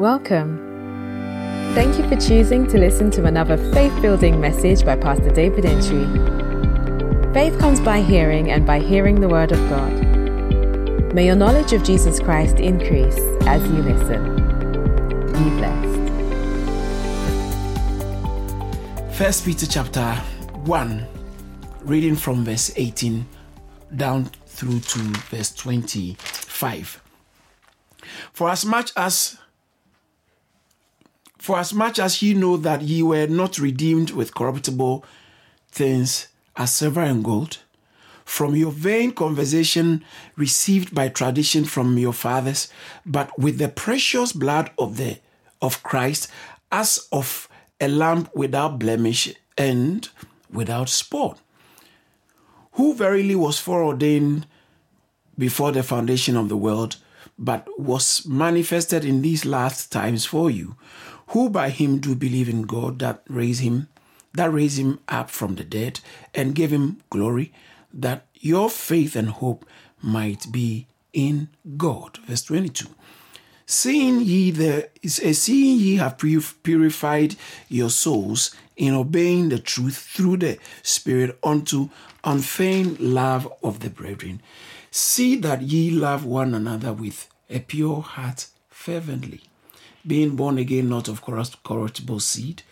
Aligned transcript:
Welcome. 0.00 0.56
Thank 1.74 1.98
you 1.98 2.08
for 2.08 2.16
choosing 2.16 2.66
to 2.68 2.78
listen 2.78 3.10
to 3.10 3.26
another 3.26 3.58
faith 3.70 3.92
building 4.00 4.40
message 4.40 4.82
by 4.82 4.96
Pastor 4.96 5.28
David 5.28 5.66
Entry. 5.66 6.06
Faith 7.34 7.58
comes 7.58 7.80
by 7.80 8.00
hearing, 8.00 8.50
and 8.50 8.64
by 8.64 8.80
hearing 8.80 9.20
the 9.20 9.28
Word 9.28 9.52
of 9.52 9.58
God. 9.68 9.92
May 11.12 11.26
your 11.26 11.36
knowledge 11.36 11.74
of 11.74 11.82
Jesus 11.82 12.18
Christ 12.18 12.56
increase 12.56 13.18
as 13.42 13.62
you 13.70 13.82
listen. 13.82 14.36
Be 15.34 15.50
blessed. 15.58 16.00
First 19.18 19.44
Peter 19.44 19.66
chapter 19.66 20.14
1, 20.64 21.06
reading 21.82 22.16
from 22.16 22.42
verse 22.42 22.72
18 22.74 23.26
down 23.96 24.30
through 24.46 24.80
to 24.80 24.98
verse 25.28 25.54
25. 25.54 27.02
For 28.32 28.48
as 28.48 28.64
much 28.64 28.92
as 28.96 29.36
for 31.40 31.58
as 31.58 31.72
much 31.72 31.98
as 31.98 32.20
ye 32.20 32.34
know 32.34 32.58
that 32.58 32.82
ye 32.82 33.02
were 33.02 33.26
not 33.26 33.58
redeemed 33.58 34.10
with 34.10 34.34
corruptible 34.34 35.02
things 35.70 36.28
as 36.54 36.74
silver 36.74 37.00
and 37.00 37.24
gold, 37.24 37.58
from 38.26 38.54
your 38.54 38.70
vain 38.70 39.10
conversation 39.10 40.04
received 40.36 40.94
by 40.94 41.08
tradition 41.08 41.64
from 41.64 41.96
your 41.96 42.12
fathers, 42.12 42.68
but 43.06 43.36
with 43.38 43.56
the 43.56 43.68
precious 43.68 44.32
blood 44.32 44.70
of 44.78 44.98
the 44.98 45.18
of 45.62 45.82
Christ, 45.82 46.28
as 46.70 47.08
of 47.10 47.48
a 47.80 47.88
lamb 47.88 48.28
without 48.34 48.78
blemish 48.78 49.34
and 49.56 50.08
without 50.52 50.88
spot, 50.90 51.38
who 52.72 52.94
verily 52.94 53.34
was 53.34 53.58
foreordained 53.58 54.46
before 55.38 55.72
the 55.72 55.82
foundation 55.82 56.36
of 56.36 56.50
the 56.50 56.56
world, 56.56 56.96
but 57.38 57.66
was 57.78 58.26
manifested 58.26 59.04
in 59.04 59.22
these 59.22 59.46
last 59.46 59.90
times 59.90 60.26
for 60.26 60.50
you, 60.50 60.76
who 61.30 61.48
by 61.48 61.70
him 61.70 61.98
do 61.98 62.14
believe 62.14 62.48
in 62.48 62.62
God 62.62 62.98
that 62.98 63.22
raised 63.28 63.60
him, 63.60 63.88
that 64.34 64.52
raised 64.52 64.78
him 64.78 64.98
up 65.08 65.30
from 65.30 65.54
the 65.54 65.64
dead, 65.64 66.00
and 66.34 66.54
gave 66.54 66.72
him 66.72 67.00
glory, 67.08 67.52
that 67.92 68.26
your 68.34 68.68
faith 68.68 69.14
and 69.14 69.30
hope 69.30 69.64
might 70.02 70.50
be 70.50 70.86
in 71.12 71.48
God. 71.76 72.18
Verse 72.26 72.42
22. 72.42 72.86
Seeing 73.64 74.20
ye 74.20 74.50
the 74.50 74.88
eh, 75.04 75.32
seeing 75.32 75.78
ye 75.78 75.96
have 75.96 76.18
purified 76.18 77.36
your 77.68 77.90
souls 77.90 78.50
in 78.76 78.94
obeying 78.94 79.50
the 79.50 79.60
truth 79.60 79.98
through 79.98 80.38
the 80.38 80.58
Spirit 80.82 81.38
unto 81.44 81.90
unfeigned 82.24 82.98
love 82.98 83.52
of 83.62 83.78
the 83.80 83.90
brethren, 83.90 84.42
see 84.90 85.36
that 85.36 85.62
ye 85.62 85.90
love 85.92 86.24
one 86.24 86.54
another 86.54 86.92
with 86.92 87.28
a 87.48 87.60
pure 87.60 88.02
heart 88.02 88.48
fervently 88.68 89.42
being 90.06 90.36
born 90.36 90.58
again 90.58 90.88
not 90.88 91.08
of 91.08 91.22
corruptible 91.22 92.20
seed, 92.20 92.62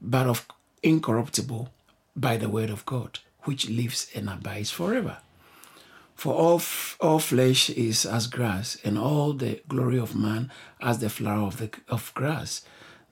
but 0.00 0.26
of 0.26 0.46
incorruptible 0.82 1.68
by 2.16 2.36
the 2.36 2.48
word 2.48 2.70
of 2.70 2.84
God, 2.84 3.20
which 3.42 3.68
lives 3.68 4.08
and 4.14 4.28
abides 4.28 4.70
forever. 4.70 5.18
For 6.14 6.34
all, 6.34 6.56
f- 6.56 6.96
all 7.00 7.18
flesh 7.18 7.70
is 7.70 8.04
as 8.04 8.26
grass, 8.26 8.76
and 8.84 8.98
all 8.98 9.32
the 9.32 9.60
glory 9.68 9.98
of 9.98 10.14
man 10.14 10.50
as 10.80 10.98
the 10.98 11.10
flower 11.10 11.46
of, 11.46 11.56
the, 11.56 11.70
of 11.88 12.12
grass. 12.14 12.62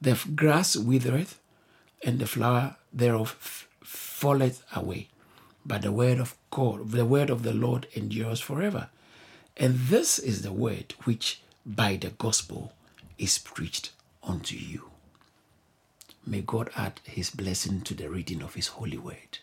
The 0.00 0.12
f- 0.12 0.28
grass 0.34 0.76
withereth, 0.76 1.40
and 2.04 2.18
the 2.18 2.26
flower 2.26 2.76
thereof 2.92 3.36
f- 3.40 3.68
falleth 3.82 4.62
away. 4.74 5.08
But 5.64 5.82
the 5.82 5.92
word 5.92 6.18
of 6.18 6.36
God, 6.50 6.90
the 6.90 7.04
word 7.04 7.30
of 7.30 7.42
the 7.42 7.52
Lord 7.52 7.86
endures 7.94 8.40
forever. 8.40 8.88
And 9.56 9.76
this 9.76 10.18
is 10.18 10.42
the 10.42 10.52
word 10.52 10.94
which 11.04 11.42
by 11.66 11.96
the 11.96 12.10
gospel 12.10 12.72
is 13.20 13.38
preached 13.38 13.92
unto 14.22 14.56
you. 14.56 14.90
May 16.26 16.40
God 16.40 16.70
add 16.76 17.00
his 17.04 17.30
blessing 17.30 17.82
to 17.82 17.94
the 17.94 18.08
reading 18.08 18.42
of 18.42 18.54
his 18.54 18.68
holy 18.68 18.98
word. 18.98 19.38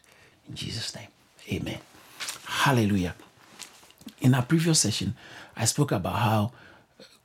In 0.49 0.55
Jesus' 0.55 0.95
name, 0.95 1.09
amen. 1.51 1.79
Hallelujah. 2.45 3.15
In 4.19 4.33
our 4.33 4.41
previous 4.41 4.79
session, 4.79 5.15
I 5.55 5.65
spoke 5.65 5.91
about 5.91 6.15
how 6.17 6.51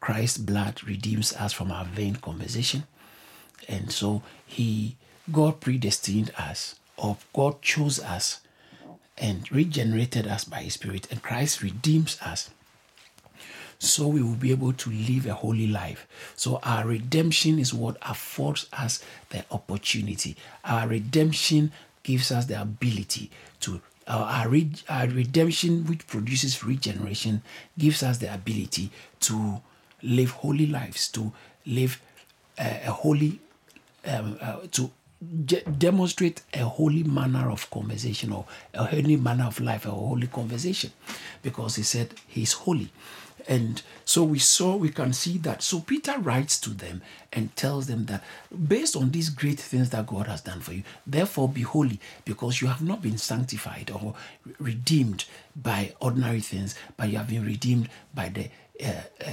Christ's 0.00 0.38
blood 0.38 0.84
redeems 0.84 1.32
us 1.34 1.52
from 1.52 1.72
our 1.72 1.84
vain 1.84 2.16
conversation. 2.16 2.84
And 3.68 3.90
so 3.90 4.22
he 4.44 4.96
God 5.30 5.60
predestined 5.60 6.32
us, 6.36 6.74
or 6.96 7.16
God 7.32 7.62
chose 7.62 8.00
us 8.00 8.40
and 9.16 9.50
regenerated 9.52 10.26
us 10.26 10.44
by 10.44 10.62
his 10.62 10.74
spirit, 10.74 11.06
and 11.10 11.22
Christ 11.22 11.62
redeems 11.62 12.18
us 12.20 12.50
so 13.82 14.06
we 14.06 14.22
will 14.22 14.36
be 14.36 14.52
able 14.52 14.72
to 14.72 14.90
live 14.90 15.26
a 15.26 15.34
holy 15.34 15.66
life. 15.66 16.06
So 16.36 16.60
our 16.62 16.86
redemption 16.86 17.58
is 17.58 17.74
what 17.74 17.96
affords 18.02 18.68
us 18.72 19.02
the 19.30 19.44
opportunity. 19.50 20.36
Our 20.64 20.86
redemption 20.86 21.72
gives 22.04 22.30
us 22.30 22.46
the 22.46 22.60
ability 22.60 23.30
to 23.60 23.80
our, 24.06 24.24
our, 24.24 24.48
re, 24.48 24.70
our 24.88 25.06
redemption, 25.08 25.84
which 25.86 26.06
produces 26.06 26.62
regeneration, 26.64 27.42
gives 27.76 28.02
us 28.02 28.18
the 28.18 28.32
ability 28.32 28.90
to 29.20 29.60
live 30.02 30.30
holy 30.30 30.66
lives, 30.66 31.08
to 31.08 31.32
live 31.66 32.00
a, 32.58 32.82
a 32.86 32.90
holy, 32.90 33.40
um, 34.06 34.38
uh, 34.40 34.58
to 34.72 34.90
demonstrate 35.78 36.42
a 36.52 36.64
holy 36.64 37.04
manner 37.04 37.50
of 37.50 37.70
conversation 37.70 38.32
or 38.32 38.44
a 38.74 38.84
holy 38.84 39.16
manner 39.16 39.44
of 39.44 39.60
life, 39.60 39.86
a 39.86 39.90
holy 39.90 40.26
conversation, 40.26 40.90
because 41.42 41.76
he 41.76 41.82
said 41.82 42.12
he's 42.26 42.52
holy. 42.52 42.90
And 43.48 43.82
so 44.04 44.22
we 44.24 44.38
saw, 44.38 44.76
we 44.76 44.90
can 44.90 45.12
see 45.12 45.38
that. 45.38 45.62
So 45.62 45.80
Peter 45.80 46.18
writes 46.18 46.60
to 46.60 46.70
them 46.70 47.02
and 47.32 47.54
tells 47.56 47.86
them 47.86 48.06
that 48.06 48.22
based 48.68 48.96
on 48.96 49.10
these 49.10 49.30
great 49.30 49.58
things 49.58 49.90
that 49.90 50.06
God 50.06 50.26
has 50.26 50.40
done 50.40 50.60
for 50.60 50.72
you, 50.72 50.82
therefore 51.06 51.48
be 51.48 51.62
holy, 51.62 52.00
because 52.24 52.60
you 52.60 52.68
have 52.68 52.82
not 52.82 53.02
been 53.02 53.18
sanctified 53.18 53.90
or 53.90 54.14
redeemed 54.58 55.24
by 55.56 55.94
ordinary 56.00 56.40
things, 56.40 56.74
but 56.96 57.08
you 57.08 57.18
have 57.18 57.28
been 57.28 57.44
redeemed 57.44 57.88
by 58.14 58.28
the 58.28 58.48
uh, 58.84 59.02
uh, 59.24 59.32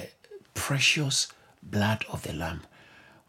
precious 0.53 1.27
blood 1.61 2.05
of 2.11 2.23
the 2.23 2.33
Lamb, 2.33 2.61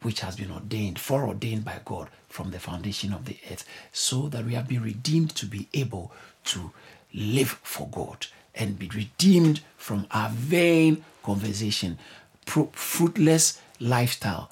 which 0.03 0.21
has 0.21 0.37
been 0.37 0.51
ordained, 0.51 0.99
foreordained 0.99 1.65
by 1.65 1.81
God 1.85 2.09
from 2.29 2.51
the 2.51 2.59
foundation 2.59 3.12
of 3.12 3.25
the 3.25 3.37
earth, 3.51 3.65
so 3.93 4.29
that 4.29 4.45
we 4.45 4.55
have 4.55 4.69
been 4.69 4.83
redeemed 4.83 5.35
to 5.37 5.47
be 5.47 5.69
able 5.75 6.12
to 6.45 6.73
live 7.12 7.59
for 7.62 7.89
God 7.89 8.27
and 8.55 8.79
be 8.79 8.89
redeemed 8.89 9.61
from 9.81 10.07
our 10.11 10.29
vain 10.29 11.03
conversation, 11.23 11.99
fruitless 12.45 13.61
lifestyle, 13.81 14.51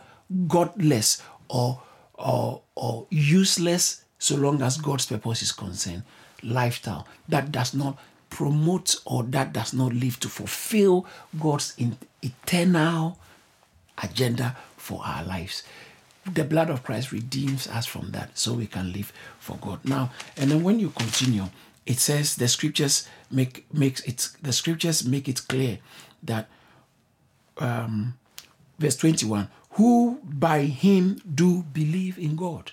godless 0.49 1.23
or, 1.49 1.83
or, 2.15 2.63
or 2.75 3.07
useless, 3.11 4.03
so 4.19 4.37
long 4.37 4.63
as 4.63 4.79
God's 4.79 5.07
purpose 5.07 5.43
is 5.43 5.53
concerned, 5.53 6.03
lifestyle 6.43 7.07
that 7.29 7.53
does 7.53 7.75
not 7.75 7.99
promote 8.31 8.97
or 9.05 9.23
that 9.25 9.53
does 9.53 9.75
not 9.75 9.93
live 9.93 10.19
to 10.21 10.29
fulfill 10.29 11.07
God's 11.39 11.77
eternal 12.23 13.19
agenda 14.03 14.57
for 14.77 15.03
our 15.05 15.25
lives. 15.25 15.63
The 16.33 16.45
blood 16.45 16.71
of 16.71 16.83
Christ 16.83 17.13
redeems 17.13 17.69
us 17.69 17.87
from 17.87 18.11
that 18.13 18.37
so 18.37 18.55
we 18.55 18.67
can 18.67 18.93
live 18.93 19.13
for 19.39 19.57
God. 19.59 19.81
Now, 19.85 20.11
and 20.37 20.51
then 20.51 20.63
when 20.63 20.81
you 20.81 20.91
continue, 20.91 21.45
it 21.89 21.99
says 21.99 22.37
the 22.37 22.47
scriptures 22.47 23.09
make 23.31 23.67
makes 23.73 24.03
it 24.03 24.29
the 24.43 24.53
scriptures 24.53 25.07
make 25.07 25.27
it 25.27 25.41
clear 25.49 25.79
that 26.23 26.49
um, 27.57 28.17
verse 28.79 28.97
21 28.97 29.49
who 29.71 30.21
by 30.23 30.63
him 30.63 31.21
do 31.35 31.63
believe 31.73 32.19
in 32.19 32.37
god. 32.37 32.73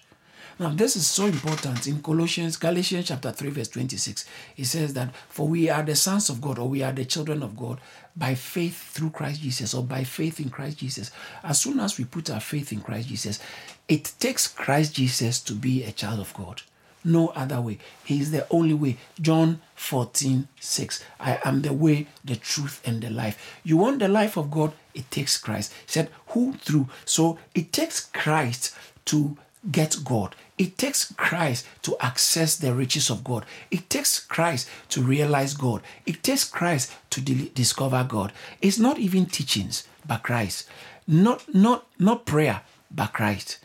Now 0.59 0.70
this 0.70 0.96
is 0.98 1.08
so 1.08 1.25
important 1.25 1.88
in 1.88 2.02
colossians 2.02 2.58
galatians 2.58 3.08
chapter 3.08 3.31
3 3.31 3.50
verse 3.52 3.70
26 3.70 4.25
it 4.58 4.66
says 4.66 4.94
that 4.94 5.14
for 5.30 5.48
we 5.48 5.70
are 5.70 5.84
the 5.84 5.96
sons 5.96 6.30
of 6.30 6.42
god 6.42 6.59
or 6.59 6.68
we 6.68 6.84
are 6.84 6.94
the 6.94 7.06
children 7.06 7.42
of 7.42 7.58
god 7.58 7.80
by 8.18 8.36
faith 8.36 8.92
through 8.94 9.12
christ 9.12 9.42
jesus 9.42 9.74
or 9.74 9.84
by 9.84 10.04
faith 10.04 10.40
in 10.40 10.50
christ 10.50 10.78
jesus. 10.78 11.12
As 11.44 11.60
soon 11.60 11.80
as 11.80 11.98
we 11.98 12.06
put 12.06 12.30
our 12.30 12.39
faith 12.42 12.72
in 12.74 12.81
christ 12.81 13.07
jesus 13.10 13.39
it 13.88 14.13
takes 14.19 14.48
christ 14.48 14.95
jesus 14.95 15.39
to 15.42 15.54
be 15.54 15.84
a 15.84 15.92
child 15.92 16.19
of 16.19 16.34
god 16.34 16.62
no 17.06 17.30
other 17.30 17.62
way. 17.62 17.78
He 18.04 18.19
is 18.19 18.31
the 18.31 18.48
only 18.50 18.74
way. 18.74 18.98
John 19.22 19.62
14, 19.75 20.48
6. 20.60 21.04
I 21.19 21.40
am 21.46 21.62
the 21.62 21.74
way, 21.74 22.07
the 22.24 22.36
truth, 22.36 22.81
and 22.86 23.02
the 23.02 23.10
life. 23.10 23.60
You 23.63 23.78
want 23.78 24.00
the 24.00 24.07
life 24.07 24.38
of 24.38 24.52
God? 24.52 24.74
It 24.94 25.10
takes 25.12 25.38
Christ. 25.38 25.74
He 25.86 25.92
said, 25.92 26.10
Who 26.30 26.54
through? 26.54 26.90
So 27.06 27.38
it 27.54 27.72
takes 27.72 28.02
Christ 28.02 28.75
to 29.06 29.38
get 29.72 29.98
God. 30.04 30.36
It 30.57 30.78
takes 30.78 31.12
Christ 31.13 31.66
to 31.81 31.98
access 32.00 32.56
the 32.56 32.74
riches 32.74 33.10
of 33.10 33.24
God. 33.24 33.46
It 33.72 33.90
takes 33.90 34.19
Christ 34.19 34.69
to 34.90 35.01
realize 35.01 35.54
God. 35.54 35.81
It 36.06 36.24
takes 36.24 36.46
Christ 36.46 36.94
to 37.10 37.22
de- 37.22 37.50
discover 37.50 38.04
God. 38.08 38.31
It's 38.62 38.80
not 38.80 38.98
even 38.98 39.25
teachings, 39.25 39.86
but 40.08 40.24
Christ. 40.24 40.68
Not 41.08 41.54
not 41.54 41.86
not 42.00 42.25
prayer, 42.25 42.62
but 42.90 43.13
Christ. 43.13 43.60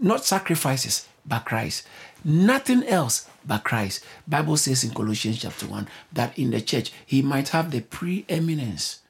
Not 0.00 0.24
sacrifices, 0.24 1.08
but 1.26 1.44
Christ. 1.44 1.86
Nothing 2.24 2.84
else 2.84 3.28
but 3.46 3.64
Christ. 3.64 4.04
Bible 4.26 4.56
says 4.56 4.84
in 4.84 4.90
Colossians 4.90 5.40
chapter 5.40 5.66
1 5.66 5.88
that 6.12 6.38
in 6.38 6.50
the 6.50 6.60
church 6.60 6.92
he 7.04 7.22
might 7.22 7.48
have 7.50 7.70
the 7.70 7.80
preeminence. 7.80 9.00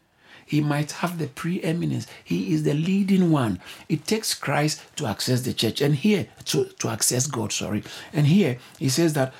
he 0.49 0.63
might 0.63 0.93
have 0.93 1.19
the 1.19 1.27
preeminence. 1.27 2.07
He 2.25 2.55
is 2.55 2.63
the 2.63 2.73
leading 2.73 3.31
one. 3.31 3.61
It 3.89 4.07
takes 4.07 4.33
Christ 4.33 4.81
to 4.97 5.07
access 5.07 5.43
the 5.43 5.53
church, 5.53 5.83
and 5.83 5.95
here 5.95 6.27
to, 6.47 6.65
to 6.65 6.89
access 6.89 7.27
God, 7.27 7.53
sorry. 7.53 7.85
And 8.15 8.27
here 8.27 8.59
he 8.79 8.89
says 8.89 9.13
that 9.13 9.35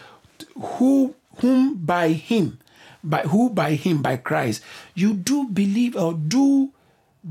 who 0.55 1.15
whom 1.39 1.77
by 1.77 2.09
him, 2.09 2.59
by 3.03 3.23
who 3.23 3.49
by 3.49 3.75
him, 3.75 4.03
by 4.03 4.17
Christ, 4.19 4.63
you 4.95 5.15
do 5.15 5.49
believe 5.49 5.97
or 5.97 6.13
do 6.13 6.73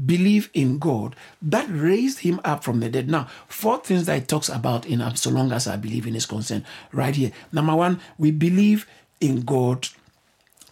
believe 0.05 0.49
in 0.53 0.79
God 0.79 1.15
that 1.41 1.67
raised 1.69 2.19
him 2.19 2.39
up 2.44 2.63
from 2.63 2.79
the 2.79 2.89
dead. 2.89 3.09
Now, 3.09 3.27
four 3.47 3.79
things 3.79 4.05
that 4.05 4.17
it 4.17 4.27
talks 4.27 4.49
about 4.49 4.85
in 4.85 5.15
so 5.15 5.29
long 5.29 5.51
as 5.51 5.67
I 5.67 5.77
believe 5.77 6.05
in 6.07 6.13
his 6.13 6.25
concern, 6.25 6.65
right 6.91 7.15
here. 7.15 7.31
Number 7.51 7.75
one, 7.75 7.99
we 8.17 8.31
believe 8.31 8.88
in 9.19 9.41
God 9.41 9.88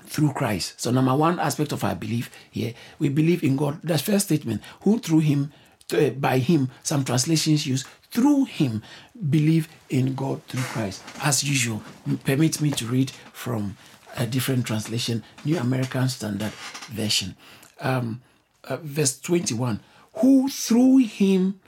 through 0.05 0.33
Christ. 0.33 0.79
So, 0.79 0.91
number 0.91 1.15
one 1.15 1.39
aspect 1.39 1.71
of 1.71 1.83
our 1.83 1.95
belief 1.95 2.29
here, 2.51 2.73
we 2.99 3.09
believe 3.09 3.43
in 3.43 3.55
God. 3.55 3.81
The 3.81 3.97
first 3.97 4.25
statement, 4.27 4.61
who 4.81 4.99
through 4.99 5.19
him, 5.19 5.51
uh, 5.93 6.09
by 6.11 6.37
him, 6.39 6.69
some 6.83 7.03
translations 7.03 7.65
use 7.65 7.85
through 8.11 8.45
him, 8.45 8.81
believe 9.29 9.67
in 9.89 10.15
God 10.15 10.43
through 10.43 10.63
Christ. 10.63 11.03
As 11.21 11.43
usual, 11.43 11.81
permit 12.23 12.61
me 12.61 12.71
to 12.71 12.85
read 12.85 13.11
from 13.33 13.77
a 14.15 14.25
different 14.25 14.65
translation, 14.65 15.23
New 15.43 15.57
American 15.57 16.07
Standard 16.07 16.53
Version. 16.91 17.35
Um, 17.81 18.21
uh, 18.67 18.77
verse 18.77 19.19
21 19.19 19.79
who 20.15 20.49
through 20.49 20.97
him 20.97 21.59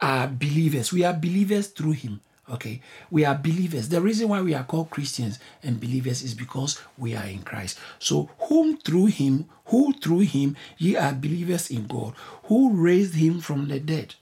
are 0.00 0.28
believers. 0.28 0.92
We 0.92 1.04
are 1.04 1.12
believers 1.12 1.68
through 1.68 1.92
him. 1.92 2.20
Okay, 2.50 2.82
we 3.10 3.24
are 3.24 3.34
believers. 3.34 3.88
The 3.88 4.02
reason 4.02 4.28
why 4.28 4.42
we 4.42 4.52
are 4.52 4.64
called 4.64 4.90
Christians 4.90 5.38
and 5.62 5.80
believers 5.80 6.22
is 6.22 6.34
because 6.34 6.78
we 6.98 7.16
are 7.16 7.24
in 7.24 7.40
Christ. 7.40 7.78
So, 7.98 8.28
whom 8.38 8.76
through 8.76 9.06
him, 9.06 9.46
who 9.66 9.94
through 9.94 10.20
him 10.20 10.54
ye 10.76 10.94
are 10.94 11.14
believers 11.14 11.70
in 11.70 11.86
God, 11.86 12.12
who 12.44 12.74
raised 12.74 13.14
him 13.14 13.40
from 13.40 13.68
the 13.68 13.80
dead 13.80 14.16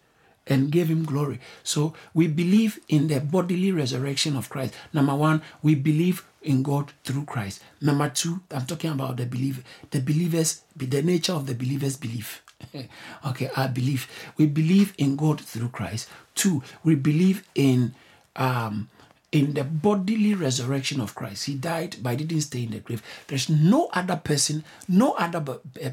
and 0.46 0.70
gave 0.70 0.88
him 0.88 1.04
glory. 1.04 1.40
So, 1.64 1.94
we 2.14 2.28
believe 2.28 2.78
in 2.88 3.08
the 3.08 3.18
bodily 3.20 3.72
resurrection 3.72 4.36
of 4.36 4.48
Christ. 4.48 4.74
Number 4.92 5.16
one, 5.16 5.42
we 5.60 5.74
believe 5.74 6.24
in 6.44 6.62
God 6.62 6.92
through 7.04 7.24
Christ. 7.24 7.62
Number 7.80 8.08
two, 8.08 8.40
I'm 8.50 8.66
talking 8.66 8.90
about 8.90 9.16
the 9.16 9.26
believer, 9.26 9.62
the 9.90 10.00
believers, 10.00 10.62
the 10.76 11.02
nature 11.02 11.32
of 11.32 11.46
the 11.46 11.54
believers' 11.54 11.96
belief. 11.96 12.42
okay, 13.26 13.50
I 13.56 13.66
believe. 13.66 14.08
We 14.36 14.46
believe 14.46 14.94
in 14.98 15.16
God 15.16 15.40
through 15.40 15.68
Christ. 15.68 16.08
Two, 16.34 16.62
we 16.84 16.94
believe 16.94 17.44
in 17.54 17.94
um, 18.36 18.88
in 19.32 19.54
the 19.54 19.64
bodily 19.64 20.34
resurrection 20.34 21.00
of 21.00 21.14
Christ. 21.14 21.46
He 21.46 21.54
died, 21.54 21.96
but 22.02 22.20
he 22.20 22.26
didn't 22.26 22.44
stay 22.44 22.64
in 22.64 22.70
the 22.70 22.80
grave. 22.80 23.02
There's 23.26 23.48
no 23.48 23.88
other 23.94 24.16
person, 24.16 24.62
no 24.86 25.12
other 25.12 25.40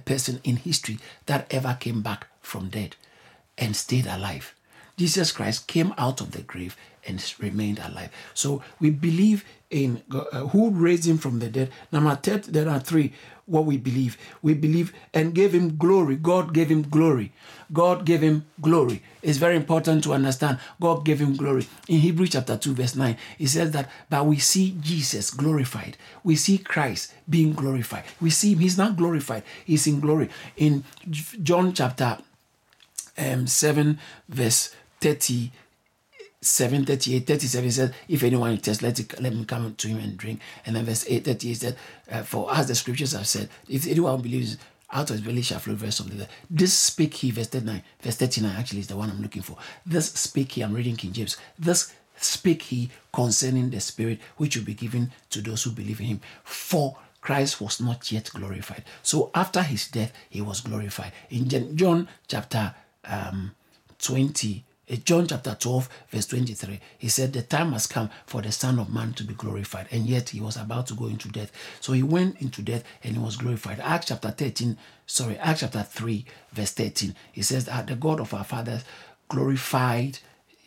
person 0.06 0.42
in 0.44 0.58
history 0.58 1.00
that 1.26 1.52
ever 1.52 1.78
came 1.80 2.02
back 2.02 2.28
from 2.42 2.68
dead 2.68 2.98
and 3.58 3.76
stayed 3.76 4.08
alive. 4.08 4.54
Jesus 4.98 5.32
Christ 5.32 5.68
came 5.68 5.94
out 5.98 6.20
of 6.20 6.32
the 6.32 6.42
grave 6.42 6.76
and 7.08 7.34
remained 7.40 7.80
alive. 7.80 8.10
So 8.34 8.62
we 8.80 8.90
believe 8.90 9.46
in 9.70 10.02
uh, 10.12 10.48
who 10.48 10.72
raised 10.72 11.08
him 11.08 11.18
from 11.18 11.40
the 11.40 11.50
dead. 11.50 11.72
Number 11.92 12.16
third, 12.16 12.46
there 12.46 12.70
are 12.70 12.80
three. 12.80 13.14
What 13.46 13.66
we 13.66 13.78
believe, 13.78 14.16
we 14.44 14.54
believe 14.54 14.94
and 15.12 15.34
gave 15.34 15.56
him 15.56 15.76
glory. 15.76 16.18
God 16.18 16.54
gave 16.54 16.70
him 16.70 16.84
glory. 16.84 17.32
God 17.74 18.06
gave 18.06 18.22
him 18.22 18.46
glory. 18.62 19.02
It's 19.24 19.40
very 19.40 19.56
important 19.56 20.04
to 20.04 20.14
understand. 20.14 20.60
God 20.80 21.04
gave 21.04 21.20
him 21.20 21.36
glory. 21.36 21.68
In 21.88 22.00
Hebrew 22.00 22.28
chapter 22.28 22.58
2, 22.58 22.76
verse 22.76 22.96
9, 22.96 23.18
it 23.40 23.48
says 23.48 23.72
that, 23.72 23.90
but 24.08 24.26
we 24.28 24.38
see 24.38 24.78
Jesus 24.80 25.32
glorified. 25.32 25.98
We 26.24 26.36
see 26.36 26.60
Christ 26.60 27.14
being 27.28 27.54
glorified. 27.54 28.04
We 28.22 28.30
see 28.30 28.54
him, 28.54 28.60
he's 28.60 28.78
not 28.78 28.96
glorified, 28.96 29.44
he's 29.66 29.88
in 29.88 30.00
glory. 30.00 30.30
In 30.56 30.84
John 31.10 31.74
chapter 31.74 32.20
um, 33.18 33.48
7, 33.48 34.00
verse 34.28 34.76
30, 35.02 35.52
7 36.42 36.86
38 36.86 37.28
37 37.28 37.72
says 37.72 37.92
if 38.08 38.24
anyone 38.24 38.58
tests 38.58 38.82
let 38.82 39.00
it 39.00 39.20
let 39.22 39.34
me 39.34 39.44
come 39.46 39.76
to 39.76 39.88
him 39.88 39.98
and 40.00 40.18
drink. 40.18 40.40
And 40.66 40.76
then 40.76 40.86
verse 40.86 41.06
8 41.08 41.26
38 41.26 41.54
said 41.56 41.78
uh, 42.12 42.24
for 42.24 42.54
as 42.54 42.68
the 42.68 42.76
scriptures 42.76 43.12
have 43.14 43.28
said 43.28 43.50
if 43.68 43.88
anyone 43.88 44.22
believes 44.22 44.58
out 44.92 45.10
of 45.10 45.18
his 45.18 45.22
belly 45.22 45.42
shall 45.42 45.60
flow 45.60 45.76
verse 45.76 46.00
of 46.00 46.18
the 46.18 46.28
this 46.50 46.74
speak 46.74 47.14
he 47.14 47.32
verse 47.32 47.48
39 47.48 47.84
verse 48.02 48.16
39 48.16 48.56
actually 48.58 48.80
is 48.80 48.88
the 48.88 48.96
one 48.96 49.10
i'm 49.10 49.22
looking 49.22 49.42
for. 49.42 49.58
This 49.86 50.12
speak 50.14 50.54
he 50.54 50.62
i'm 50.62 50.74
reading 50.74 50.96
king 50.96 51.12
james. 51.12 51.38
This 51.58 51.94
speak 52.18 52.64
he 52.64 52.90
concerning 53.14 53.70
the 53.70 53.80
spirit 53.80 54.20
which 54.38 54.56
will 54.56 54.66
be 54.66 54.74
given 54.74 55.12
to 55.30 55.42
those 55.42 55.64
who 55.64 55.72
believe 55.72 56.00
in 56.00 56.06
him. 56.06 56.22
For 56.44 56.98
Christ 57.22 57.60
was 57.60 57.82
not 57.82 58.12
yet 58.12 58.30
glorified. 58.34 58.86
So 59.04 59.30
after 59.36 59.62
his 59.62 59.88
death, 59.88 60.14
he 60.30 60.42
was 60.42 60.62
glorified. 60.62 61.12
In 61.30 61.50
John 61.76 62.08
chapter 62.28 62.74
um, 63.06 63.56
20, 64.00 64.64
Eh, 64.90 64.98
John 65.06 65.28
chapter 65.28 65.56
12, 65.60 65.90
verse 66.10 66.26
23, 66.26 66.80
he 66.98 67.10
said, 67.10 67.32
The 67.32 67.44
time 67.44 67.74
has 67.74 67.86
come 67.86 68.10
for 68.26 68.42
the 68.42 68.52
Son 68.52 68.80
of 68.80 68.92
Man 68.92 69.14
to 69.14 69.24
be 69.24 69.36
glorified. 69.36 69.88
And 69.92 70.06
yet 70.06 70.30
he 70.30 70.42
was 70.42 70.58
about 70.58 70.88
to 70.88 70.96
go 70.96 71.06
into 71.06 71.30
death. 71.30 71.52
So 71.80 71.94
he 71.94 72.02
went 72.04 72.42
into 72.42 72.62
death 72.62 72.84
and 73.04 73.16
he 73.16 73.22
was 73.22 73.38
glorified. 73.38 73.80
Acts 73.80 74.08
chapter 74.08 74.32
13, 74.32 74.78
sorry, 75.06 75.38
Acts 75.38 75.60
chapter 75.62 75.84
3, 75.84 76.26
verse 76.52 76.72
13, 76.72 77.16
he 77.32 77.42
says 77.44 77.66
that 77.66 77.88
the 77.88 77.96
God 77.96 78.20
of 78.20 78.34
our 78.34 78.44
fathers 78.44 78.84
glorified 79.28 80.20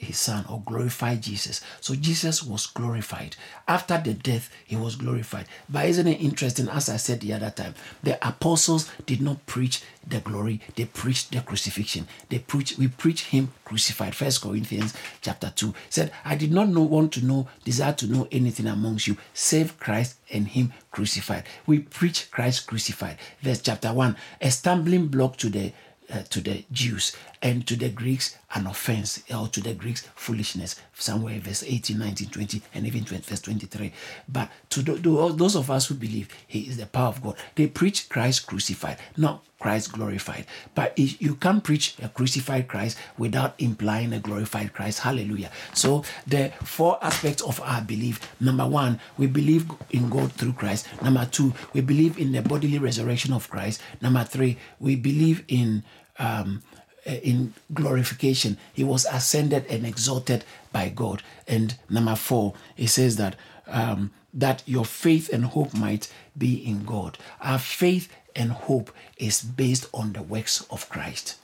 his 0.02 0.18
son 0.18 0.44
or 0.48 0.62
glorify 0.66 1.16
Jesus. 1.16 1.60
So 1.80 1.94
Jesus 1.94 2.42
was 2.42 2.66
glorified. 2.66 3.36
After 3.68 3.98
the 3.98 4.14
death, 4.14 4.50
he 4.66 4.76
was 4.76 4.96
glorified. 4.96 5.46
But 5.68 5.86
isn't 5.86 6.06
it 6.06 6.20
interesting? 6.20 6.68
As 6.68 6.88
I 6.88 6.96
said 6.96 7.20
the 7.20 7.32
other 7.34 7.50
time, 7.50 7.74
the 8.02 8.18
apostles 8.26 8.90
did 9.06 9.20
not 9.20 9.46
preach 9.46 9.82
the 10.06 10.20
glory, 10.20 10.60
they 10.74 10.84
preached 10.84 11.30
the 11.30 11.40
crucifixion. 11.40 12.08
They 12.28 12.40
preach, 12.40 12.76
we 12.76 12.88
preach 12.88 13.26
him 13.26 13.52
crucified. 13.64 14.14
First 14.14 14.42
Corinthians 14.42 14.94
chapter 15.20 15.52
2 15.54 15.72
said, 15.90 16.12
I 16.24 16.34
did 16.34 16.52
not 16.52 16.68
know 16.68 16.82
want 16.82 17.12
to 17.12 17.24
know, 17.24 17.48
desire 17.64 17.92
to 17.94 18.06
know 18.06 18.26
anything 18.32 18.66
amongst 18.66 19.06
you, 19.06 19.16
save 19.32 19.78
Christ 19.78 20.16
and 20.32 20.48
him 20.48 20.72
crucified. 20.90 21.44
We 21.66 21.80
preach 21.80 22.30
Christ 22.30 22.66
crucified. 22.66 23.18
Verse 23.40 23.60
chapter 23.60 23.92
1, 23.92 24.16
a 24.40 24.50
stumbling 24.50 25.06
block 25.06 25.36
to 25.38 25.48
the 25.48 25.72
uh, 26.12 26.22
to 26.30 26.40
the 26.40 26.64
Jews 26.70 27.16
and 27.40 27.66
to 27.66 27.76
the 27.76 27.88
Greeks 27.88 28.36
an 28.54 28.66
offense 28.66 29.22
or 29.34 29.48
to 29.48 29.60
the 29.60 29.74
Greeks 29.74 30.02
foolishness. 30.14 30.76
Somewhere 30.94 31.38
verse 31.40 31.62
18 31.62 31.98
19 31.98 32.28
20 32.28 32.62
and 32.74 32.86
even 32.86 33.04
20, 33.04 33.22
verse 33.22 33.40
23 33.40 33.92
but 34.28 34.50
to 34.70 34.82
those 34.82 35.56
of 35.56 35.70
us 35.70 35.86
who 35.86 35.94
believe 35.94 36.28
he 36.46 36.60
is 36.60 36.76
the 36.76 36.86
power 36.86 37.08
of 37.08 37.22
God. 37.22 37.36
They 37.54 37.66
preach 37.66 38.08
Christ 38.08 38.46
crucified 38.46 38.98
not 39.16 39.42
Christ 39.62 39.92
glorified. 39.92 40.46
But 40.74 40.98
you 40.98 41.36
can't 41.36 41.62
preach 41.62 41.94
a 42.02 42.08
crucified 42.08 42.66
Christ 42.66 42.98
without 43.16 43.54
implying 43.58 44.12
a 44.12 44.18
glorified 44.18 44.72
Christ 44.72 45.00
hallelujah. 45.00 45.52
So 45.72 46.02
the 46.26 46.50
four 46.64 46.98
aspects 47.00 47.42
of 47.42 47.60
our 47.60 47.80
belief. 47.80 48.18
Number 48.40 48.66
one 48.66 48.98
we 49.16 49.28
believe 49.28 49.70
in 49.90 50.10
God 50.10 50.32
through 50.32 50.54
Christ. 50.54 50.88
Number 51.00 51.24
two 51.30 51.54
we 51.72 51.80
believe 51.80 52.18
in 52.18 52.32
the 52.32 52.42
bodily 52.42 52.78
resurrection 52.78 53.32
of 53.32 53.48
Christ. 53.48 53.80
Number 54.00 54.24
three 54.24 54.58
we 54.80 54.96
believe 54.96 55.44
in 55.46 55.84
um, 56.18 56.62
in 57.04 57.54
glorification. 57.72 58.58
He 58.72 58.84
was 58.84 59.06
ascended 59.06 59.66
and 59.68 59.86
exalted 59.86 60.44
by 60.72 60.88
God. 60.88 61.22
And 61.48 61.76
number 61.90 62.14
four, 62.14 62.54
he 62.76 62.86
says 62.86 63.16
that 63.16 63.36
um, 63.66 64.12
that 64.34 64.62
your 64.66 64.84
faith 64.84 65.32
and 65.32 65.44
hope 65.44 65.74
might 65.74 66.12
be 66.36 66.54
in 66.54 66.84
God. 66.84 67.18
Our 67.40 67.58
faith 67.58 68.08
and 68.34 68.50
hope 68.50 68.90
is 69.18 69.42
based 69.42 69.88
on 69.92 70.12
the 70.14 70.22
works 70.22 70.64
of 70.70 70.88
Christ. 70.88 71.36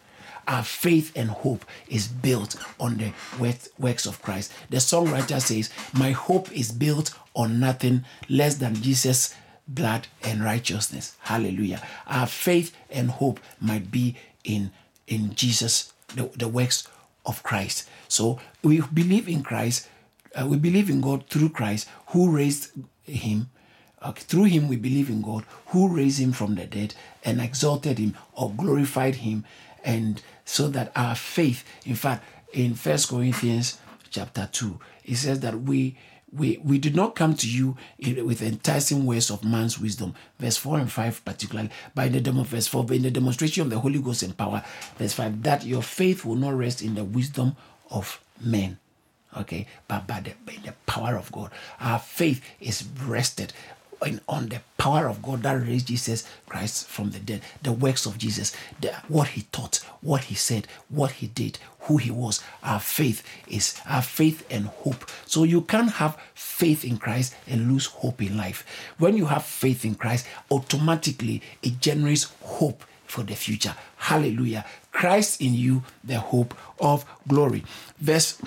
Our 0.47 0.63
faith 0.63 1.13
and 1.15 1.29
hope 1.29 1.67
is 1.89 2.09
built 2.09 2.57
on 2.81 2.97
the 2.97 3.13
works 3.79 4.07
of 4.07 4.23
Christ. 4.23 4.53
The 4.71 4.79
songwriter 4.79 5.41
says, 5.43 5.71
My 5.93 6.13
hope 6.13 6.51
is 6.53 6.73
built 6.73 7.15
on 7.35 7.61
nothing 7.61 8.07
less 8.31 8.55
than 8.55 8.75
Jesus' 8.75 9.35
blood 9.69 10.07
and 10.25 10.43
righteousness. 10.43 11.17
Hallelujah. 11.21 11.83
Our 12.07 12.27
faith 12.27 12.75
and 12.91 13.11
hope 13.11 13.41
might 13.61 13.91
be 13.91 14.17
in 14.49 14.73
in 15.07 15.35
Jesus, 15.35 15.93
the, 16.15 16.31
the 16.37 16.49
works 16.49 16.87
of 17.25 17.43
Christ. 17.43 17.89
So 18.09 18.41
we 18.63 18.81
believe 18.93 19.29
in 19.29 19.43
Christ. 19.43 19.89
Uh, 20.35 20.47
we 20.47 20.57
believe 20.57 20.91
in 20.91 21.01
God 21.01 21.29
through 21.29 21.51
Christ 21.51 21.89
who 22.09 22.31
raised 22.31 22.73
him. 23.05 23.51
Okay, 24.05 24.23
through 24.23 24.45
him 24.45 24.69
we 24.69 24.77
believe 24.77 25.11
in 25.11 25.23
God 25.23 25.45
who 25.67 25.89
raised 25.89 26.21
him 26.21 26.33
from 26.33 26.55
the 26.55 26.67
dead 26.67 26.95
and 27.25 27.41
exalted 27.41 27.99
him 27.99 28.15
or 28.33 28.53
glorified 28.53 29.17
him 29.17 29.45
and 29.85 30.23
so 30.45 30.69
that 30.69 30.93
our 30.95 31.17
faith 31.17 31.65
in 31.85 31.97
fact 31.97 32.25
in 32.53 32.75
first 32.75 33.09
corinthians 33.09 33.79
chapter 34.11 34.49
2 34.53 34.79
it 35.05 35.17
says 35.17 35.41
that 35.41 35.63
we 35.63 35.97
we, 36.33 36.59
we 36.63 36.79
did 36.79 36.95
not 36.95 37.15
come 37.15 37.35
to 37.35 37.49
you 37.49 37.77
with 37.99 38.43
enticing 38.43 39.07
words 39.07 39.31
of 39.31 39.45
man's 39.45 39.79
wisdom, 39.79 40.15
verse 40.39 40.57
4 40.57 40.79
and 40.81 40.93
5 40.93 41.25
particularly, 41.25 41.71
by 41.95 42.09
the 42.09 42.21
demo, 42.21 42.43
verse 42.43 42.67
4, 42.67 42.87
in 42.93 43.03
the 43.03 43.11
demonstration 43.11 43.63
of 43.63 43.71
the 43.71 43.79
Holy 43.79 43.99
Ghost 44.01 44.23
and 44.23 44.37
power, 44.37 44.63
verse 44.97 45.15
5, 45.15 45.43
that 45.43 45.65
your 45.65 45.83
faith 45.83 46.25
will 46.25 46.37
not 46.37 46.55
rest 46.55 46.83
in 46.83 46.95
the 46.95 47.05
wisdom 47.05 47.57
of 47.91 48.23
men, 48.41 48.79
okay, 49.37 49.67
but 49.87 50.07
by 50.07 50.21
the, 50.21 50.33
by 50.45 50.57
the 50.65 50.75
power 50.87 51.17
of 51.17 51.33
God. 51.33 51.51
Our 51.81 51.99
faith 51.99 52.45
is 52.61 52.85
rested 53.05 53.53
on, 54.01 54.21
on 54.29 54.49
the 54.49 54.61
power 54.77 55.09
of 55.09 55.23
God 55.23 55.43
that 55.43 55.55
raised 55.55 55.89
Jesus 55.89 56.29
Christ 56.47 56.87
from 56.87 57.11
the 57.11 57.19
dead, 57.19 57.43
the 57.63 57.73
works 57.73 58.07
of 58.07 58.19
Jesus, 58.19 58.55
the, 58.81 58.93
what 59.09 59.29
he 59.29 59.43
taught, 59.53 59.77
what 60.01 60.25
he 60.25 60.35
said, 60.35 60.67
what 60.89 61.13
he 61.13 61.27
did, 61.27 61.59
who 61.81 61.97
he 61.97 62.11
was. 62.11 62.43
Our 62.63 62.81
faith 62.81 63.23
is 63.49 63.81
our 63.87 64.03
faith 64.03 64.47
and 64.51 64.67
hope. 64.67 65.11
So 65.27 65.45
you 65.45 65.63
can't 65.63 65.93
have 65.93 66.19
faith 66.35 66.85
in 66.85 66.99
Christ 66.99 67.35
and 67.47 67.71
lose 67.71 67.87
hope 67.87 68.23
in 68.23 68.37
life. 68.37 68.65
When 68.99 69.17
you 69.17 69.27
have 69.27 69.45
faith 69.45 69.85
in 69.85 69.95
Christ, 69.95 70.27
automatically 70.51 71.43
it 71.63 71.81
generates 71.81 72.33
hope 72.43 72.85
for 73.07 73.23
the 73.23 73.35
future. 73.35 73.75
Hallelujah. 73.97 74.65
Christ 74.93 75.41
in 75.41 75.55
you, 75.55 75.83
the 76.05 76.21
hope 76.21 76.55
of 76.81 77.05
glory. 77.27 77.65
Verse 77.99 78.41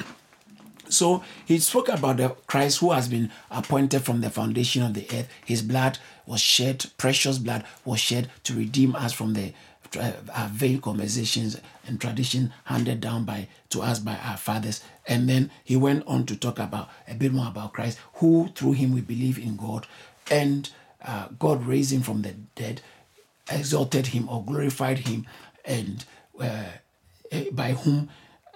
so 0.91 1.23
he 1.45 1.59
spoke 1.59 1.89
about 1.89 2.17
the 2.17 2.29
Christ 2.47 2.79
who 2.79 2.91
has 2.91 3.07
been 3.07 3.31
appointed 3.49 4.01
from 4.01 4.21
the 4.21 4.29
foundation 4.29 4.83
of 4.83 4.93
the 4.93 5.05
earth. 5.13 5.29
His 5.45 5.61
blood 5.61 5.97
was 6.25 6.41
shed, 6.41 6.85
precious 6.97 7.37
blood 7.37 7.65
was 7.85 7.99
shed 7.99 8.29
to 8.43 8.53
redeem 8.53 8.95
us 8.95 9.13
from 9.13 9.33
the 9.33 9.53
uh, 9.99 10.13
our 10.33 10.47
vain 10.47 10.79
conversations 10.79 11.59
and 11.85 11.99
tradition 11.99 12.53
handed 12.63 13.01
down 13.01 13.25
by 13.25 13.47
to 13.69 13.81
us 13.81 13.99
by 13.99 14.15
our 14.15 14.37
fathers. 14.37 14.81
And 15.05 15.27
then 15.27 15.51
he 15.65 15.75
went 15.75 16.07
on 16.07 16.25
to 16.27 16.35
talk 16.37 16.59
about 16.59 16.89
a 17.07 17.13
bit 17.13 17.33
more 17.33 17.47
about 17.47 17.73
Christ, 17.73 17.99
who 18.15 18.49
through 18.55 18.73
him 18.73 18.93
we 18.93 19.01
believe 19.01 19.37
in 19.37 19.57
God, 19.57 19.87
and 20.29 20.69
uh, 21.03 21.27
God 21.37 21.65
raised 21.65 21.91
him 21.91 22.01
from 22.01 22.21
the 22.21 22.35
dead, 22.55 22.81
exalted 23.49 24.07
him 24.07 24.29
or 24.29 24.45
glorified 24.45 24.99
him, 24.99 25.25
and 25.65 26.05
uh, 26.39 26.63
by 27.51 27.73
whom 27.73 28.09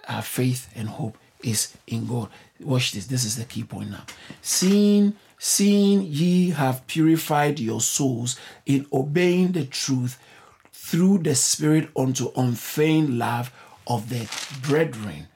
our 0.07 0.21
faith 0.21 0.69
and 0.75 0.87
hope 0.87 1.17
is 1.45 1.77
in 1.87 2.07
God. 2.07 2.29
Watch 2.59 2.91
this. 2.91 3.05
This 3.05 3.23
is 3.23 3.37
the 3.37 3.45
key 3.45 3.63
point 3.63 3.91
now. 3.91 4.03
Seeing, 4.41 5.15
seeing 5.37 6.01
ye 6.01 6.49
have 6.49 6.85
purified 6.87 7.59
your 7.59 7.81
souls 7.81 8.37
in 8.65 8.87
obeying 8.91 9.51
the 9.51 9.65
truth 9.65 10.17
through 10.73 11.19
the 11.19 11.35
Spirit 11.35 11.89
unto 11.95 12.31
unfeigned 12.35 13.17
love 13.17 13.51
of 13.87 14.09
the 14.09 14.27
brethren. 14.67 15.27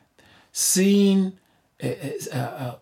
Seeing, 0.51 1.37
uh, 1.81 1.87
uh, 2.33 2.35
uh, 2.35 2.75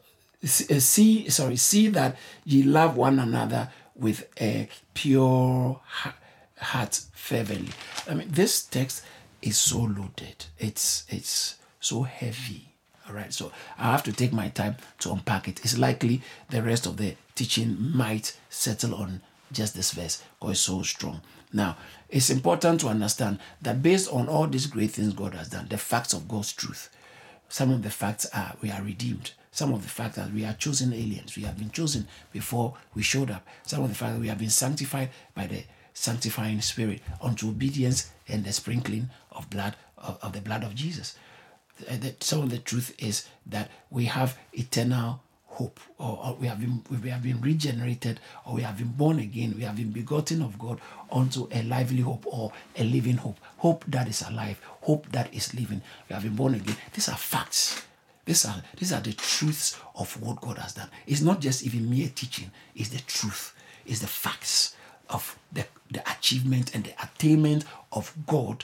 see, 0.44 1.30
sorry, 1.30 1.58
see 1.58 1.90
that 1.90 2.18
ye 2.46 2.64
love 2.64 2.96
one 2.96 3.20
another 3.20 3.70
with 3.96 4.30
a 4.40 4.70
pure 4.94 5.82
heart 6.56 7.02
fervently. 7.14 7.74
I 8.10 8.14
mean, 8.14 8.30
this 8.32 8.64
text 8.64 9.04
is 9.42 9.58
so 9.58 9.80
loaded. 9.80 10.46
It's 10.58 11.06
it's 11.10 11.56
so 11.80 12.04
heavy 12.04 12.67
all 13.08 13.16
right, 13.16 13.34
so 13.34 13.52
I 13.78 13.92
have 13.92 14.04
to 14.04 14.14
take 14.14 14.34
my 14.34 14.50
time 14.50 14.76
to 15.00 15.12
unpack 15.12 15.48
it. 15.48 15.62
It's 15.64 15.78
likely 15.78 16.22
the 16.50 16.62
rest 16.62 16.86
of 16.86 16.98
the 16.98 17.16
teaching 17.36 17.78
might 17.80 18.38
settle 18.50 18.96
on 18.96 19.22
just 19.52 19.76
this 19.76 19.92
verse 19.92 20.22
because 20.40 20.52
it's 20.52 20.60
so 20.62 20.82
strong. 20.82 21.22
Now, 21.54 21.78
it's 22.10 22.30
important 22.30 22.82
to 22.82 22.90
understand 22.90 23.40
that 23.62 23.82
based 23.82 24.12
on 24.12 24.28
all 24.28 24.48
these 24.48 24.68
great 24.68 24.92
things 24.92 25.14
God 25.14 25.36
has 25.36 25.50
done, 25.50 25.68
the 25.70 25.78
facts 25.78 26.14
of 26.14 26.28
God's 26.28 26.52
truth, 26.52 26.90
some 27.48 27.72
of 27.72 27.82
the 27.82 27.90
facts 27.90 28.26
are 28.34 28.56
we 28.62 28.72
are 28.72 28.82
redeemed. 28.82 29.32
Some 29.52 29.74
of 29.74 29.82
the 29.82 29.90
facts 29.90 30.18
that 30.18 30.32
we 30.34 30.46
are 30.46 30.54
chosen 30.54 30.94
aliens. 30.94 31.36
We 31.36 31.44
have 31.44 31.58
been 31.58 31.72
chosen 31.72 32.08
before 32.32 32.76
we 32.94 33.02
showed 33.02 33.32
up. 33.32 33.48
Some 33.66 33.82
of 33.84 33.90
the 33.90 33.96
facts 33.96 34.14
that 34.14 34.22
we 34.22 34.28
have 34.28 34.38
been 34.38 34.50
sanctified 34.50 35.10
by 35.34 35.48
the 35.48 35.64
sanctifying 35.94 36.62
spirit 36.62 37.02
unto 37.22 37.50
obedience 37.50 38.12
and 38.28 38.44
the 38.44 38.52
sprinkling 38.54 39.10
of 39.32 39.50
blood 39.50 39.76
of, 39.98 40.20
of 40.22 40.34
the 40.34 40.42
blood 40.42 40.64
of 40.64 40.76
Jesus 40.76 41.18
Uh, 41.90 41.96
that 41.98 42.24
some 42.24 42.42
of 42.42 42.50
the 42.50 42.58
truth 42.58 42.96
is 42.98 43.28
that 43.46 43.70
we 43.90 44.06
have 44.06 44.38
eternal 44.54 45.22
hope 45.46 45.80
or, 45.98 46.20
or, 46.24 46.34
we 46.36 46.48
have 46.48 46.60
been 46.60 46.84
we 47.04 47.10
have 47.10 47.24
been 47.24 47.42
regenerated 47.42 48.20
or 48.46 48.54
we 48.56 48.62
have 48.62 48.78
been 48.78 48.92
born 48.92 49.20
again 49.20 49.54
we 49.58 49.64
have 49.64 49.76
been 49.76 49.92
begotten 49.92 50.42
of 50.42 50.58
god 50.60 50.80
unto 51.12 51.48
a 51.52 51.64
lively 51.64 52.02
hope 52.02 52.24
or 52.26 52.52
a 52.78 52.84
living 52.84 53.18
hope. 53.18 53.40
Hope 53.58 53.84
that 53.88 54.08
is 54.08 54.22
alive 54.24 54.60
hope 54.82 55.12
that 55.12 55.34
is 55.34 55.54
living. 55.54 55.82
We 56.10 56.14
have 56.14 56.24
been 56.24 56.36
born 56.36 56.54
again. 56.56 56.76
These 56.94 57.10
are 57.10 57.18
facts. 57.18 57.84
These 58.26 58.46
are 58.46 58.62
these 58.78 58.94
are 58.94 59.02
the 59.02 59.14
truths 59.14 59.78
of 59.96 60.22
what 60.22 60.42
god 60.42 60.58
has 60.58 60.74
done. 60.74 60.90
It's 61.06 61.22
not 61.22 61.42
just 61.42 61.64
even 61.64 61.90
mere 61.90 62.10
teaching. 62.14 62.52
It's 62.76 62.90
the 62.90 63.00
truth. 63.02 63.54
It's 63.86 64.00
the 64.00 64.08
facts 64.08 64.76
of 65.10 65.38
the, 65.52 65.66
the 65.92 66.02
achievement 66.12 66.76
and 66.76 66.84
the 66.84 66.94
attainment 67.02 67.66
of 67.92 68.14
god 68.28 68.64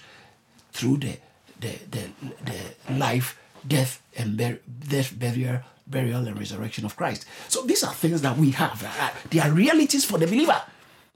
through 0.73 0.97
the 0.97 1.17
the, 1.63 1.79
the, 1.91 2.03
the 2.45 2.93
life, 2.93 3.39
death, 3.67 4.01
and 4.17 4.37
bur- 4.37 4.59
death, 4.87 5.17
burial, 5.17 5.59
burial, 5.87 6.27
and 6.27 6.37
resurrection 6.37 6.85
of 6.85 6.95
Christ. 6.95 7.25
So 7.47 7.63
these 7.63 7.83
are 7.83 7.93
things 7.93 8.21
that 8.21 8.37
we 8.37 8.51
have. 8.51 8.83
Uh, 8.83 9.09
they 9.29 9.39
are 9.39 9.51
realities 9.51 10.05
for 10.05 10.17
the 10.17 10.27
believer. 10.27 10.61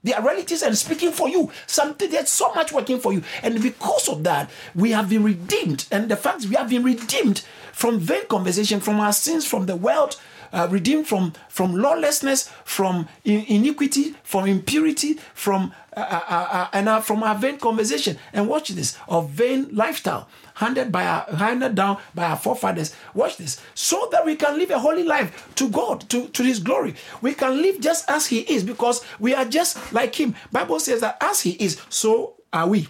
They 0.04 0.14
are 0.14 0.22
realities 0.22 0.62
and 0.62 0.78
speaking 0.78 1.10
for 1.12 1.28
you. 1.28 1.50
Something 1.66 2.10
there's 2.10 2.30
so 2.30 2.54
much 2.54 2.72
working 2.72 3.00
for 3.00 3.12
you, 3.12 3.22
and 3.42 3.60
because 3.60 4.08
of 4.08 4.22
that, 4.24 4.48
we 4.74 4.92
have 4.92 5.08
been 5.08 5.24
redeemed. 5.24 5.86
And 5.90 6.08
the 6.08 6.16
fact 6.16 6.46
we 6.46 6.54
have 6.54 6.70
been 6.70 6.84
redeemed 6.84 7.42
from 7.72 7.98
vain 7.98 8.26
conversation, 8.26 8.80
from 8.80 9.00
our 9.00 9.12
sins, 9.12 9.44
from 9.44 9.66
the 9.66 9.76
world, 9.76 10.16
uh, 10.52 10.68
redeemed 10.70 11.06
from 11.06 11.32
from 11.48 11.74
lawlessness, 11.74 12.50
from 12.64 13.08
in- 13.24 13.44
iniquity, 13.46 14.14
from 14.22 14.46
impurity, 14.46 15.14
from 15.34 15.72
uh, 15.96 16.00
uh, 16.00 16.24
uh, 16.28 16.48
uh 16.50 16.68
and 16.72 16.88
uh, 16.88 17.00
from 17.00 17.22
our 17.22 17.34
vain 17.34 17.58
conversation. 17.58 18.18
And 18.32 18.48
watch 18.48 18.68
this 18.70 18.96
of 19.08 19.30
vain 19.30 19.68
lifestyle 19.74 20.28
handed 20.54 20.90
by 20.90 21.06
our 21.06 21.24
handed 21.36 21.74
down 21.74 21.98
by 22.14 22.24
our 22.24 22.36
forefathers. 22.36 22.94
Watch 23.14 23.36
this, 23.36 23.60
so 23.74 24.08
that 24.12 24.24
we 24.24 24.36
can 24.36 24.58
live 24.58 24.70
a 24.70 24.78
holy 24.78 25.04
life 25.04 25.52
to 25.56 25.68
God, 25.68 26.08
to 26.10 26.28
to 26.28 26.42
His 26.42 26.58
glory. 26.60 26.94
We 27.22 27.34
can 27.34 27.62
live 27.62 27.80
just 27.80 28.08
as 28.10 28.26
He 28.26 28.40
is 28.40 28.62
because 28.64 29.04
we 29.18 29.34
are 29.34 29.44
just 29.44 29.92
like 29.92 30.14
Him. 30.14 30.34
Bible 30.52 30.80
says 30.80 31.00
that 31.00 31.16
as 31.20 31.40
He 31.40 31.52
is, 31.52 31.80
so 31.88 32.34
are 32.52 32.66
we. 32.68 32.88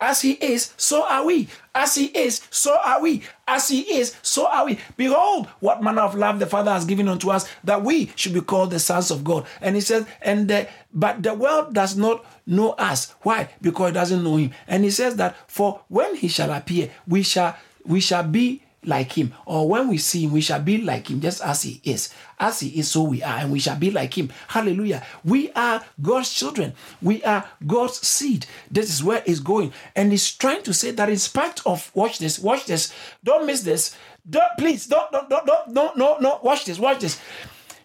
As 0.00 0.20
he 0.20 0.32
is, 0.32 0.72
so 0.76 1.06
are 1.06 1.24
we. 1.24 1.48
As 1.74 1.94
he 1.94 2.06
is, 2.06 2.42
so 2.50 2.76
are 2.84 3.00
we. 3.00 3.22
As 3.46 3.68
he 3.68 3.80
is, 3.80 4.16
so 4.22 4.46
are 4.46 4.66
we. 4.66 4.78
Behold, 4.96 5.46
what 5.60 5.82
manner 5.82 6.02
of 6.02 6.14
love 6.14 6.38
the 6.38 6.46
Father 6.46 6.72
has 6.72 6.84
given 6.84 7.08
unto 7.08 7.30
us 7.30 7.48
that 7.64 7.82
we 7.82 8.12
should 8.16 8.34
be 8.34 8.40
called 8.40 8.70
the 8.70 8.78
sons 8.78 9.10
of 9.10 9.24
God. 9.24 9.46
And 9.60 9.74
he 9.74 9.80
says, 9.80 10.06
and 10.22 10.48
the, 10.48 10.68
but 10.92 11.22
the 11.22 11.34
world 11.34 11.74
does 11.74 11.96
not 11.96 12.24
know 12.46 12.70
us. 12.72 13.14
Why? 13.22 13.48
Because 13.60 13.90
it 13.90 13.94
doesn't 13.94 14.24
know 14.24 14.36
him. 14.36 14.52
And 14.66 14.84
he 14.84 14.90
says 14.90 15.16
that 15.16 15.36
for 15.50 15.80
when 15.88 16.16
he 16.16 16.28
shall 16.28 16.50
appear, 16.52 16.90
we 17.06 17.22
shall 17.22 17.56
we 17.84 18.00
shall 18.00 18.22
be 18.22 18.62
like 18.84 19.12
him, 19.12 19.32
or 19.46 19.68
when 19.68 19.88
we 19.88 19.98
see 19.98 20.24
him, 20.24 20.32
we 20.32 20.40
shall 20.40 20.60
be 20.60 20.78
like 20.78 21.10
him, 21.10 21.20
just 21.20 21.42
as 21.42 21.62
he 21.62 21.80
is. 21.84 22.12
As 22.38 22.60
he 22.60 22.68
is, 22.78 22.90
so 22.90 23.02
we 23.02 23.22
are, 23.22 23.38
and 23.38 23.52
we 23.52 23.60
shall 23.60 23.76
be 23.76 23.90
like 23.90 24.16
him. 24.16 24.30
Hallelujah. 24.48 25.04
We 25.24 25.52
are 25.52 25.84
God's 26.00 26.32
children, 26.32 26.74
we 27.02 27.22
are 27.24 27.46
God's 27.66 28.06
seed. 28.06 28.46
This 28.70 28.90
is 28.90 29.04
where 29.04 29.22
it's 29.26 29.40
going. 29.40 29.72
And 29.94 30.10
he's 30.10 30.30
trying 30.32 30.62
to 30.62 30.72
say 30.74 30.92
that 30.92 31.08
in 31.08 31.18
spite 31.18 31.60
of, 31.66 31.90
watch 31.94 32.18
this, 32.18 32.38
watch 32.38 32.66
this, 32.66 32.92
don't 33.22 33.46
miss 33.46 33.62
this. 33.62 33.96
Don't 34.28 34.56
please, 34.58 34.86
don't, 34.86 35.10
don't, 35.10 35.28
don't, 35.30 35.46
don't, 35.46 35.68
no, 35.74 35.92
no, 35.96 36.18
no, 36.18 36.40
watch 36.42 36.66
this, 36.66 36.78
watch 36.78 37.00
this 37.00 37.18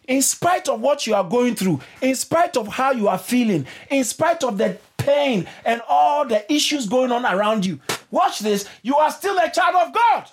in 0.08 0.22
spite 0.22 0.70
of 0.70 0.82
what 0.82 1.08
you 1.08 1.16
are 1.16 1.24
going 1.24 1.56
through, 1.56 1.80
in 2.02 2.14
spite 2.14 2.58
of 2.58 2.68
how 2.68 2.92
you 2.92 3.08
are 3.08 3.18
feeling, 3.18 3.66
in 3.90 4.04
spite 4.04 4.44
of 4.44 4.58
the 4.58 4.78
pain 4.98 5.48
and 5.64 5.82
all 5.88 6.26
the 6.26 6.52
issues 6.52 6.88
going 6.88 7.12
on 7.12 7.26
around 7.26 7.66
you, 7.66 7.80
watch 8.12 8.40
this, 8.40 8.68
you 8.82 8.96
are 8.96 9.12
still 9.12 9.38
a 9.38 9.50
child 9.50 9.76
of 9.76 9.94
God. 9.94 10.30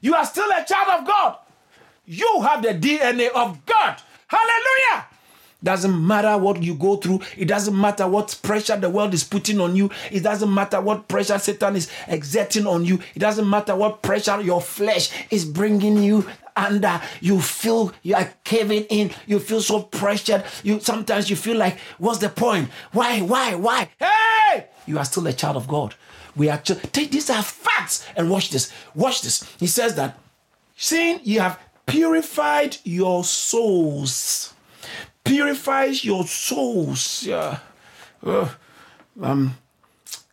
You 0.00 0.14
are 0.14 0.24
still 0.24 0.50
a 0.50 0.64
child 0.64 1.00
of 1.00 1.06
God. 1.06 1.36
You 2.06 2.40
have 2.42 2.62
the 2.62 2.74
DNA 2.74 3.28
of 3.34 3.64
God. 3.66 4.00
Hallelujah. 4.26 5.06
Doesn't 5.62 6.06
matter 6.06 6.38
what 6.38 6.62
you 6.62 6.74
go 6.74 6.96
through. 6.96 7.20
It 7.36 7.46
doesn't 7.46 7.78
matter 7.78 8.06
what 8.06 8.38
pressure 8.42 8.76
the 8.76 8.88
world 8.88 9.12
is 9.12 9.24
putting 9.24 9.60
on 9.60 9.74
you. 9.74 9.90
It 10.10 10.22
doesn't 10.22 10.52
matter 10.52 10.80
what 10.80 11.08
pressure 11.08 11.38
Satan 11.38 11.74
is 11.74 11.90
exerting 12.06 12.66
on 12.66 12.84
you. 12.84 13.00
It 13.16 13.18
doesn't 13.18 13.48
matter 13.48 13.74
what 13.74 14.00
pressure 14.00 14.40
your 14.40 14.60
flesh 14.60 15.10
is 15.30 15.44
bringing 15.44 16.00
you 16.00 16.24
under. 16.54 17.00
You 17.20 17.40
feel 17.40 17.92
you 18.04 18.14
are 18.14 18.32
caving 18.44 18.84
in. 18.84 19.10
You 19.26 19.40
feel 19.40 19.60
so 19.60 19.82
pressured. 19.82 20.44
You 20.62 20.78
sometimes 20.78 21.28
you 21.28 21.34
feel 21.34 21.56
like, 21.56 21.78
what's 21.98 22.20
the 22.20 22.28
point? 22.28 22.70
Why? 22.92 23.20
Why? 23.20 23.56
Why? 23.56 23.88
Hey! 23.98 24.68
You 24.86 24.98
are 24.98 25.04
still 25.04 25.26
a 25.26 25.32
child 25.32 25.56
of 25.56 25.66
God. 25.66 25.96
We 26.38 26.48
are 26.48 26.58
take 26.58 27.10
these 27.10 27.28
are 27.28 27.42
facts 27.42 28.06
and 28.16 28.30
watch 28.30 28.50
this. 28.50 28.72
Watch 28.94 29.22
this. 29.22 29.42
He 29.58 29.66
says 29.66 29.96
that 29.96 30.18
saying 30.76 31.20
you 31.24 31.40
have 31.40 31.58
purified 31.86 32.78
your 32.84 33.24
souls. 33.24 34.54
Purifies 35.24 36.04
your 36.04 36.24
souls. 36.24 37.24
Yeah. 37.24 37.58
Uh, 38.24 38.48
um, 39.20 39.58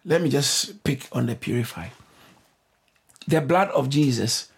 let 0.05 0.21
me 0.21 0.29
just 0.29 0.83
pick 0.83 1.07
on 1.11 1.25
the 1.25 1.35
purify. 1.35 1.89
The 3.27 3.41
blood 3.41 3.69
of 3.69 3.89
Jesus 3.89 4.51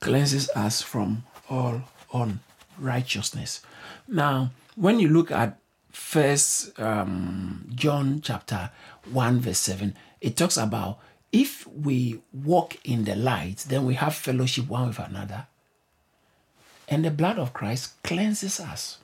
cleanses 0.00 0.50
us 0.56 0.82
from 0.82 1.24
all 1.48 1.82
unrighteousness. 2.12 3.62
Now, 4.08 4.50
when 4.74 4.98
you 4.98 5.08
look 5.08 5.30
at 5.30 5.56
First 5.92 6.78
um, 6.78 7.66
John 7.74 8.20
chapter 8.22 8.70
one 9.10 9.40
verse 9.40 9.58
seven, 9.58 9.96
it 10.20 10.36
talks 10.36 10.56
about 10.56 10.98
if 11.32 11.66
we 11.68 12.20
walk 12.32 12.76
in 12.84 13.04
the 13.04 13.14
light, 13.14 13.64
then 13.68 13.86
we 13.86 13.94
have 13.94 14.14
fellowship 14.14 14.68
one 14.68 14.88
with 14.88 14.98
another. 14.98 15.46
And 16.88 17.04
the 17.04 17.10
blood 17.10 17.38
of 17.38 17.52
Christ 17.52 18.02
cleanses 18.02 18.58
us. 18.58 18.98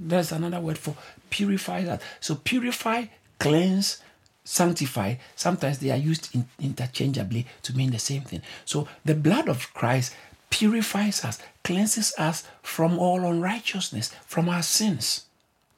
There's 0.00 0.32
another 0.32 0.60
word 0.60 0.78
for 0.78 0.96
purify 1.28 1.84
that. 1.84 2.00
So 2.20 2.34
purify, 2.36 3.06
cleanse, 3.38 4.02
sanctify. 4.44 5.16
Sometimes 5.34 5.78
they 5.78 5.90
are 5.90 5.96
used 5.96 6.34
in, 6.34 6.48
interchangeably 6.58 7.46
to 7.62 7.76
mean 7.76 7.90
the 7.90 7.98
same 7.98 8.22
thing. 8.22 8.42
So 8.64 8.88
the 9.04 9.14
blood 9.14 9.48
of 9.48 9.72
Christ 9.74 10.14
purifies 10.48 11.24
us, 11.24 11.38
cleanses 11.62 12.14
us 12.16 12.44
from 12.62 12.98
all 12.98 13.24
unrighteousness, 13.24 14.14
from 14.24 14.48
our 14.48 14.62
sins. 14.62 15.25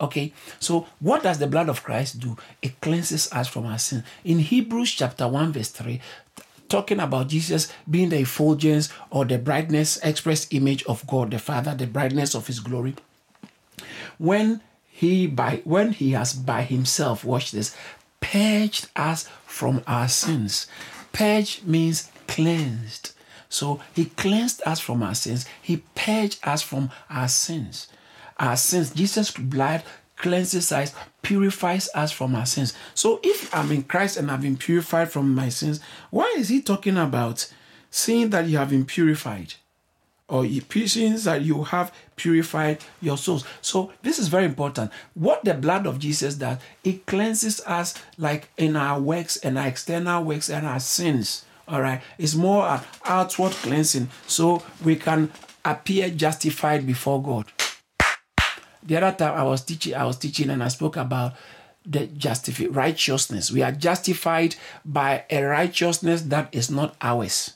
Okay, 0.00 0.32
so 0.60 0.86
what 1.00 1.24
does 1.24 1.38
the 1.38 1.48
blood 1.48 1.68
of 1.68 1.82
Christ 1.82 2.20
do? 2.20 2.36
It 2.62 2.80
cleanses 2.80 3.32
us 3.32 3.48
from 3.48 3.66
our 3.66 3.78
sin. 3.78 4.04
In 4.24 4.38
Hebrews 4.38 4.92
chapter 4.92 5.26
1, 5.26 5.52
verse 5.52 5.70
3, 5.70 6.00
talking 6.68 7.00
about 7.00 7.28
Jesus 7.28 7.72
being 7.90 8.10
the 8.10 8.20
effulgence 8.20 8.90
or 9.10 9.24
the 9.24 9.38
brightness, 9.38 9.98
express 10.04 10.46
image 10.52 10.84
of 10.84 11.04
God 11.06 11.32
the 11.32 11.38
Father, 11.38 11.74
the 11.74 11.86
brightness 11.86 12.34
of 12.34 12.46
his 12.46 12.60
glory. 12.60 12.94
When 14.18 14.60
he 14.88 15.26
by 15.26 15.62
when 15.64 15.92
he 15.92 16.12
has 16.12 16.32
by 16.32 16.62
himself, 16.62 17.24
watch 17.24 17.50
this, 17.50 17.74
purged 18.20 18.88
us 18.94 19.28
from 19.46 19.82
our 19.86 20.08
sins. 20.08 20.66
Purge 21.12 21.62
means 21.62 22.10
cleansed. 22.26 23.12
So 23.48 23.80
he 23.94 24.06
cleansed 24.06 24.62
us 24.66 24.78
from 24.78 25.02
our 25.02 25.14
sins. 25.14 25.46
He 25.62 25.78
purged 25.94 26.38
us 26.46 26.62
from 26.62 26.90
our 27.08 27.28
sins. 27.28 27.88
Our 28.38 28.56
sins, 28.56 28.90
Jesus' 28.94 29.30
blood 29.32 29.82
cleanses 30.16 30.72
us, 30.72 30.94
purifies 31.22 31.88
us 31.94 32.12
from 32.12 32.34
our 32.34 32.46
sins. 32.46 32.74
So 32.94 33.20
if 33.22 33.54
I'm 33.54 33.70
in 33.72 33.84
Christ 33.84 34.16
and 34.16 34.30
I've 34.30 34.42
been 34.42 34.56
purified 34.56 35.10
from 35.10 35.34
my 35.34 35.48
sins, 35.48 35.80
why 36.10 36.34
is 36.36 36.48
he 36.48 36.60
talking 36.60 36.96
about 36.96 37.52
seeing 37.90 38.30
that 38.30 38.46
you 38.46 38.58
have 38.58 38.70
been 38.70 38.84
purified? 38.84 39.54
Or 40.30 40.44
seeing 40.44 41.16
that 41.20 41.40
you 41.40 41.64
have 41.64 41.90
purified 42.16 42.84
your 43.00 43.16
souls. 43.16 43.44
So 43.62 43.92
this 44.02 44.18
is 44.18 44.28
very 44.28 44.44
important. 44.44 44.92
What 45.14 45.42
the 45.42 45.54
blood 45.54 45.86
of 45.86 45.98
Jesus 45.98 46.34
does, 46.34 46.58
it 46.84 47.06
cleanses 47.06 47.62
us 47.64 47.94
like 48.18 48.50
in 48.58 48.76
our 48.76 49.00
works 49.00 49.38
and 49.38 49.58
our 49.58 49.68
external 49.68 50.22
works 50.22 50.50
and 50.50 50.66
our 50.66 50.80
sins. 50.80 51.46
All 51.66 51.80
right. 51.80 52.02
It's 52.18 52.34
more 52.34 52.66
an 52.66 52.80
outward 53.06 53.52
cleansing 53.52 54.10
so 54.26 54.62
we 54.84 54.96
can 54.96 55.30
appear 55.64 56.10
justified 56.10 56.86
before 56.86 57.22
God. 57.22 57.46
The 58.82 58.96
other 58.96 59.16
time 59.16 59.34
I 59.34 59.42
was 59.42 59.62
teaching, 59.62 59.94
I 59.94 60.04
was 60.04 60.16
teaching 60.16 60.50
and 60.50 60.62
I 60.62 60.68
spoke 60.68 60.96
about 60.96 61.34
the 61.84 62.06
justified 62.06 62.74
righteousness. 62.74 63.50
We 63.50 63.62
are 63.62 63.72
justified 63.72 64.56
by 64.84 65.24
a 65.30 65.42
righteousness 65.42 66.22
that 66.22 66.48
is 66.52 66.70
not 66.70 66.96
ours. 67.00 67.54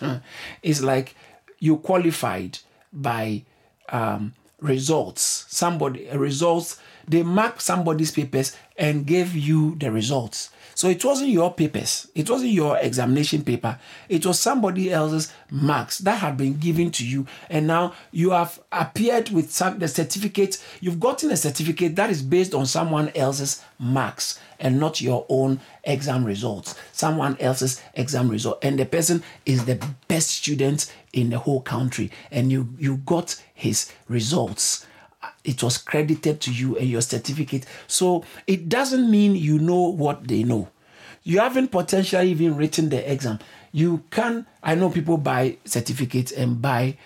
it's 0.62 0.80
like 0.80 1.16
you 1.58 1.76
qualified 1.76 2.58
by 2.92 3.44
um, 3.88 4.34
results. 4.60 5.46
Somebody 5.48 6.08
results. 6.14 6.78
They 7.06 7.22
mark 7.22 7.60
somebody's 7.60 8.12
papers 8.12 8.56
and 8.76 9.06
gave 9.06 9.34
you 9.34 9.74
the 9.76 9.90
results. 9.90 10.50
So 10.74 10.88
it 10.88 11.04
wasn't 11.04 11.30
your 11.30 11.52
papers, 11.52 12.08
it 12.14 12.28
wasn't 12.28 12.52
your 12.52 12.78
examination 12.78 13.42
paper, 13.42 13.78
it 14.08 14.24
was 14.24 14.40
somebody 14.40 14.92
else's 14.92 15.32
marks 15.50 15.98
that 15.98 16.18
had 16.18 16.36
been 16.36 16.58
given 16.58 16.90
to 16.92 17.06
you. 17.06 17.26
And 17.50 17.66
now 17.66 17.94
you 18.10 18.30
have 18.30 18.60
appeared 18.70 19.30
with 19.30 19.52
some, 19.52 19.78
the 19.78 19.88
certificate, 19.88 20.62
you've 20.80 21.00
gotten 21.00 21.30
a 21.30 21.36
certificate 21.36 21.96
that 21.96 22.10
is 22.10 22.22
based 22.22 22.54
on 22.54 22.66
someone 22.66 23.10
else's 23.14 23.62
marks 23.78 24.40
and 24.58 24.78
not 24.78 25.00
your 25.00 25.26
own 25.28 25.60
exam 25.84 26.24
results, 26.24 26.74
someone 26.92 27.36
else's 27.40 27.82
exam 27.94 28.28
result. 28.28 28.58
And 28.64 28.78
the 28.78 28.86
person 28.86 29.22
is 29.44 29.64
the 29.64 29.84
best 30.08 30.28
student 30.30 30.92
in 31.12 31.30
the 31.30 31.38
whole 31.38 31.60
country, 31.60 32.10
and 32.30 32.50
you, 32.50 32.74
you 32.78 32.98
got 32.98 33.42
his 33.54 33.92
results 34.08 34.86
it 35.44 35.62
was 35.62 35.78
credited 35.78 36.40
to 36.42 36.52
you 36.52 36.76
and 36.76 36.88
your 36.88 37.00
certificate. 37.02 37.66
So 37.86 38.24
it 38.46 38.68
doesn't 38.68 39.10
mean 39.10 39.36
you 39.36 39.58
know 39.58 39.88
what 39.88 40.26
they 40.28 40.42
know. 40.42 40.68
You 41.24 41.38
haven't 41.38 41.68
potentially 41.68 42.30
even 42.30 42.56
written 42.56 42.88
the 42.88 43.10
exam. 43.10 43.38
You 43.72 44.02
can, 44.10 44.46
I 44.62 44.74
know 44.74 44.90
people 44.90 45.16
buy 45.16 45.56
certificates 45.64 46.32
and 46.32 46.60
buy 46.60 46.96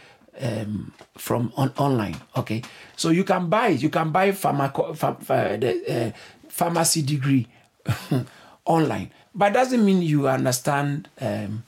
um, 0.41 0.93
from 1.17 1.53
on, 1.57 1.73
online. 1.77 2.17
Okay. 2.37 2.63
So 2.97 3.11
you 3.11 3.25
can 3.25 3.49
buy 3.49 3.69
it. 3.69 3.83
You 3.83 3.91
can 3.91 4.11
buy 4.11 4.31
pharmaco, 4.31 4.93
ph- 4.99 5.61
the, 5.61 6.07
uh, 6.07 6.11
pharmacy 6.49 7.03
degree 7.03 7.47
online. 8.65 9.11
But 9.35 9.53
doesn't 9.53 9.85
mean 9.85 10.01
you 10.01 10.29
understand 10.29 11.09
um, 11.21 11.63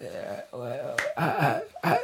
uh, 0.00 0.56
uh, 1.16 1.60
uh 1.84 1.96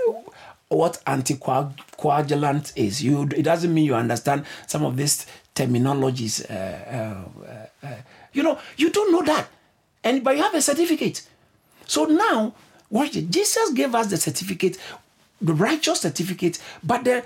what 0.69 1.03
anticoagulant 1.07 2.73
is. 2.77 3.03
You, 3.03 3.23
it 3.23 3.43
doesn't 3.43 3.73
mean 3.73 3.85
you 3.85 3.95
understand 3.95 4.45
some 4.67 4.85
of 4.85 4.97
these 4.97 5.27
terminologies. 5.55 6.49
Uh, 6.51 6.55
uh, 6.55 7.87
uh, 7.87 7.95
you 8.33 8.43
know, 8.43 8.59
you 8.77 8.91
don't 8.91 9.13
know 9.13 9.23
that, 9.23 9.49
and 10.05 10.23
but 10.23 10.37
you 10.37 10.43
have 10.43 10.55
a 10.55 10.63
certificate. 10.63 11.27
So 11.87 12.05
now, 12.05 12.55
watch 12.91 13.17
it. 13.17 13.31
Jesus 13.31 13.71
gave 13.73 13.95
us 13.95 14.09
the 14.09 14.19
certificate, 14.19 14.79
the 15.41 15.55
righteous 15.55 16.01
certificate, 16.01 16.59
but 16.85 17.05
the 17.05 17.25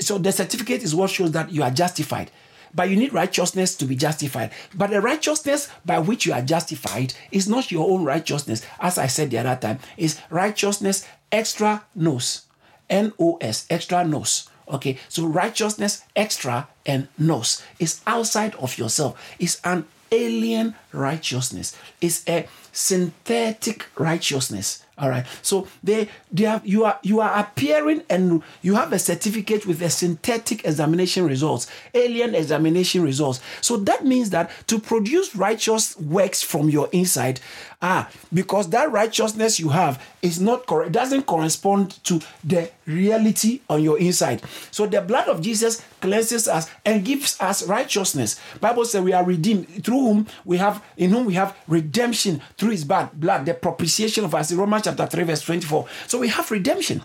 so 0.00 0.18
the 0.18 0.32
certificate 0.32 0.82
is 0.82 0.94
what 0.94 1.10
shows 1.10 1.32
that 1.32 1.50
you 1.52 1.62
are 1.62 1.70
justified. 1.70 2.30
But 2.72 2.88
you 2.88 2.96
need 2.96 3.12
righteousness 3.12 3.74
to 3.76 3.84
be 3.84 3.96
justified. 3.96 4.52
But 4.74 4.90
the 4.90 5.00
righteousness 5.00 5.68
by 5.84 5.98
which 5.98 6.26
you 6.26 6.32
are 6.32 6.42
justified 6.42 7.14
is 7.32 7.48
not 7.48 7.72
your 7.72 7.90
own 7.90 8.04
righteousness. 8.04 8.64
As 8.78 8.96
I 8.96 9.08
said 9.08 9.30
the 9.30 9.38
other 9.38 9.56
time, 9.56 9.80
is 9.96 10.20
righteousness 10.30 11.06
extra 11.32 11.84
nos. 11.96 12.46
N 12.90 13.12
O 13.18 13.38
S, 13.40 13.66
extra 13.70 14.04
nos. 14.04 14.50
Okay, 14.68 14.98
so 15.08 15.26
righteousness 15.26 16.02
extra 16.14 16.68
and 16.86 17.08
nose 17.18 17.62
is 17.78 18.00
outside 18.06 18.54
of 18.56 18.78
yourself. 18.78 19.20
It's 19.38 19.60
an 19.64 19.86
alien 20.12 20.74
righteousness. 20.92 21.76
It's 22.00 22.28
a 22.28 22.46
synthetic 22.72 23.86
righteousness. 23.96 24.84
All 24.98 25.08
right. 25.08 25.24
So 25.40 25.66
they 25.82 26.08
they 26.30 26.44
have 26.44 26.66
you 26.66 26.84
are 26.84 26.98
you 27.02 27.20
are 27.20 27.40
appearing 27.40 28.02
and 28.10 28.42
you 28.60 28.74
have 28.74 28.92
a 28.92 28.98
certificate 28.98 29.66
with 29.66 29.80
a 29.80 29.88
synthetic 29.88 30.64
examination 30.64 31.26
results, 31.26 31.66
alien 31.94 32.34
examination 32.34 33.02
results. 33.02 33.40
So 33.62 33.78
that 33.78 34.04
means 34.04 34.30
that 34.30 34.50
to 34.66 34.78
produce 34.78 35.34
righteous 35.34 35.96
works 35.98 36.42
from 36.42 36.68
your 36.68 36.88
inside, 36.92 37.40
ah, 37.82 38.10
because 38.32 38.70
that 38.70 38.90
righteousness 38.92 39.58
you 39.58 39.70
have 39.70 40.02
is 40.22 40.40
not 40.40 40.66
correct, 40.66 40.92
doesn't 40.92 41.22
correspond 41.22 42.02
to 42.04 42.20
the 42.44 42.70
reality 42.86 43.60
on 43.68 43.82
your 43.82 43.98
inside. 43.98 44.42
So 44.70 44.86
the 44.86 45.00
blood 45.00 45.28
of 45.28 45.40
Jesus 45.40 45.82
cleanses 46.00 46.48
us 46.48 46.70
and 46.84 47.04
gives 47.04 47.40
us 47.40 47.66
righteousness. 47.66 48.40
Bible 48.60 48.84
says 48.84 49.02
we 49.02 49.12
are 49.12 49.24
redeemed 49.24 49.84
through 49.84 50.00
whom 50.00 50.26
we 50.44 50.58
have 50.58 50.82
in 50.96 51.10
whom 51.10 51.24
we 51.24 51.34
have 51.34 51.56
redemption 51.68 52.42
through 52.56 52.70
his 52.70 52.84
blood, 52.84 53.10
blood, 53.14 53.46
the 53.46 53.54
propitiation 53.54 54.24
of 54.24 54.34
us. 54.34 54.50
In 54.50 54.58
Romans 54.58 54.84
chapter 54.84 55.06
3, 55.06 55.24
verse 55.24 55.42
24. 55.42 55.86
So 56.06 56.18
we 56.18 56.28
have 56.28 56.50
redemption. 56.50 57.02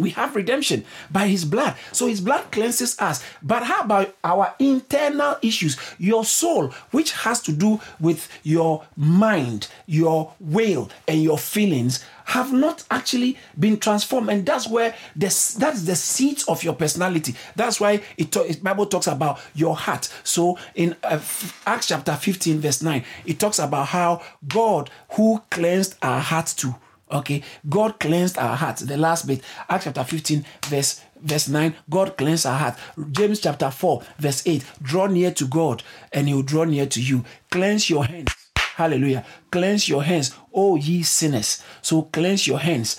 We 0.00 0.10
have 0.10 0.34
redemption 0.34 0.84
by 1.10 1.28
his 1.28 1.44
blood. 1.44 1.76
So 1.92 2.06
his 2.06 2.20
blood 2.20 2.50
cleanses 2.50 2.98
us. 2.98 3.22
But 3.42 3.64
how 3.64 3.82
about 3.82 4.16
our 4.24 4.54
internal 4.58 5.36
issues? 5.42 5.76
Your 5.98 6.24
soul, 6.24 6.68
which 6.90 7.12
has 7.12 7.40
to 7.42 7.52
do 7.52 7.80
with 8.00 8.28
your 8.42 8.84
mind, 8.96 9.68
your 9.86 10.32
will, 10.40 10.90
and 11.06 11.22
your 11.22 11.38
feelings, 11.38 12.04
have 12.30 12.52
not 12.52 12.84
actually 12.90 13.36
been 13.58 13.76
transformed. 13.76 14.30
And 14.30 14.46
that's 14.46 14.68
where 14.68 14.94
this, 15.16 15.54
that's 15.54 15.82
the 15.82 15.96
seat 15.96 16.44
of 16.46 16.62
your 16.62 16.74
personality. 16.74 17.34
That's 17.56 17.80
why 17.80 18.02
it, 18.16 18.34
it 18.36 18.62
Bible 18.62 18.86
talks 18.86 19.08
about 19.08 19.40
your 19.54 19.74
heart. 19.76 20.12
So 20.22 20.56
in 20.76 20.96
uh, 21.02 21.20
Acts 21.66 21.88
chapter 21.88 22.14
15, 22.14 22.60
verse 22.60 22.82
9, 22.82 23.04
it 23.26 23.40
talks 23.40 23.58
about 23.58 23.88
how 23.88 24.22
God 24.46 24.90
who 25.10 25.42
cleansed 25.50 25.96
our 26.02 26.20
hearts 26.20 26.54
too 26.54 26.74
Okay, 27.12 27.42
God 27.68 27.98
cleansed 27.98 28.38
our 28.38 28.56
hearts. 28.56 28.82
The 28.82 28.96
last 28.96 29.26
bit, 29.26 29.42
Acts 29.68 29.84
chapter 29.84 30.04
15, 30.04 30.44
verse 30.64 31.00
verse 31.22 31.48
9 31.48 31.74
god 31.90 32.16
cleansed 32.16 32.46
our 32.46 32.58
heart 32.58 32.78
james 33.10 33.40
chapter 33.40 33.70
4 33.70 34.02
verse 34.18 34.42
8 34.46 34.64
draw 34.80 35.06
near 35.06 35.30
to 35.30 35.46
god 35.46 35.82
and 36.12 36.28
he 36.28 36.34
will 36.34 36.42
draw 36.42 36.64
near 36.64 36.86
to 36.86 37.02
you. 37.02 37.24
Cleanse 37.50 37.90
your 37.90 38.04
hands 38.06 38.39
hallelujah. 38.80 39.24
Cleanse 39.50 39.88
your 39.88 40.02
hands 40.02 40.34
oh 40.54 40.76
ye 40.76 41.02
sinners. 41.02 41.62
So 41.82 42.02
cleanse 42.02 42.46
your 42.46 42.58
hands. 42.58 42.98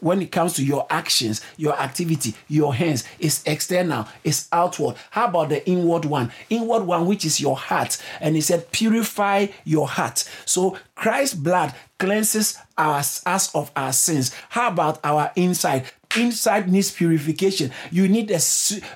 When 0.00 0.20
it 0.20 0.32
comes 0.32 0.54
to 0.54 0.64
your 0.64 0.86
actions 0.90 1.40
your 1.56 1.78
activity 1.78 2.34
your 2.48 2.74
hands 2.74 3.04
is 3.20 3.42
external 3.46 4.08
is 4.24 4.48
outward. 4.50 4.96
How 5.10 5.26
about 5.26 5.50
the 5.50 5.66
inward 5.68 6.04
one? 6.04 6.32
Inward 6.48 6.82
one 6.82 7.06
which 7.06 7.24
is 7.24 7.40
your 7.40 7.56
heart. 7.56 8.02
And 8.20 8.34
he 8.34 8.40
said 8.40 8.72
purify 8.72 9.46
your 9.64 9.86
heart. 9.86 10.28
So 10.46 10.76
christ's 10.96 11.36
blood 11.36 11.74
cleanses 11.98 12.58
us, 12.76 13.22
us 13.24 13.54
of 13.54 13.70
our 13.76 13.92
sins. 13.92 14.34
How 14.48 14.68
about 14.68 14.98
our 15.04 15.30
inside? 15.36 15.84
Inside 16.16 16.70
needs 16.70 16.90
purification. 16.90 17.70
You 17.90 18.08
need 18.08 18.30
a, 18.30 18.40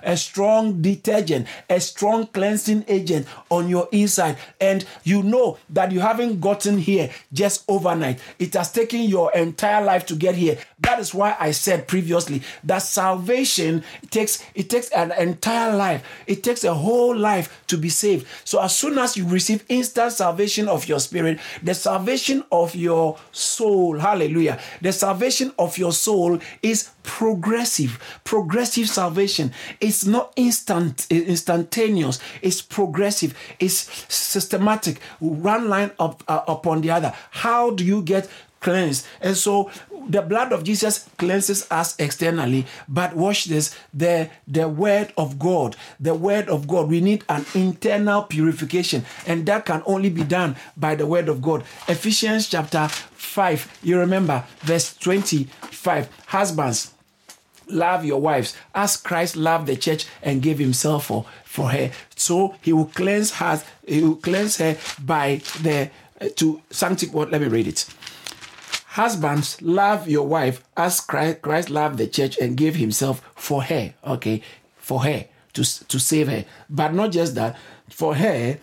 a 0.02 0.16
strong 0.16 0.82
detergent, 0.82 1.46
a 1.68 1.80
strong 1.80 2.26
cleansing 2.28 2.84
agent 2.88 3.26
on 3.50 3.68
your 3.68 3.88
inside. 3.92 4.36
And 4.60 4.84
you 5.04 5.22
know 5.22 5.58
that 5.70 5.92
you 5.92 6.00
haven't 6.00 6.40
gotten 6.40 6.78
here 6.78 7.10
just 7.32 7.64
overnight. 7.68 8.20
It 8.38 8.54
has 8.54 8.72
taken 8.72 9.02
your 9.02 9.32
entire 9.32 9.84
life 9.84 10.06
to 10.06 10.16
get 10.16 10.34
here. 10.34 10.58
That 10.80 11.00
is 11.00 11.14
why 11.14 11.36
I 11.38 11.52
said 11.52 11.88
previously 11.88 12.42
that 12.64 12.80
salvation 12.80 13.84
takes 14.10 14.44
it 14.54 14.68
takes 14.70 14.88
an 14.90 15.12
entire 15.12 15.74
life. 15.74 16.04
It 16.26 16.42
takes 16.42 16.64
a 16.64 16.74
whole 16.74 17.16
life 17.16 17.64
to 17.68 17.78
be 17.78 17.88
saved. 17.88 18.26
So 18.44 18.60
as 18.60 18.76
soon 18.76 18.98
as 18.98 19.16
you 19.16 19.26
receive 19.26 19.64
instant 19.68 20.12
salvation 20.12 20.68
of 20.68 20.88
your 20.88 21.00
spirit, 21.00 21.38
the 21.62 21.74
salvation 21.74 22.44
of 22.52 22.74
your 22.74 23.18
soul, 23.32 23.98
hallelujah. 23.98 24.60
The 24.82 24.92
salvation 24.92 25.52
of 25.58 25.78
your 25.78 25.92
soul 25.92 26.38
is 26.62 26.90
progressive. 27.04 28.20
Progressive 28.24 28.88
salvation. 28.88 29.52
It's 29.80 30.04
not 30.04 30.32
instant, 30.34 31.06
instantaneous. 31.10 32.18
It's 32.42 32.60
progressive. 32.60 33.38
It's 33.60 33.88
systematic. 34.12 35.00
One 35.20 35.68
line 35.68 35.92
up 36.00 36.24
uh, 36.26 36.42
upon 36.48 36.80
the 36.80 36.90
other. 36.90 37.14
How 37.30 37.70
do 37.70 37.84
you 37.84 38.02
get 38.02 38.28
cleansed? 38.60 39.06
And 39.20 39.36
so 39.36 39.70
the 40.08 40.22
blood 40.22 40.52
of 40.52 40.64
Jesus 40.64 41.08
cleanses 41.18 41.66
us 41.70 41.98
externally, 41.98 42.66
but 42.88 43.14
watch 43.14 43.44
this 43.44 43.74
the, 43.92 44.30
the 44.46 44.68
word 44.68 45.12
of 45.16 45.38
God, 45.38 45.76
the 46.00 46.14
word 46.14 46.48
of 46.48 46.66
God, 46.66 46.88
we 46.88 47.00
need 47.00 47.24
an 47.28 47.44
internal 47.54 48.22
purification, 48.22 49.04
and 49.26 49.46
that 49.46 49.66
can 49.66 49.82
only 49.86 50.10
be 50.10 50.24
done 50.24 50.56
by 50.76 50.94
the 50.94 51.06
word 51.06 51.28
of 51.28 51.40
God. 51.40 51.64
Ephesians 51.88 52.48
chapter 52.48 52.88
5, 52.88 53.80
you 53.82 53.98
remember, 53.98 54.44
verse 54.60 54.96
25 54.96 56.08
Husbands, 56.26 56.93
love 57.68 58.04
your 58.04 58.20
wives 58.20 58.56
as 58.74 58.96
Christ 58.96 59.36
loved 59.36 59.66
the 59.66 59.76
church 59.76 60.06
and 60.22 60.42
gave 60.42 60.58
himself 60.58 61.06
for, 61.06 61.26
for 61.44 61.70
her. 61.70 61.90
So 62.16 62.56
he 62.62 62.72
will 62.72 62.86
cleanse 62.86 63.32
her, 63.34 63.62
he 63.86 64.02
will 64.02 64.16
cleanse 64.16 64.56
her 64.58 64.76
by 65.02 65.42
the 65.62 65.90
uh, 66.20 66.28
to 66.36 66.62
sanctify. 66.70 67.24
Let 67.30 67.40
me 67.40 67.48
read 67.48 67.66
it. 67.66 67.86
Husbands, 68.86 69.60
love 69.60 70.08
your 70.08 70.26
wife 70.26 70.62
as 70.76 71.00
Christ, 71.00 71.42
Christ 71.42 71.70
loved 71.70 71.98
the 71.98 72.06
church 72.06 72.38
and 72.38 72.56
gave 72.56 72.76
himself 72.76 73.28
for 73.34 73.64
her. 73.64 73.94
Okay, 74.06 74.40
for 74.76 75.02
her 75.02 75.24
to, 75.54 75.88
to 75.88 75.98
save 75.98 76.28
her. 76.28 76.44
But 76.68 76.92
not 76.94 77.10
just 77.10 77.34
that, 77.34 77.56
for 77.88 78.14
her, 78.14 78.58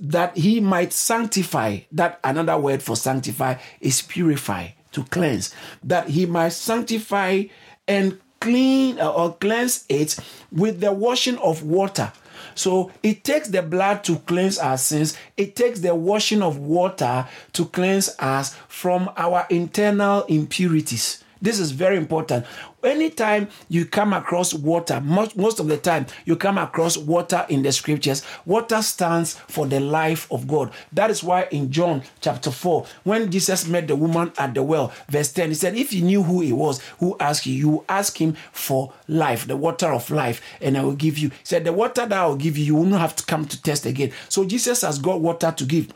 that 0.00 0.36
he 0.36 0.60
might 0.60 0.92
sanctify. 0.92 1.80
That 1.92 2.18
another 2.24 2.58
word 2.58 2.82
for 2.82 2.96
sanctify 2.96 3.56
is 3.80 4.02
purify, 4.02 4.70
to 4.92 5.04
cleanse. 5.04 5.54
That 5.82 6.08
he 6.08 6.26
might 6.26 6.50
sanctify 6.50 7.44
and 7.86 8.18
clean 8.40 8.98
uh, 9.00 9.10
or 9.10 9.34
cleanse 9.34 9.84
it 9.88 10.18
with 10.52 10.80
the 10.80 10.92
washing 10.92 11.38
of 11.38 11.62
water 11.62 12.12
so 12.54 12.90
it 13.02 13.24
takes 13.24 13.48
the 13.48 13.62
blood 13.62 14.04
to 14.04 14.16
cleanse 14.20 14.58
our 14.58 14.78
sins. 14.78 15.16
It 15.36 15.56
takes 15.56 15.80
the 15.80 15.94
washing 15.94 16.42
of 16.42 16.58
water 16.58 17.26
to 17.54 17.64
cleanse 17.66 18.14
us 18.18 18.54
from 18.68 19.10
our 19.16 19.46
internal 19.50 20.22
impurities. 20.24 21.23
This 21.44 21.60
is 21.60 21.72
very 21.72 21.96
important 21.98 22.46
anytime 22.84 23.48
you 23.68 23.84
come 23.84 24.12
across 24.12 24.54
water, 24.54 25.00
most, 25.00 25.36
most 25.36 25.60
of 25.60 25.66
the 25.68 25.76
time 25.76 26.06
you 26.24 26.36
come 26.36 26.58
across 26.58 26.96
water 26.96 27.46
in 27.48 27.62
the 27.62 27.72
scriptures, 27.72 28.22
water 28.44 28.82
stands 28.82 29.34
for 29.48 29.66
the 29.66 29.80
life 29.80 30.30
of 30.30 30.46
God. 30.46 30.72
That 30.92 31.10
is 31.10 31.22
why 31.22 31.44
in 31.50 31.70
John 31.70 32.02
chapter 32.20 32.50
4, 32.50 32.86
when 33.04 33.30
Jesus 33.30 33.66
met 33.66 33.88
the 33.88 33.96
woman 33.96 34.32
at 34.38 34.54
the 34.54 34.62
well, 34.62 34.92
verse 35.08 35.32
10, 35.32 35.50
he 35.50 35.54
said, 35.54 35.76
If 35.76 35.92
you 35.92 36.02
knew 36.02 36.22
who 36.22 36.40
he 36.40 36.52
was, 36.52 36.80
who 36.98 37.16
asked 37.18 37.46
you, 37.46 37.54
you 37.54 37.84
ask 37.88 38.20
him 38.20 38.34
for 38.52 38.92
life, 39.08 39.46
the 39.46 39.56
water 39.56 39.92
of 39.92 40.10
life, 40.10 40.40
and 40.60 40.76
I 40.76 40.84
will 40.84 40.94
give 40.94 41.18
you. 41.18 41.30
He 41.30 41.34
said, 41.44 41.64
The 41.64 41.72
water 41.72 42.06
that 42.06 42.12
I 42.12 42.26
will 42.26 42.36
give 42.36 42.56
you, 42.56 42.64
you 42.64 42.74
will 42.76 42.84
not 42.84 43.00
have 43.00 43.16
to 43.16 43.24
come 43.24 43.46
to 43.46 43.62
test 43.62 43.86
again. 43.86 44.12
So 44.28 44.44
Jesus 44.44 44.82
has 44.82 44.98
got 44.98 45.20
water 45.20 45.52
to 45.52 45.64
give. 45.64 45.92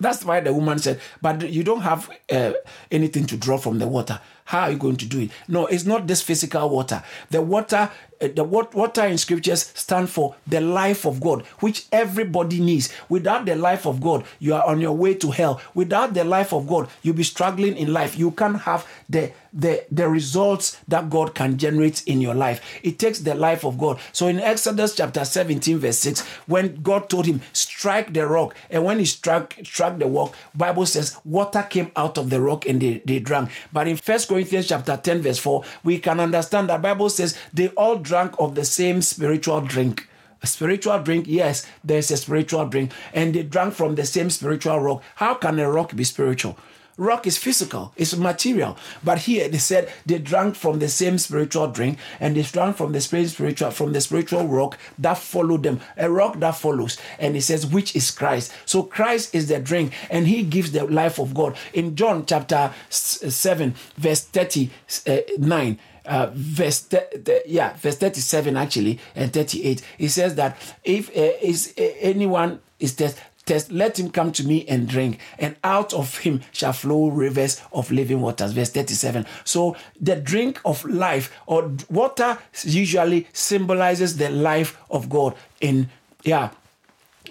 That's 0.00 0.24
why 0.24 0.40
the 0.40 0.52
woman 0.52 0.78
said, 0.78 1.00
But 1.22 1.48
you 1.50 1.62
don't 1.62 1.82
have 1.82 2.10
uh, 2.30 2.52
anything 2.90 3.26
to 3.26 3.36
draw 3.36 3.58
from 3.58 3.78
the 3.78 3.86
water. 3.86 4.20
How 4.44 4.62
are 4.62 4.70
you 4.72 4.76
going 4.76 4.96
to 4.96 5.06
do 5.06 5.20
it? 5.20 5.30
No, 5.48 5.66
it's 5.66 5.84
not 5.84 6.06
this 6.06 6.20
physical 6.20 6.68
water. 6.68 7.02
The 7.30 7.40
water 7.40 7.90
uh, 8.20 8.28
the 8.28 8.44
water 8.44 9.04
in 9.04 9.18
scriptures 9.18 9.72
stand 9.74 10.08
for 10.08 10.36
the 10.46 10.60
life 10.60 11.04
of 11.04 11.20
God, 11.20 11.44
which 11.60 11.86
everybody 11.90 12.60
needs. 12.60 12.92
Without 13.08 13.44
the 13.44 13.56
life 13.56 13.86
of 13.86 14.00
God, 14.00 14.24
you 14.38 14.54
are 14.54 14.64
on 14.64 14.80
your 14.80 14.92
way 14.92 15.14
to 15.14 15.30
hell. 15.30 15.60
Without 15.74 16.14
the 16.14 16.24
life 16.24 16.52
of 16.52 16.66
God, 16.66 16.88
you'll 17.02 17.16
be 17.16 17.22
struggling 17.22 17.76
in 17.76 17.92
life. 17.92 18.16
You 18.18 18.30
can't 18.30 18.60
have 18.60 18.86
the 19.08 19.32
the, 19.56 19.84
the 19.90 20.08
results 20.08 20.80
that 20.88 21.08
God 21.08 21.36
can 21.36 21.56
generate 21.58 22.04
in 22.08 22.20
your 22.20 22.34
life. 22.34 22.60
It 22.82 22.98
takes 22.98 23.20
the 23.20 23.36
life 23.36 23.64
of 23.64 23.78
God. 23.78 24.00
So 24.10 24.26
in 24.26 24.40
Exodus 24.40 24.96
chapter 24.96 25.24
17, 25.24 25.78
verse 25.78 25.98
6, 26.00 26.22
when 26.46 26.82
God 26.82 27.08
told 27.08 27.26
him, 27.26 27.40
strike 27.52 28.12
the 28.12 28.26
rock, 28.26 28.56
and 28.68 28.84
when 28.84 28.98
he 28.98 29.04
struck 29.04 29.54
struck 29.62 29.98
the 30.00 30.06
rock, 30.06 30.34
Bible 30.56 30.86
says 30.86 31.16
water 31.24 31.62
came 31.62 31.92
out 31.94 32.18
of 32.18 32.30
the 32.30 32.40
rock 32.40 32.66
and 32.66 32.82
they, 32.82 33.00
they 33.04 33.20
drank. 33.20 33.50
But 33.72 33.86
in 33.86 33.96
First 33.96 34.28
Corinthians 34.34 34.66
chapter 34.66 34.96
10, 34.96 35.22
verse 35.22 35.38
4, 35.38 35.62
we 35.84 36.00
can 36.00 36.18
understand 36.18 36.68
that 36.68 36.82
Bible 36.82 37.08
says 37.08 37.38
they 37.52 37.68
all 37.68 37.98
drank 37.98 38.34
of 38.40 38.56
the 38.56 38.64
same 38.64 39.00
spiritual 39.00 39.60
drink. 39.60 40.08
A 40.42 40.46
spiritual 40.48 40.98
drink, 40.98 41.26
yes, 41.28 41.64
there's 41.84 42.10
a 42.10 42.16
spiritual 42.16 42.66
drink, 42.66 42.90
and 43.12 43.32
they 43.32 43.44
drank 43.44 43.74
from 43.74 43.94
the 43.94 44.04
same 44.04 44.30
spiritual 44.30 44.80
rock. 44.80 45.04
How 45.14 45.34
can 45.34 45.60
a 45.60 45.70
rock 45.70 45.94
be 45.94 46.02
spiritual? 46.02 46.58
Rock 46.96 47.26
is 47.26 47.36
physical, 47.36 47.92
it's 47.96 48.16
material. 48.16 48.76
But 49.02 49.18
here 49.18 49.48
they 49.48 49.58
said 49.58 49.92
they 50.06 50.18
drank 50.18 50.54
from 50.54 50.78
the 50.78 50.88
same 50.88 51.18
spiritual 51.18 51.68
drink 51.68 51.98
and 52.20 52.36
they 52.36 52.42
drank 52.42 52.76
from 52.76 52.92
the 52.92 53.00
spiritual 53.00 53.70
from 53.70 53.92
the 53.92 54.00
spiritual 54.00 54.46
rock 54.46 54.78
that 54.98 55.18
followed 55.18 55.64
them. 55.64 55.80
A 55.96 56.10
rock 56.10 56.38
that 56.40 56.56
follows. 56.56 56.98
And 57.18 57.34
he 57.34 57.40
says, 57.40 57.66
which 57.66 57.96
is 57.96 58.10
Christ. 58.10 58.52
So 58.64 58.82
Christ 58.82 59.34
is 59.34 59.48
the 59.48 59.58
drink 59.58 59.92
and 60.10 60.26
he 60.26 60.42
gives 60.42 60.72
the 60.72 60.84
life 60.84 61.18
of 61.18 61.34
God. 61.34 61.56
In 61.72 61.96
John 61.96 62.26
chapter 62.26 62.72
7, 62.90 63.74
verse 63.96 64.22
39 64.24 65.78
uh, 66.06 66.30
verse 66.34 66.82
th- 66.82 67.42
yeah 67.46 67.74
verse 67.76 67.96
37 67.96 68.56
actually 68.56 69.00
and 69.14 69.32
38 69.32 69.82
it 69.98 70.08
says 70.10 70.34
that 70.34 70.56
if 70.84 71.08
uh, 71.10 71.32
is 71.40 71.72
uh, 71.78 71.82
anyone 72.00 72.60
is 72.78 72.94
test 72.94 73.18
test 73.46 73.70
let 73.70 73.98
him 73.98 74.10
come 74.10 74.32
to 74.32 74.44
me 74.44 74.66
and 74.66 74.88
drink 74.88 75.20
and 75.38 75.56
out 75.64 75.92
of 75.92 76.18
him 76.18 76.40
shall 76.52 76.72
flow 76.72 77.08
rivers 77.08 77.60
of 77.72 77.90
living 77.90 78.20
waters 78.20 78.52
verse 78.52 78.70
37 78.70 79.26
so 79.44 79.76
the 80.00 80.16
drink 80.16 80.60
of 80.64 80.84
life 80.84 81.32
or 81.46 81.72
water 81.90 82.38
usually 82.62 83.26
symbolizes 83.32 84.16
the 84.16 84.30
life 84.30 84.78
of 84.90 85.08
god 85.08 85.34
in 85.60 85.88
yeah 86.22 86.50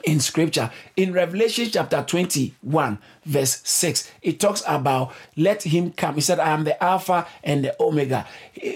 in 0.04 0.20
scripture. 0.20 0.72
In 0.96 1.14
Revelation 1.14 1.70
chapter 1.72 2.04
21, 2.06 2.98
verse 3.26 3.62
6, 3.64 4.12
it 4.22 4.40
talks 4.40 4.64
about 4.68 5.14
let 5.36 5.64
him 5.64 5.92
come. 5.92 6.16
He 6.16 6.22
said, 6.22 6.40
I 6.40 6.50
am 6.50 6.64
the 6.64 6.82
Alpha 6.84 7.28
and 7.44 7.64
the 7.64 7.76
Omega. 7.82 8.28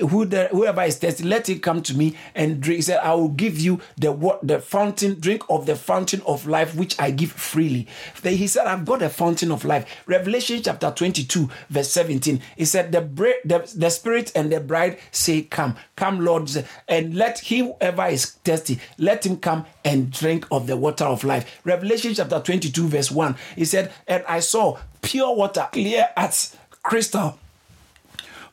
Whoever 0.01 0.81
is 0.83 0.97
thirsty, 0.97 1.23
let 1.23 1.49
him 1.49 1.59
come 1.59 1.81
to 1.83 1.95
me 1.95 2.15
and 2.35 2.61
drink. 2.61 2.77
He 2.77 2.81
said, 2.81 2.99
I 2.99 3.13
will 3.13 3.29
give 3.29 3.59
you 3.59 3.81
the 3.97 4.11
what 4.11 4.45
the 4.45 4.59
fountain, 4.59 5.19
drink 5.19 5.43
of 5.49 5.65
the 5.65 5.75
fountain 5.75 6.21
of 6.25 6.47
life, 6.47 6.75
which 6.75 6.99
I 6.99 7.11
give 7.11 7.31
freely. 7.31 7.87
He 8.23 8.47
said, 8.47 8.67
I've 8.67 8.85
got 8.85 9.01
a 9.01 9.09
fountain 9.09 9.51
of 9.51 9.65
life. 9.65 10.03
Revelation 10.05 10.61
chapter 10.61 10.91
22, 10.91 11.49
verse 11.69 11.89
17. 11.91 12.41
He 12.55 12.65
said, 12.65 12.91
The, 12.91 13.01
the, 13.45 13.71
the 13.75 13.89
spirit 13.89 14.31
and 14.35 14.51
the 14.51 14.59
bride 14.59 14.99
say, 15.11 15.43
Come, 15.43 15.75
come, 15.95 16.19
Lord, 16.19 16.49
and 16.87 17.15
let 17.15 17.39
him 17.39 17.73
whoever 17.79 18.05
is 18.07 18.25
thirsty, 18.25 18.79
let 18.97 19.25
him 19.25 19.37
come 19.37 19.65
and 19.83 20.11
drink 20.11 20.45
of 20.51 20.67
the 20.67 20.77
water 20.77 21.05
of 21.05 21.23
life. 21.23 21.59
Revelation 21.63 22.13
chapter 22.13 22.39
22, 22.39 22.87
verse 22.87 23.11
1, 23.11 23.35
he 23.55 23.65
said, 23.65 23.91
And 24.07 24.23
I 24.27 24.36
saw 24.39 24.77
pure 25.01 25.35
water, 25.35 25.67
clear 25.71 26.09
as 26.15 26.55
crystal, 26.83 27.37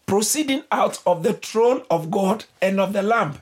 proceeding 0.06 0.64
out 0.70 1.00
of 1.06 1.22
the 1.22 1.34
throne 1.34 1.82
of 1.90 2.10
God 2.10 2.44
and 2.60 2.80
of 2.80 2.92
the 2.92 3.02
Lamb. 3.02 3.38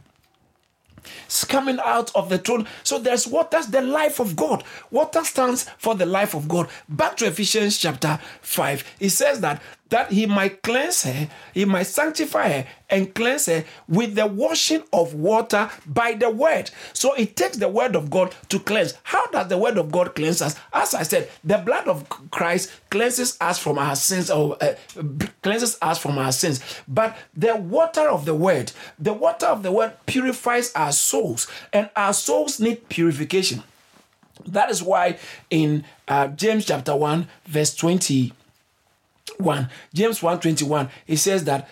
It's 1.27 1.45
coming 1.45 1.79
out 1.85 2.15
of 2.15 2.29
the 2.29 2.39
throne. 2.39 2.67
So 2.85 2.99
there's? 2.99 3.25
That's 3.51 3.67
the 3.67 3.81
life 3.81 4.21
of 4.21 4.37
God. 4.37 4.63
Water 4.91 5.25
stands 5.25 5.65
for 5.79 5.95
the 5.95 6.07
life 6.07 6.35
of 6.35 6.47
God. 6.49 6.69
Back 6.89 7.17
to 7.19 7.27
Ephesians 7.27 7.79
chapter 7.79 8.21
5. 8.43 8.85
It 9.01 9.11
says 9.11 9.41
that 9.41 9.61
that 9.93 10.11
he 10.11 10.25
might 10.25 10.63
cleanse 10.63 11.03
her, 11.03 11.29
he 11.53 11.67
might 11.67 11.83
sanctify 11.83 12.49
her 12.49 12.67
and 12.89 13.15
cleanse 13.15 13.45
her 13.45 13.63
with 13.87 14.15
the 14.15 14.27
washing 14.27 14.83
of 14.91 15.13
water 15.13 15.69
by 15.87 16.15
the 16.15 16.31
word. 16.31 16.71
So 16.95 17.13
it 17.13 17.37
takes 17.37 17.59
the 17.59 17.69
word 17.69 17.95
of 17.95 18.09
God 18.09 18.35
to 18.49 18.59
cleanse. 18.59 18.95
How 19.03 19.27
does 19.27 19.49
the 19.49 19.59
word 19.59 19.77
of 19.77 19.93
God 19.93 20.15
cleanse 20.15 20.41
us? 20.41 20.57
As 20.73 20.95
I 20.95 21.03
said, 21.03 21.29
the 21.45 21.59
blood 21.59 21.89
of 21.89 22.09
Christ 22.31 22.73
cleanses 22.89 23.37
us 23.39 23.59
from 23.59 23.79
our 23.79 23.95
sins 23.95 24.31
or 24.31 24.57
uh, 24.63 24.75
cleanses 25.43 25.77
us 25.83 25.99
from 25.99 26.17
our 26.17 26.33
sins. 26.33 26.61
But 26.89 27.15
the 27.37 27.57
water 27.57 28.09
of 28.09 28.25
the 28.25 28.35
word, 28.35 28.73
the 28.99 29.13
water 29.13 29.47
of 29.47 29.63
the 29.63 29.73
word 29.73 29.93
purifies 30.07 30.73
our 30.73 30.93
souls, 30.93 31.49
and 31.71 31.91
our 31.95 32.15
souls 32.15 32.59
need 32.59 32.89
purification. 32.89 33.63
That 34.47 34.71
is 34.71 34.83
why 34.83 35.19
in 35.51 35.85
uh, 36.09 36.29
James 36.29 36.65
chapter 36.65 36.97
1, 36.97 37.29
verse 37.45 37.75
20, 37.75 38.33
1 39.39 39.69
james 39.95 40.23
121 40.23 40.89
it 41.07 41.17
says 41.17 41.45
that 41.45 41.69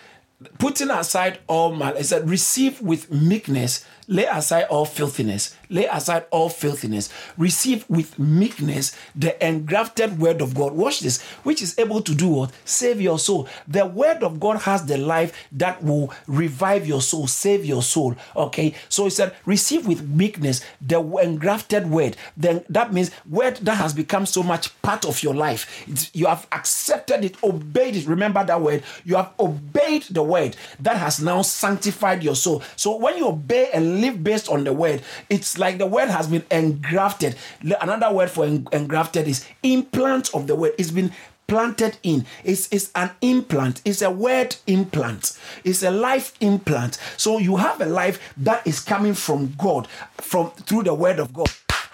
putting 0.58 0.90
aside 0.90 1.38
all 1.46 1.72
mal, 1.74 1.94
it 1.96 2.04
said, 2.04 2.28
receive 2.28 2.80
with 2.80 3.10
meekness, 3.12 3.84
lay 4.10 4.26
aside 4.26 4.64
all 4.64 4.84
filthiness, 4.84 5.56
lay 5.70 5.86
aside 5.86 6.26
all 6.30 6.48
filthiness, 6.48 7.08
receive 7.38 7.88
with 7.88 8.18
meekness 8.18 8.94
the 9.14 9.46
engrafted 9.46 10.18
word 10.18 10.42
of 10.42 10.54
God. 10.54 10.72
Watch 10.72 11.00
this, 11.00 11.22
which 11.44 11.62
is 11.62 11.78
able 11.78 12.02
to 12.02 12.14
do 12.14 12.28
what? 12.28 12.52
Save 12.64 13.00
your 13.00 13.18
soul. 13.18 13.48
The 13.68 13.86
word 13.86 14.22
of 14.22 14.40
God 14.40 14.58
has 14.62 14.84
the 14.84 14.98
life 14.98 15.32
that 15.52 15.82
will 15.82 16.12
revive 16.26 16.86
your 16.86 17.00
soul, 17.00 17.28
save 17.28 17.64
your 17.64 17.82
soul. 17.82 18.16
Okay, 18.36 18.74
so 18.88 19.04
he 19.04 19.10
said, 19.10 19.34
receive 19.46 19.86
with 19.86 20.06
meekness 20.06 20.60
the 20.80 21.00
engrafted 21.00 21.88
word. 21.88 22.16
Then 22.36 22.64
that 22.68 22.92
means 22.92 23.12
word 23.28 23.58
that 23.58 23.76
has 23.76 23.94
become 23.94 24.26
so 24.26 24.42
much 24.42 24.80
part 24.82 25.04
of 25.04 25.22
your 25.22 25.34
life. 25.34 25.84
It's, 25.86 26.10
you 26.14 26.26
have 26.26 26.48
accepted 26.50 27.24
it, 27.24 27.42
obeyed 27.44 27.94
it. 27.94 28.08
Remember 28.08 28.42
that 28.44 28.60
word. 28.60 28.82
You 29.04 29.16
have 29.16 29.32
obeyed 29.38 30.02
the 30.10 30.24
word 30.24 30.56
that 30.80 30.96
has 30.96 31.20
now 31.20 31.42
sanctified 31.42 32.24
your 32.24 32.34
soul. 32.34 32.64
So 32.74 32.96
when 32.96 33.16
you 33.16 33.28
obey 33.28 33.70
and 33.72 33.99
live 34.00 34.22
based 34.22 34.48
on 34.48 34.64
the 34.64 34.72
word, 34.72 35.02
it's 35.28 35.58
like 35.58 35.78
the 35.78 35.86
word 35.86 36.08
has 36.08 36.28
been 36.28 36.44
engrafted. 36.50 37.36
Another 37.80 38.12
word 38.12 38.30
for 38.30 38.44
engrafted 38.44 39.28
is 39.28 39.46
implant 39.62 40.34
of 40.34 40.46
the 40.46 40.54
word. 40.54 40.72
It's 40.78 40.90
been 40.90 41.12
planted 41.46 41.98
in. 42.04 42.24
It's, 42.44 42.68
it's 42.72 42.92
an 42.94 43.10
implant. 43.20 43.82
It's 43.84 44.02
a 44.02 44.10
word 44.10 44.54
implant. 44.68 45.36
It's 45.64 45.82
a 45.82 45.90
life 45.90 46.32
implant. 46.40 46.98
So 47.16 47.38
you 47.38 47.56
have 47.56 47.80
a 47.80 47.86
life 47.86 48.32
that 48.36 48.64
is 48.66 48.78
coming 48.78 49.14
from 49.14 49.54
God, 49.58 49.88
from 50.18 50.52
through 50.52 50.84
the 50.84 50.94
word 50.94 51.18
of 51.18 51.32
God. 51.32 51.50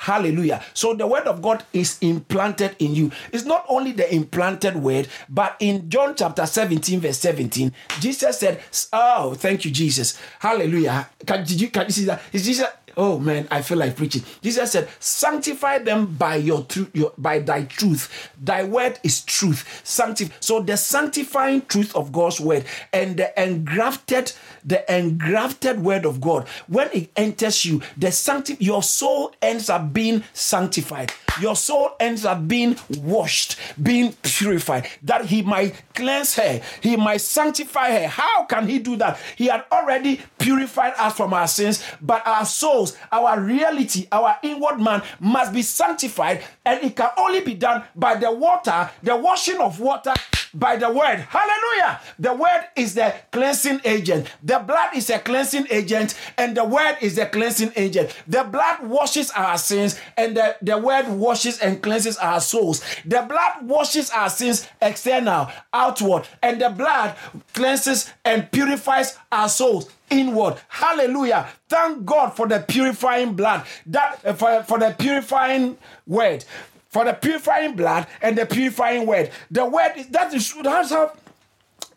Hallelujah. 0.06 0.62
So 0.72 0.94
the 0.94 1.04
word 1.04 1.26
of 1.26 1.42
God 1.42 1.64
is 1.72 1.98
implanted 2.00 2.76
in 2.78 2.94
you. 2.94 3.10
It's 3.32 3.44
not 3.44 3.64
only 3.68 3.90
the 3.90 4.06
implanted 4.14 4.76
word, 4.76 5.08
but 5.28 5.56
in 5.58 5.90
John 5.90 6.14
chapter 6.14 6.46
17, 6.46 7.00
verse 7.00 7.18
17, 7.18 7.72
Jesus 7.98 8.38
said, 8.38 8.62
Oh, 8.92 9.34
thank 9.34 9.64
you, 9.64 9.72
Jesus. 9.72 10.16
Hallelujah. 10.38 11.08
Can, 11.26 11.44
did 11.44 11.60
you, 11.60 11.70
can 11.70 11.86
you 11.86 11.90
see 11.90 12.04
that? 12.04 12.22
Is 12.32 12.46
Jesus 12.46 12.68
Oh 12.96 13.18
man, 13.18 13.46
I 13.50 13.60
feel 13.60 13.76
like 13.76 13.96
preaching. 13.96 14.22
Jesus 14.40 14.72
said, 14.72 14.88
"Sanctify 15.00 15.78
them 15.78 16.06
by 16.06 16.36
your 16.36 16.62
truth, 16.64 16.90
by 17.18 17.40
thy 17.40 17.64
truth. 17.64 18.30
Thy 18.42 18.64
word 18.64 18.98
is 19.02 19.20
truth. 19.22 19.82
Sanctify." 19.84 20.34
So 20.40 20.60
the 20.62 20.76
sanctifying 20.76 21.66
truth 21.66 21.94
of 21.94 22.10
God's 22.10 22.40
word 22.40 22.64
and 22.92 23.18
the 23.18 23.42
engrafted, 23.42 24.32
the 24.64 24.90
engrafted 24.94 25.82
word 25.82 26.06
of 26.06 26.20
God, 26.22 26.48
when 26.68 26.88
it 26.92 27.10
enters 27.16 27.64
you, 27.66 27.82
the 27.98 28.10
sancti- 28.10 28.56
your 28.60 28.82
soul 28.82 29.34
ends 29.42 29.68
up 29.68 29.92
being 29.92 30.24
sanctified. 30.32 31.12
Your 31.38 31.54
soul 31.54 31.90
ends 32.00 32.24
up 32.24 32.48
being 32.48 32.78
washed, 32.88 33.58
being 33.82 34.14
purified, 34.22 34.88
that 35.02 35.26
He 35.26 35.42
might 35.42 35.74
cleanse 35.94 36.34
her, 36.36 36.62
He 36.80 36.96
might 36.96 37.20
sanctify 37.20 37.90
her. 37.90 38.08
How 38.08 38.44
can 38.44 38.66
He 38.66 38.78
do 38.78 38.96
that? 38.96 39.18
He 39.36 39.46
had 39.46 39.64
already 39.70 40.22
purified 40.38 40.94
us 40.96 41.14
from 41.14 41.34
our 41.34 41.46
sins, 41.46 41.82
but 42.00 42.26
our 42.26 42.46
souls 42.86 42.98
our 43.12 43.40
reality, 43.40 44.06
our 44.12 44.36
inward 44.42 44.78
man 44.80 45.02
must 45.20 45.52
be 45.52 45.62
sanctified, 45.62 46.42
and 46.64 46.82
it 46.82 46.96
can 46.96 47.10
only 47.18 47.40
be 47.40 47.54
done 47.54 47.84
by 47.94 48.14
the 48.16 48.30
water, 48.30 48.90
the 49.02 49.16
washing 49.16 49.60
of 49.60 49.80
water 49.80 50.12
by 50.54 50.76
the 50.76 50.90
word. 50.90 51.18
Hallelujah. 51.28 52.00
The 52.18 52.34
word 52.34 52.64
is 52.76 52.94
the 52.94 53.14
cleansing 53.30 53.80
agent. 53.84 54.28
The 54.42 54.58
blood 54.58 54.90
is 54.94 55.10
a 55.10 55.18
cleansing 55.18 55.66
agent, 55.70 56.14
and 56.38 56.56
the 56.56 56.64
word 56.64 56.96
is 57.00 57.16
the 57.16 57.26
cleansing 57.26 57.72
agent. 57.76 58.14
The 58.26 58.44
blood 58.44 58.86
washes 58.86 59.30
our 59.30 59.58
sins, 59.58 59.98
and 60.16 60.36
the, 60.36 60.56
the 60.62 60.78
word 60.78 61.08
washes 61.08 61.58
and 61.58 61.82
cleanses 61.82 62.16
our 62.18 62.40
souls. 62.40 62.82
The 63.04 63.22
blood 63.22 63.68
washes 63.68 64.10
our 64.10 64.30
sins 64.30 64.66
external, 64.80 65.50
outward, 65.72 66.26
and 66.42 66.60
the 66.60 66.70
blood 66.70 67.16
cleanses 67.52 68.12
and 68.24 68.50
purifies 68.50 69.18
our 69.30 69.48
souls 69.48 69.90
inward. 70.10 70.56
Hallelujah. 70.68 71.48
Thank 71.68 72.04
God 72.04 72.30
for 72.30 72.46
the 72.46 72.60
purifying 72.60 73.34
blood, 73.34 73.64
that 73.86 74.20
uh, 74.24 74.32
for, 74.32 74.62
for 74.62 74.78
the 74.78 74.94
purifying 74.98 75.76
word, 76.06 76.44
for 76.88 77.04
the 77.04 77.12
purifying 77.12 77.76
blood 77.76 78.06
and 78.22 78.36
the 78.38 78.46
purifying 78.46 79.06
word. 79.06 79.30
The 79.50 79.64
word 79.64 79.92
that 80.10 80.32
is 80.34 80.54
that's 80.62 80.90
how 80.90 81.12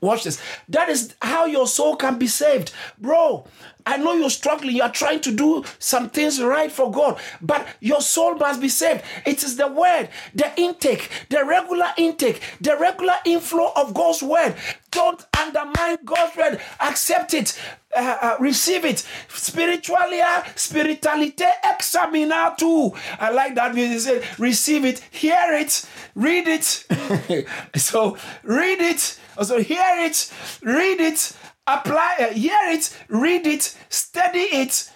Watch 0.01 0.23
this. 0.23 0.41
That 0.69 0.89
is 0.89 1.15
how 1.21 1.45
your 1.45 1.67
soul 1.67 1.95
can 1.95 2.17
be 2.17 2.27
saved. 2.27 2.71
Bro, 2.97 3.45
I 3.85 3.97
know 3.97 4.13
you're 4.13 4.29
struggling. 4.29 4.75
You 4.75 4.83
are 4.83 4.91
trying 4.91 5.19
to 5.21 5.31
do 5.31 5.63
some 5.79 6.09
things 6.09 6.41
right 6.41 6.71
for 6.71 6.91
God, 6.91 7.19
but 7.41 7.67
your 7.79 8.01
soul 8.01 8.35
must 8.35 8.61
be 8.61 8.69
saved. 8.69 9.03
It 9.25 9.43
is 9.43 9.57
the 9.57 9.67
word, 9.67 10.09
the 10.33 10.51
intake, 10.57 11.09
the 11.29 11.43
regular 11.43 11.87
intake, 11.97 12.41
the 12.61 12.77
regular 12.77 13.15
inflow 13.25 13.71
of 13.75 13.93
God's 13.93 14.23
word. 14.23 14.55
Don't 14.91 15.25
undermine 15.37 15.97
God's 16.05 16.37
word. 16.37 16.61
Accept 16.79 17.33
it. 17.33 17.59
Uh, 17.97 18.17
uh, 18.21 18.35
receive 18.39 18.85
it 18.85 19.03
spiritually 19.29 20.19
spirituality 20.55 21.43
examina 21.63 22.55
too 22.55 22.93
i 23.19 23.31
like 23.31 23.55
that 23.55 23.75
you 23.75 23.97
say 23.97 24.23
receive 24.37 24.85
it 24.85 24.99
hear 25.09 25.35
it 25.53 25.83
read 26.13 26.47
it 26.47 26.63
so 27.75 28.15
read 28.43 28.79
it 28.79 29.18
so 29.43 29.61
hear 29.61 29.83
it, 29.99 30.31
read 30.61 30.99
it, 30.99 31.33
apply, 31.67 32.15
uh, 32.19 32.33
hear 32.33 32.59
it, 32.65 32.95
read 33.07 33.47
it, 33.47 33.75
study 33.89 34.39
it, 34.39 34.91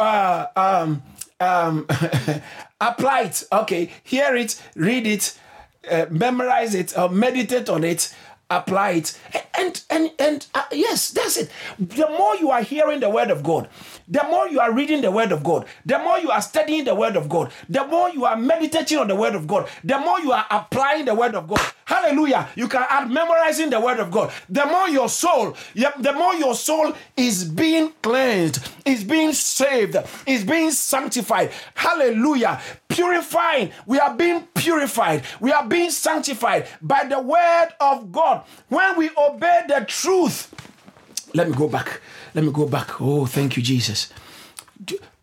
uh, 0.00 0.46
um, 0.56 1.02
um, 1.40 1.86
apply 2.80 3.22
it. 3.22 3.44
Okay, 3.52 3.90
hear 4.02 4.34
it, 4.36 4.60
read 4.74 5.06
it, 5.06 5.38
uh, 5.90 6.06
memorize 6.10 6.74
it, 6.74 6.96
or 6.98 7.08
meditate 7.08 7.68
on 7.68 7.84
it, 7.84 8.14
apply 8.50 8.90
it, 8.90 9.18
and 9.58 9.82
and 9.90 10.10
and 10.18 10.46
uh, 10.54 10.62
yes, 10.72 11.10
that's 11.10 11.36
it. 11.36 11.50
The 11.78 12.08
more 12.08 12.36
you 12.36 12.50
are 12.50 12.62
hearing 12.62 13.00
the 13.00 13.10
word 13.10 13.30
of 13.30 13.42
God, 13.42 13.68
the 14.08 14.22
more 14.24 14.48
you 14.48 14.60
are 14.60 14.72
reading 14.72 15.00
the 15.02 15.10
word 15.10 15.32
of 15.32 15.42
God, 15.42 15.66
the 15.84 15.98
more 15.98 16.18
you 16.18 16.30
are 16.30 16.42
studying 16.42 16.84
the 16.84 16.94
word 16.94 17.16
of 17.16 17.28
God, 17.28 17.52
the 17.68 17.86
more 17.86 18.10
you 18.10 18.24
are 18.24 18.36
meditating 18.36 18.98
on 18.98 19.08
the 19.08 19.16
word 19.16 19.34
of 19.34 19.46
God, 19.46 19.68
the 19.84 19.98
more 19.98 20.20
you 20.20 20.32
are 20.32 20.46
applying 20.50 21.04
the 21.06 21.14
word 21.14 21.34
of 21.34 21.48
God. 21.48 21.60
Hallelujah. 21.86 22.48
You 22.56 22.66
can 22.66 22.84
add 22.90 23.08
memorizing 23.10 23.70
the 23.70 23.80
word 23.80 24.00
of 24.00 24.10
God. 24.10 24.32
The 24.48 24.66
more 24.66 24.88
your 24.88 25.08
soul, 25.08 25.56
the 25.74 26.12
more 26.12 26.34
your 26.34 26.54
soul 26.54 26.92
is 27.16 27.44
being 27.44 27.92
cleansed, 28.02 28.68
is 28.84 29.04
being 29.04 29.32
saved, 29.32 29.96
is 30.26 30.44
being 30.44 30.72
sanctified. 30.72 31.52
Hallelujah. 31.74 32.60
Purifying. 32.88 33.70
We 33.86 34.00
are 34.00 34.14
being 34.14 34.48
purified. 34.54 35.22
We 35.40 35.52
are 35.52 35.64
being 35.66 35.90
sanctified 35.90 36.66
by 36.82 37.04
the 37.04 37.20
word 37.20 37.68
of 37.80 38.10
God. 38.10 38.44
When 38.68 38.98
we 38.98 39.10
obey 39.16 39.62
the 39.68 39.84
truth, 39.86 40.52
let 41.34 41.48
me 41.48 41.54
go 41.54 41.68
back. 41.68 42.00
Let 42.34 42.44
me 42.44 42.50
go 42.50 42.66
back. 42.66 43.00
Oh, 43.00 43.26
thank 43.26 43.56
you, 43.56 43.62
Jesus. 43.62 44.12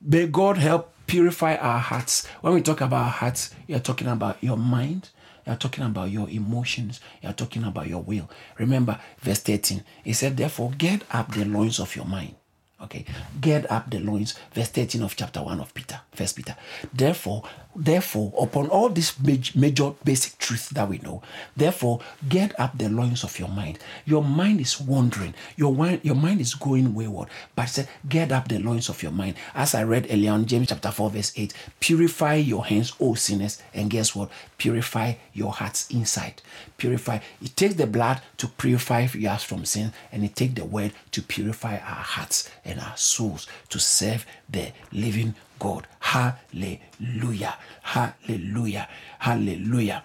May 0.02 0.28
God 0.28 0.58
help 0.58 0.94
purify 1.08 1.56
our 1.56 1.80
hearts. 1.80 2.26
When 2.40 2.54
we 2.54 2.62
talk 2.62 2.80
about 2.80 3.12
hearts, 3.12 3.54
you're 3.68 3.80
talking 3.80 4.08
about 4.08 4.42
your 4.42 4.58
mind, 4.58 5.10
you're 5.46 5.56
talking 5.56 5.84
about 5.84 6.10
your 6.10 6.30
emotions, 6.30 7.00
you're 7.22 7.34
talking 7.34 7.64
about 7.64 7.88
your 7.88 8.02
will. 8.02 8.30
Remember, 8.58 9.00
verse 9.20 9.40
13, 9.40 9.84
he 10.04 10.14
said, 10.14 10.38
Therefore, 10.38 10.72
get 10.78 11.04
up 11.12 11.34
the 11.34 11.46
loins 11.46 11.80
of 11.80 11.96
your 11.96 12.06
mind 12.06 12.36
Okay, 12.84 13.06
get 13.40 13.72
up 13.72 13.90
the 13.90 14.00
loins, 14.00 14.36
verse 14.52 14.68
13 14.68 15.04
of 15.04 15.16
chapter 15.16 15.42
1 15.42 15.60
of 15.62 15.74
Peter, 15.74 16.02
first 16.12 16.36
Peter. 16.36 16.56
Therefore, 16.94 17.44
therefore, 17.76 18.34
upon 18.40 18.68
all 18.70 18.90
these 18.90 19.14
major 19.56 19.94
basic 20.04 20.38
truths 20.38 20.70
that 20.70 20.90
we 20.90 21.00
know, 21.00 21.22
therefore, 21.56 22.00
get 22.28 22.60
up 22.60 22.78
the 22.78 22.90
loins 22.90 23.24
of 23.24 23.38
your 23.40 23.50
mind. 23.50 23.80
Your 24.06 24.24
mind 24.24 24.62
is 24.62 24.80
wandering, 24.80 25.34
your 25.56 25.74
mind, 25.74 26.02
your 26.04 26.16
mind 26.16 26.42
is 26.42 26.54
going 26.54 26.94
wayward. 26.94 27.30
But 27.56 27.66
say, 27.66 27.88
get 28.08 28.32
up 28.32 28.48
the 28.48 28.60
loins 28.60 28.90
of 28.90 29.02
your 29.02 29.12
mind. 29.12 29.36
As 29.56 29.76
I 29.76 29.84
read 29.84 30.08
earlier 30.10 30.32
on 30.32 30.46
James 30.46 30.70
chapter 30.70 30.92
4, 30.92 31.10
verse 31.10 31.34
8, 31.36 31.54
purify 31.80 32.36
your 32.36 32.66
hands, 32.66 32.94
O 33.00 33.14
sinners, 33.14 33.62
and 33.74 33.90
guess 33.90 34.16
what? 34.16 34.30
Purify 34.58 35.14
your 35.34 35.52
hearts 35.52 35.90
inside. 35.90 36.42
Purify. 36.78 37.20
It 37.42 37.56
takes 37.56 37.76
the 37.76 37.88
blood 37.88 38.22
to 38.38 38.48
purify 38.48 39.04
us 39.06 39.44
from 39.44 39.66
sin, 39.66 39.94
and 40.12 40.24
it 40.24 40.36
takes 40.36 40.54
the 40.54 40.66
word 40.66 40.94
to 41.12 41.22
purify 41.22 41.78
our 41.78 42.04
hearts 42.04 42.50
and 42.64 42.80
our 42.80 42.98
souls 42.98 43.48
to 43.70 43.80
serve 43.80 44.26
the 44.50 44.72
living 44.92 45.36
God. 45.64 45.88
Hallelujah. 46.02 47.56
Hallelujah. 47.84 48.90
Hallelujah. 49.18 50.04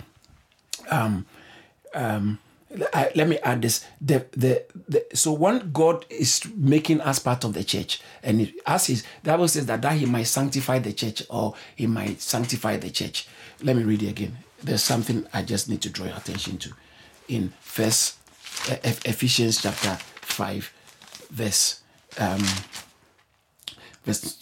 Um, 0.89 1.27
um, 1.93 2.39
I, 2.95 3.11
let 3.17 3.27
me 3.27 3.39
add 3.39 3.63
this. 3.63 3.85
The, 4.01 4.25
the, 4.31 4.65
the, 4.89 5.05
so 5.15 5.33
when 5.33 5.73
God 5.73 6.07
is 6.09 6.47
making 6.55 7.01
us 7.01 7.19
part 7.19 7.43
of 7.43 7.55
the 7.55 7.65
church, 7.65 8.01
and 8.23 8.43
it, 8.43 8.55
as 8.69 8.87
his, 8.87 9.05
Bible 9.25 9.49
says 9.49 9.67
that, 9.67 9.83
that 9.83 9.95
he 9.95 10.07
might 10.07 10.29
sanctify 10.29 10.79
the 10.79 10.93
church 10.93 11.25
or 11.29 11.55
he 11.75 11.89
might 11.89 12.21
sanctify 12.21 12.77
the 12.77 12.91
church. 12.91 13.27
Let 13.61 13.75
me 13.75 13.83
read 13.83 14.05
it 14.05 14.11
again. 14.11 14.39
There's 14.63 14.85
something 14.85 15.27
I 15.33 15.43
just 15.43 15.69
need 15.69 15.83
to 15.83 15.91
draw 15.91 16.07
your 16.07 16.17
attention 16.17 16.59
to. 16.59 16.71
In 17.27 17.53
First 17.59 18.19
Ephesians 18.69 19.61
chapter 19.61 19.99
5, 20.21 20.73
verse 21.31 21.83
um, 22.19 22.45
verse 24.05 24.37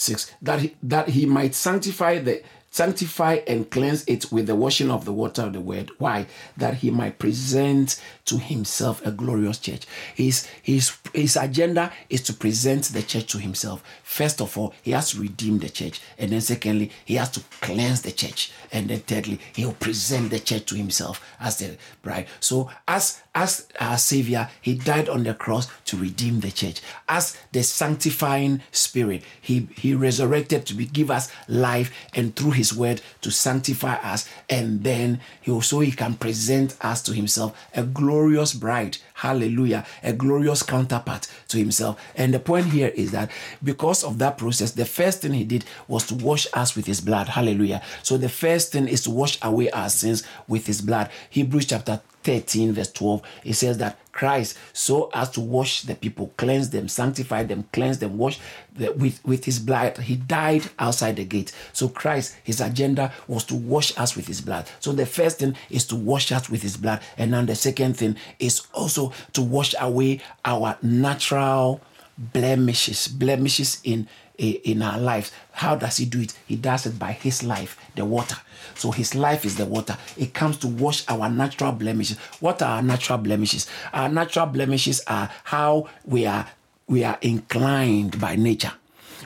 26 0.00 0.34
that 0.42 0.60
he, 0.60 0.76
that 0.82 1.08
he 1.08 1.26
might 1.26 1.54
sanctify 1.54 2.18
the 2.18 2.42
sanctify 2.70 3.40
and 3.46 3.68
cleanse 3.70 4.04
it 4.04 4.30
with 4.30 4.46
the 4.46 4.54
washing 4.54 4.90
of 4.90 5.04
the 5.04 5.12
water 5.12 5.42
of 5.42 5.52
the 5.52 5.60
word. 5.60 5.90
Why? 5.98 6.26
That 6.56 6.74
he 6.74 6.90
might 6.90 7.18
present 7.18 8.00
to 8.26 8.38
himself 8.38 9.04
a 9.04 9.10
glorious 9.10 9.58
church. 9.58 9.86
His, 10.14 10.46
his, 10.62 10.96
his 11.12 11.36
agenda 11.36 11.92
is 12.08 12.22
to 12.22 12.32
present 12.32 12.84
the 12.84 13.02
church 13.02 13.26
to 13.32 13.38
himself. 13.38 13.82
First 14.04 14.40
of 14.40 14.56
all, 14.56 14.72
he 14.82 14.92
has 14.92 15.10
to 15.10 15.20
redeem 15.20 15.58
the 15.58 15.68
church. 15.68 16.00
And 16.16 16.30
then 16.30 16.40
secondly, 16.40 16.92
he 17.04 17.16
has 17.16 17.30
to 17.32 17.40
cleanse 17.60 18.02
the 18.02 18.12
church. 18.12 18.52
And 18.72 18.88
then 18.88 19.00
thirdly, 19.00 19.40
he'll 19.54 19.72
present 19.72 20.30
the 20.30 20.38
church 20.38 20.66
to 20.66 20.76
himself 20.76 21.20
as 21.40 21.58
the 21.58 21.76
bride. 22.02 22.28
So 22.38 22.70
as 22.86 23.20
as 23.34 23.68
our 23.78 23.96
savior, 23.96 24.48
he 24.60 24.74
died 24.74 25.08
on 25.08 25.22
the 25.22 25.34
cross 25.34 25.68
to 25.84 25.96
redeem 25.96 26.40
the 26.40 26.50
church. 26.50 26.80
As 27.08 27.36
the 27.52 27.62
sanctifying 27.62 28.62
spirit, 28.72 29.22
he, 29.40 29.68
he 29.76 29.94
resurrected 29.94 30.66
to 30.66 30.74
be, 30.74 30.86
give 30.86 31.10
us 31.10 31.30
life 31.46 31.92
and 32.14 32.34
through 32.34 32.50
his 32.60 32.74
word 32.74 33.00
to 33.22 33.30
sanctify 33.30 33.94
us. 33.94 34.28
And 34.48 34.84
then 34.84 35.20
he 35.40 35.50
also 35.50 35.80
he 35.80 35.92
can 35.92 36.14
present 36.14 36.76
us 36.82 37.02
to 37.02 37.14
himself 37.14 37.58
a 37.74 37.82
glorious 37.82 38.52
bride. 38.52 38.98
Hallelujah. 39.14 39.86
A 40.02 40.12
glorious 40.12 40.62
counterpart 40.62 41.26
to 41.48 41.56
himself. 41.56 41.98
And 42.14 42.34
the 42.34 42.38
point 42.38 42.66
here 42.66 42.88
is 42.88 43.12
that 43.12 43.30
because 43.64 44.04
of 44.04 44.18
that 44.18 44.36
process, 44.36 44.72
the 44.72 44.84
first 44.84 45.22
thing 45.22 45.32
he 45.32 45.44
did 45.44 45.64
was 45.88 46.06
to 46.08 46.14
wash 46.14 46.46
us 46.52 46.76
with 46.76 46.86
his 46.86 47.00
blood. 47.00 47.28
Hallelujah. 47.28 47.82
So 48.02 48.18
the 48.18 48.28
first 48.28 48.72
thing 48.72 48.88
is 48.88 49.02
to 49.04 49.10
wash 49.10 49.38
away 49.42 49.70
our 49.70 49.88
sins 49.88 50.22
with 50.46 50.66
his 50.66 50.82
blood. 50.82 51.10
Hebrews 51.30 51.66
chapter 51.66 52.00
13, 52.22 52.72
verse 52.72 52.92
12, 52.92 53.22
it 53.44 53.52
says 53.54 53.78
that 53.78 53.98
Christ, 54.12 54.58
so 54.72 55.10
as 55.14 55.30
to 55.30 55.40
wash 55.40 55.82
the 55.82 55.94
people, 55.94 56.32
cleanse 56.36 56.70
them, 56.70 56.88
sanctify 56.88 57.44
them, 57.44 57.64
cleanse 57.72 57.98
them, 57.98 58.18
wash 58.18 58.38
the, 58.74 58.92
with, 58.92 59.24
with 59.24 59.44
his 59.44 59.58
blood. 59.58 59.96
He 59.98 60.16
died 60.16 60.68
outside 60.78 61.16
the 61.16 61.24
gate. 61.24 61.52
So 61.72 61.88
Christ, 61.88 62.36
his 62.42 62.60
agenda 62.60 63.12
was 63.28 63.44
to 63.44 63.54
wash 63.54 63.96
us 63.98 64.16
with 64.16 64.26
his 64.26 64.40
blood. 64.40 64.68
So 64.80 64.92
the 64.92 65.06
first 65.06 65.38
thing 65.38 65.56
is 65.70 65.86
to 65.86 65.96
wash 65.96 66.32
us 66.32 66.50
with 66.50 66.62
his 66.62 66.76
blood. 66.76 67.00
And 67.16 67.32
then 67.32 67.46
the 67.46 67.54
second 67.54 67.96
thing 67.96 68.16
is 68.38 68.66
also 68.74 69.12
to 69.32 69.42
wash 69.42 69.74
away 69.80 70.20
our 70.44 70.76
natural 70.82 71.80
blemishes, 72.18 73.08
blemishes 73.08 73.80
in 73.84 74.08
in 74.40 74.82
our 74.82 74.98
lives. 74.98 75.32
How 75.52 75.76
does 75.76 75.98
he 75.98 76.06
do 76.06 76.20
it? 76.20 76.36
He 76.46 76.56
does 76.56 76.86
it 76.86 76.98
by 76.98 77.12
his 77.12 77.42
life, 77.42 77.78
the 77.94 78.04
water. 78.04 78.36
So 78.74 78.90
his 78.90 79.14
life 79.14 79.44
is 79.44 79.56
the 79.56 79.66
water. 79.66 79.96
It 80.16 80.32
comes 80.34 80.56
to 80.58 80.68
wash 80.68 81.04
our 81.08 81.28
natural 81.28 81.72
blemishes. 81.72 82.18
What 82.40 82.62
are 82.62 82.76
our 82.76 82.82
natural 82.82 83.18
blemishes? 83.18 83.68
Our 83.92 84.08
natural 84.08 84.46
blemishes 84.46 85.02
are 85.06 85.30
how 85.44 85.88
we 86.04 86.26
are 86.26 86.46
we 86.86 87.04
are 87.04 87.18
inclined 87.20 88.20
by 88.20 88.36
nature. 88.36 88.72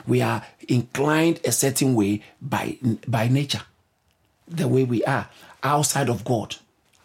We 0.05 0.21
are 0.21 0.43
inclined 0.67 1.39
a 1.45 1.51
certain 1.51 1.95
way 1.95 2.21
by 2.41 2.77
by 3.07 3.27
nature. 3.27 3.61
The 4.47 4.67
way 4.67 4.83
we 4.83 5.03
are 5.05 5.29
outside 5.63 6.09
of 6.09 6.23
God. 6.23 6.57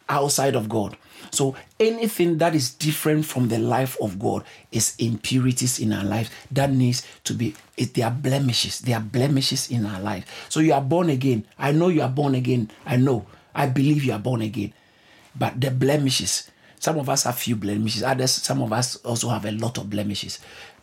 Outside 0.08 0.54
of 0.56 0.68
God. 0.68 0.96
So 1.30 1.54
anything 1.78 2.38
that 2.38 2.54
is 2.54 2.74
different 2.74 3.24
from 3.24 3.48
the 3.48 3.58
life 3.58 3.96
of 4.00 4.18
God 4.18 4.44
is 4.72 4.94
impurities 4.98 5.78
in 5.78 5.92
our 5.92 6.04
lives 6.04 6.30
that 6.50 6.70
needs 6.70 7.06
to 7.24 7.34
be 7.34 7.54
it, 7.76 7.94
they 7.94 8.02
are 8.02 8.10
blemishes. 8.10 8.80
They 8.80 8.92
are 8.92 9.00
blemishes 9.00 9.70
in 9.70 9.86
our 9.86 10.00
life. 10.00 10.26
So 10.48 10.60
you 10.60 10.72
are 10.74 10.82
born 10.82 11.08
again. 11.08 11.46
I 11.58 11.72
know 11.72 11.88
you 11.88 12.02
are 12.02 12.08
born 12.08 12.34
again. 12.34 12.70
I 12.84 12.96
know. 12.96 13.26
I 13.54 13.66
believe 13.66 14.04
you 14.04 14.12
are 14.12 14.18
born 14.18 14.42
again. 14.42 14.72
But 15.34 15.60
the 15.60 15.70
blemishes, 15.70 16.50
some 16.78 16.98
of 16.98 17.08
us 17.08 17.24
have 17.24 17.38
few 17.38 17.56
blemishes. 17.56 18.02
Others, 18.02 18.32
some 18.32 18.60
of 18.62 18.72
us 18.72 18.96
also 18.96 19.28
have 19.28 19.44
a 19.46 19.52
lot 19.52 19.78
of 19.78 19.88
blemishes. 19.88 20.40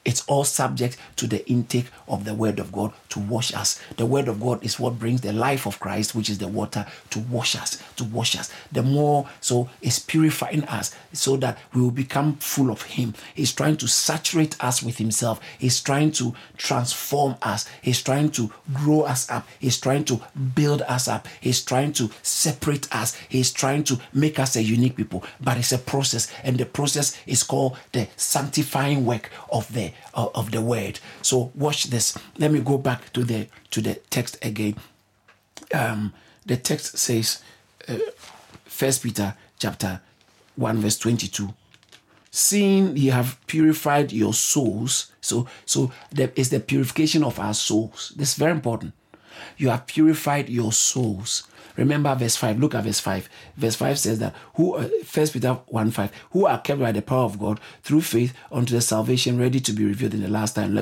It's 0.07 0.25
all 0.25 0.45
subject 0.45 0.95
to 1.17 1.27
the 1.27 1.45
intake 1.49 1.87
of 2.07 2.23
the 2.23 2.33
Word 2.33 2.59
of 2.59 2.71
God 2.71 2.93
to 3.09 3.19
wash 3.19 3.53
us. 3.53 3.77
The 3.97 4.05
Word 4.05 4.29
of 4.29 4.39
God 4.39 4.63
is 4.63 4.79
what 4.79 4.97
brings 4.97 5.19
the 5.19 5.33
life 5.33 5.65
of 5.65 5.81
Christ, 5.81 6.15
which 6.15 6.29
is 6.29 6.37
the 6.37 6.47
water, 6.47 6.85
to 7.09 7.19
wash 7.19 7.57
us, 7.57 7.83
to 7.97 8.05
wash 8.05 8.37
us. 8.37 8.49
The 8.71 8.83
more 8.83 9.27
so 9.41 9.69
it's 9.81 9.99
purifying 9.99 10.63
us 10.63 10.95
so 11.11 11.35
that 11.37 11.57
we 11.73 11.81
will 11.81 11.91
become 11.91 12.37
full 12.37 12.71
of 12.71 12.83
Him. 12.83 13.15
He's 13.35 13.51
trying 13.51 13.75
to 13.77 13.87
saturate 13.89 14.55
us 14.63 14.81
with 14.81 14.97
Himself. 14.97 15.41
He's 15.59 15.81
trying 15.81 16.11
to 16.13 16.33
transform 16.55 17.35
us. 17.41 17.67
He's 17.81 18.01
trying 18.01 18.31
to 18.31 18.49
grow 18.73 19.01
us 19.01 19.29
up. 19.29 19.45
He's 19.59 19.77
trying 19.77 20.05
to 20.05 20.21
build 20.55 20.83
us 20.83 21.09
up. 21.09 21.27
He's 21.41 21.61
trying 21.61 21.91
to 21.93 22.09
separate 22.21 22.87
us. 22.95 23.13
He's 23.27 23.51
trying 23.51 23.83
to 23.83 23.99
make 24.13 24.39
us 24.39 24.55
a 24.55 24.63
unique 24.63 24.95
people. 24.95 25.25
But 25.41 25.57
it's 25.57 25.73
a 25.73 25.77
process, 25.77 26.31
and 26.45 26.57
the 26.57 26.65
process 26.65 27.17
is 27.25 27.43
called 27.43 27.77
the 27.91 28.07
sanctifying 28.15 29.05
work 29.05 29.29
of 29.51 29.71
the 29.73 29.91
of 30.13 30.51
the 30.51 30.61
word. 30.61 30.99
So 31.21 31.51
watch 31.55 31.85
this. 31.85 32.17
Let 32.37 32.51
me 32.51 32.59
go 32.59 32.77
back 32.77 33.13
to 33.13 33.23
the 33.23 33.47
to 33.71 33.81
the 33.81 33.95
text 34.09 34.37
again. 34.43 34.75
Um, 35.73 36.13
the 36.45 36.57
text 36.57 36.97
says, 36.97 37.43
uh, 37.87 37.97
First 38.65 39.01
uh, 39.01 39.03
Peter 39.03 39.35
chapter 39.59 40.01
one 40.55 40.77
verse 40.77 40.97
twenty 40.97 41.27
two. 41.27 41.53
Seeing 42.31 42.95
ye 42.95 43.07
have 43.07 43.39
purified 43.47 44.11
your 44.11 44.33
souls, 44.33 45.11
so 45.21 45.47
so 45.65 45.91
there 46.11 46.31
is 46.35 46.49
the 46.49 46.59
purification 46.59 47.23
of 47.23 47.39
our 47.39 47.53
souls. 47.53 48.13
This 48.15 48.31
is 48.31 48.35
very 48.35 48.51
important. 48.51 48.93
You 49.57 49.69
have 49.69 49.87
purified 49.87 50.49
your 50.49 50.71
souls 50.71 51.47
Remember 51.77 52.13
verse 52.15 52.35
5. 52.35 52.59
Look 52.59 52.75
at 52.75 52.83
verse 52.83 52.99
5. 52.99 53.29
Verse 53.55 53.75
5 53.75 53.99
says 53.99 54.19
that 54.19 54.35
who 54.55 54.75
uh, 54.75 54.89
first 55.05 55.33
Peter 55.33 55.53
1 55.53 55.91
5, 55.91 56.11
who 56.31 56.45
are 56.45 56.59
kept 56.59 56.79
by 56.79 56.91
the 56.91 57.01
power 57.01 57.23
of 57.23 57.39
God 57.39 57.59
through 57.83 58.01
faith 58.01 58.33
unto 58.51 58.73
the 58.73 58.81
salvation 58.81 59.39
ready 59.39 59.59
to 59.59 59.71
be 59.71 59.85
revealed 59.85 60.13
in 60.13 60.21
the 60.21 60.27
last 60.27 60.55
time. 60.55 60.77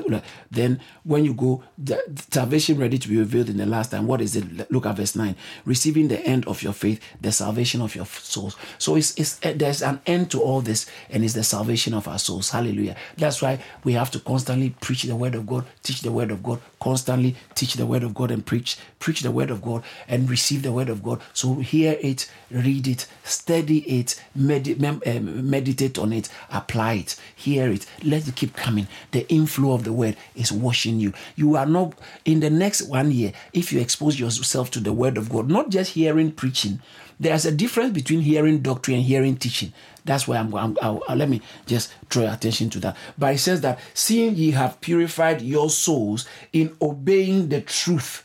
Then 0.50 0.80
when 1.04 1.26
you 1.26 1.34
go, 1.34 1.64
the 1.78 2.02
salvation 2.32 2.80
ready 2.80 2.98
to 2.98 3.08
be 3.08 3.18
revealed 3.18 3.50
in 3.50 3.58
the 3.58 3.66
last 3.66 3.92
time, 3.92 4.08
what 4.08 4.22
is 4.22 4.36
it? 4.36 4.72
Look 4.72 4.86
at 4.86 4.98
verse 4.98 5.16
9. 5.16 5.36
Receiving 5.66 6.08
the 6.08 6.20
end 6.22 6.48
of 6.48 6.64
your 6.64 6.74
faith, 6.74 7.02
the 7.20 7.32
salvation 7.32 7.82
of 7.82 7.96
your 7.96 8.06
souls. 8.06 8.56
So 8.78 8.96
it's, 8.96 9.18
it's 9.20 9.40
uh, 9.46 9.54
there's 9.56 9.82
an 9.82 10.02
end 10.06 10.32
to 10.32 10.42
all 10.42 10.62
this, 10.62 10.86
and 11.10 11.24
it's 11.24 11.34
the 11.34 11.44
salvation 11.44 11.94
of 11.94 12.08
our 12.08 12.20
souls. 12.20 12.50
Hallelujah. 12.50 12.96
That's 13.18 13.42
why 13.42 13.60
we 13.84 13.94
have 13.94 14.12
to 14.12 14.20
constantly 14.20 14.72
preach 14.82 15.04
the 15.04 15.16
word 15.16 15.36
of 15.36 15.46
God, 15.46 15.66
teach 15.84 16.02
the 16.02 16.12
word 16.12 16.32
of 16.32 16.42
God, 16.42 16.62
constantly 16.80 17.36
teach 17.54 17.74
the 17.74 17.86
word 17.86 18.04
of 18.04 18.14
God 18.14 18.32
and 18.32 18.46
preach, 18.46 18.78
preach 19.00 19.22
the 19.22 19.32
word 19.32 19.50
of 19.50 19.62
God 19.62 19.84
and 20.08 20.30
receive 20.30 20.62
the 20.64 20.72
word 20.72 20.85
of 20.90 21.04
God. 21.04 21.22
So 21.34 21.56
hear 21.56 21.98
it, 22.02 22.30
read 22.52 22.88
it, 22.88 23.08
study 23.24 23.80
it, 23.80 24.22
med- 24.34 24.82
uh, 25.06 25.20
meditate 25.20 25.98
on 25.98 26.14
it, 26.14 26.30
apply 26.52 26.94
it, 26.94 27.16
hear 27.36 27.70
it. 27.72 27.86
Let 28.04 28.28
it 28.28 28.36
keep 28.36 28.56
coming. 28.56 28.88
The 29.12 29.28
inflow 29.30 29.74
of 29.74 29.84
the 29.84 29.94
word 29.94 30.18
is 30.36 30.52
washing 30.52 31.00
you. 31.00 31.14
You 31.36 31.56
are 31.56 31.66
not 31.66 31.94
in 32.26 32.40
the 32.40 32.50
next 32.50 32.84
one 32.84 33.12
year 33.12 33.34
if 33.54 33.72
you 33.72 33.80
expose 33.80 34.20
yourself 34.20 34.72
to 34.72 34.80
the 34.80 34.94
word 34.94 35.18
of 35.18 35.30
God, 35.30 35.50
not 35.50 35.70
just 35.70 35.94
hearing 35.94 36.32
preaching. 36.32 36.80
There's 37.20 37.46
a 37.46 37.52
difference 37.52 37.94
between 37.94 38.22
hearing 38.22 38.60
doctrine 38.62 38.98
and 38.98 39.06
hearing 39.06 39.38
teaching. 39.38 39.72
That's 40.04 40.28
why 40.28 40.38
I'm 40.38 40.52
going. 40.52 40.76
let 41.10 41.30
me 41.30 41.42
just 41.66 41.92
draw 42.10 42.32
attention 42.32 42.70
to 42.72 42.80
that. 42.82 42.98
But 43.18 43.36
it 43.36 43.38
says 43.40 43.62
that 43.62 43.80
seeing 43.94 44.36
ye 44.36 44.52
have 44.52 44.82
purified 44.82 45.42
your 45.42 45.70
souls 45.70 46.28
in 46.54 46.76
obeying 46.82 47.50
the 47.50 47.62
truth. 47.62 48.25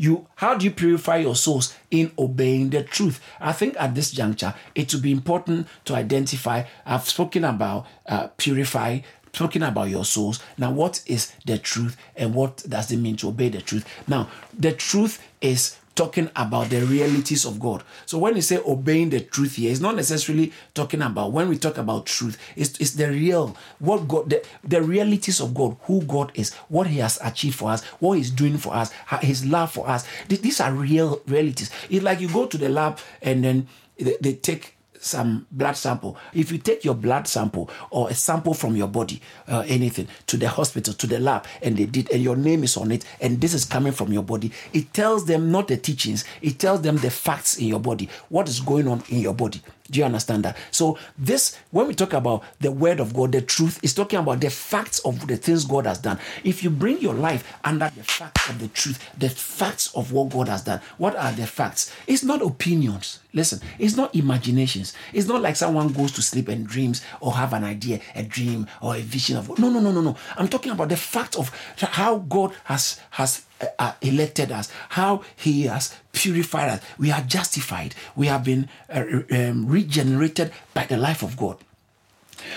You, 0.00 0.28
how 0.36 0.54
do 0.54 0.64
you 0.64 0.70
purify 0.70 1.16
your 1.16 1.34
souls 1.34 1.76
in 1.90 2.12
obeying 2.16 2.70
the 2.70 2.84
truth? 2.84 3.20
I 3.40 3.52
think 3.52 3.74
at 3.80 3.96
this 3.96 4.12
juncture, 4.12 4.54
it 4.76 4.94
will 4.94 5.00
be 5.00 5.10
important 5.10 5.66
to 5.86 5.94
identify. 5.96 6.62
I've 6.86 7.08
spoken 7.08 7.44
about 7.44 7.84
uh, 8.06 8.28
purify, 8.36 9.00
talking 9.32 9.64
about 9.64 9.88
your 9.90 10.04
souls. 10.04 10.40
Now, 10.56 10.70
what 10.70 11.02
is 11.06 11.32
the 11.44 11.58
truth 11.58 11.96
and 12.14 12.32
what 12.32 12.62
does 12.68 12.92
it 12.92 12.98
mean 12.98 13.16
to 13.16 13.28
obey 13.28 13.48
the 13.48 13.60
truth? 13.60 13.84
Now, 14.06 14.30
the 14.56 14.72
truth 14.72 15.20
is 15.40 15.76
talking 15.98 16.30
about 16.36 16.70
the 16.70 16.80
realities 16.86 17.44
of 17.44 17.58
God. 17.58 17.82
So 18.06 18.18
when 18.18 18.36
you 18.36 18.42
say 18.42 18.58
obeying 18.64 19.10
the 19.10 19.18
truth 19.18 19.56
here, 19.56 19.72
it's 19.72 19.80
not 19.80 19.96
necessarily 19.96 20.52
talking 20.72 21.02
about 21.02 21.32
when 21.32 21.48
we 21.48 21.58
talk 21.58 21.76
about 21.76 22.06
truth, 22.06 22.38
it's, 22.54 22.78
it's 22.78 22.92
the 22.92 23.08
real, 23.08 23.56
what 23.80 24.06
God, 24.06 24.30
the, 24.30 24.46
the 24.62 24.80
realities 24.80 25.40
of 25.40 25.54
God, 25.54 25.76
who 25.82 26.02
God 26.02 26.30
is, 26.36 26.54
what 26.68 26.86
He 26.86 26.98
has 27.00 27.18
achieved 27.20 27.56
for 27.56 27.70
us, 27.72 27.82
what 27.98 28.16
He's 28.16 28.30
doing 28.30 28.58
for 28.58 28.72
us, 28.74 28.92
His 29.22 29.44
love 29.44 29.72
for 29.72 29.88
us. 29.88 30.06
These 30.28 30.60
are 30.60 30.72
real 30.72 31.20
realities. 31.26 31.68
It's 31.90 32.04
like 32.04 32.20
you 32.20 32.28
go 32.28 32.46
to 32.46 32.56
the 32.56 32.68
lab 32.68 33.00
and 33.20 33.42
then 33.42 33.66
they, 33.98 34.16
they 34.20 34.34
take 34.34 34.77
some 35.00 35.46
blood 35.50 35.76
sample. 35.76 36.16
If 36.32 36.52
you 36.52 36.58
take 36.58 36.84
your 36.84 36.94
blood 36.94 37.26
sample 37.26 37.70
or 37.90 38.10
a 38.10 38.14
sample 38.14 38.54
from 38.54 38.76
your 38.76 38.88
body, 38.88 39.20
uh, 39.46 39.64
anything, 39.66 40.08
to 40.26 40.36
the 40.36 40.48
hospital, 40.48 40.94
to 40.94 41.06
the 41.06 41.18
lab, 41.18 41.46
and 41.62 41.76
they 41.76 41.86
did, 41.86 42.10
and 42.10 42.22
your 42.22 42.36
name 42.36 42.64
is 42.64 42.76
on 42.76 42.92
it, 42.92 43.04
and 43.20 43.40
this 43.40 43.54
is 43.54 43.64
coming 43.64 43.92
from 43.92 44.12
your 44.12 44.22
body, 44.22 44.52
it 44.72 44.92
tells 44.92 45.26
them 45.26 45.50
not 45.50 45.68
the 45.68 45.76
teachings, 45.76 46.24
it 46.42 46.58
tells 46.58 46.82
them 46.82 46.96
the 46.98 47.10
facts 47.10 47.58
in 47.58 47.66
your 47.66 47.80
body, 47.80 48.08
what 48.28 48.48
is 48.48 48.60
going 48.60 48.88
on 48.88 49.02
in 49.08 49.20
your 49.20 49.34
body. 49.34 49.60
Do 49.90 49.98
you 49.98 50.04
understand 50.04 50.44
that? 50.44 50.56
So, 50.70 50.98
this, 51.16 51.56
when 51.70 51.86
we 51.86 51.94
talk 51.94 52.12
about 52.12 52.44
the 52.60 52.70
word 52.70 53.00
of 53.00 53.14
God, 53.14 53.32
the 53.32 53.40
truth 53.40 53.80
is 53.82 53.94
talking 53.94 54.18
about 54.18 54.40
the 54.40 54.50
facts 54.50 54.98
of 55.00 55.26
the 55.26 55.36
things 55.36 55.64
God 55.64 55.86
has 55.86 55.98
done. 55.98 56.18
If 56.44 56.62
you 56.62 56.68
bring 56.68 57.00
your 57.00 57.14
life 57.14 57.56
under 57.64 57.90
the 57.96 58.02
facts 58.02 58.50
of 58.50 58.58
the 58.58 58.68
truth, 58.68 59.02
the 59.18 59.30
facts 59.30 59.94
of 59.94 60.12
what 60.12 60.28
God 60.28 60.48
has 60.48 60.62
done, 60.62 60.80
what 60.98 61.16
are 61.16 61.32
the 61.32 61.46
facts? 61.46 61.90
It's 62.06 62.22
not 62.22 62.42
opinions. 62.42 63.20
Listen, 63.34 63.60
it's 63.78 63.96
not 63.96 64.14
imaginations. 64.14 64.94
It's 65.12 65.28
not 65.28 65.42
like 65.42 65.54
someone 65.56 65.88
goes 65.88 66.12
to 66.12 66.22
sleep 66.22 66.48
and 66.48 66.66
dreams 66.66 67.02
or 67.20 67.34
have 67.34 67.52
an 67.52 67.62
idea, 67.62 68.00
a 68.14 68.22
dream 68.22 68.66
or 68.80 68.96
a 68.96 69.00
vision 69.00 69.36
of 69.36 69.58
no, 69.58 69.68
no, 69.68 69.80
no, 69.80 69.92
no, 69.92 70.00
no. 70.00 70.16
I'm 70.36 70.48
talking 70.48 70.72
about 70.72 70.88
the 70.88 70.96
fact 70.96 71.36
of 71.36 71.50
how 71.76 72.18
God 72.18 72.54
has 72.64 72.98
has 73.10 73.44
uh, 73.60 73.66
uh, 73.78 73.92
elected 74.00 74.50
us, 74.50 74.72
how 74.90 75.24
He 75.36 75.64
has 75.64 75.94
purified 76.12 76.70
us. 76.70 76.80
We 76.98 77.10
are 77.10 77.20
justified. 77.20 77.94
We 78.16 78.28
have 78.28 78.44
been 78.44 78.68
uh, 78.88 79.04
um, 79.30 79.66
regenerated 79.66 80.50
by 80.72 80.84
the 80.84 80.96
life 80.96 81.22
of 81.22 81.36
God. 81.36 81.58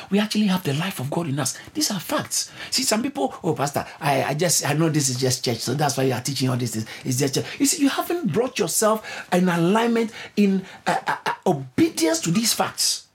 We 0.09 0.19
actually 0.19 0.47
have 0.47 0.63
the 0.63 0.73
life 0.73 0.99
of 0.99 1.09
God 1.09 1.27
in 1.27 1.39
us. 1.39 1.57
These 1.73 1.91
are 1.91 1.99
facts. 1.99 2.51
See, 2.69 2.83
some 2.83 3.01
people, 3.01 3.33
oh, 3.43 3.53
Pastor, 3.53 3.85
I, 3.99 4.23
I 4.23 4.33
just, 4.33 4.67
I 4.67 4.73
know 4.73 4.89
this 4.89 5.09
is 5.09 5.19
just 5.19 5.43
church, 5.43 5.57
so 5.59 5.73
that's 5.73 5.97
why 5.97 6.03
you 6.03 6.13
are 6.13 6.21
teaching 6.21 6.49
all 6.49 6.57
this. 6.57 6.75
It's 7.05 7.17
just 7.17 7.35
church. 7.35 7.45
You 7.59 7.65
see, 7.65 7.81
you 7.81 7.89
haven't 7.89 8.31
brought 8.31 8.59
yourself 8.59 9.27
in 9.31 9.49
alignment, 9.49 10.11
in 10.35 10.65
uh, 10.87 10.97
uh, 11.07 11.17
uh, 11.25 11.33
obedience 11.45 12.19
to 12.21 12.31
these 12.31 12.53
facts. 12.53 13.07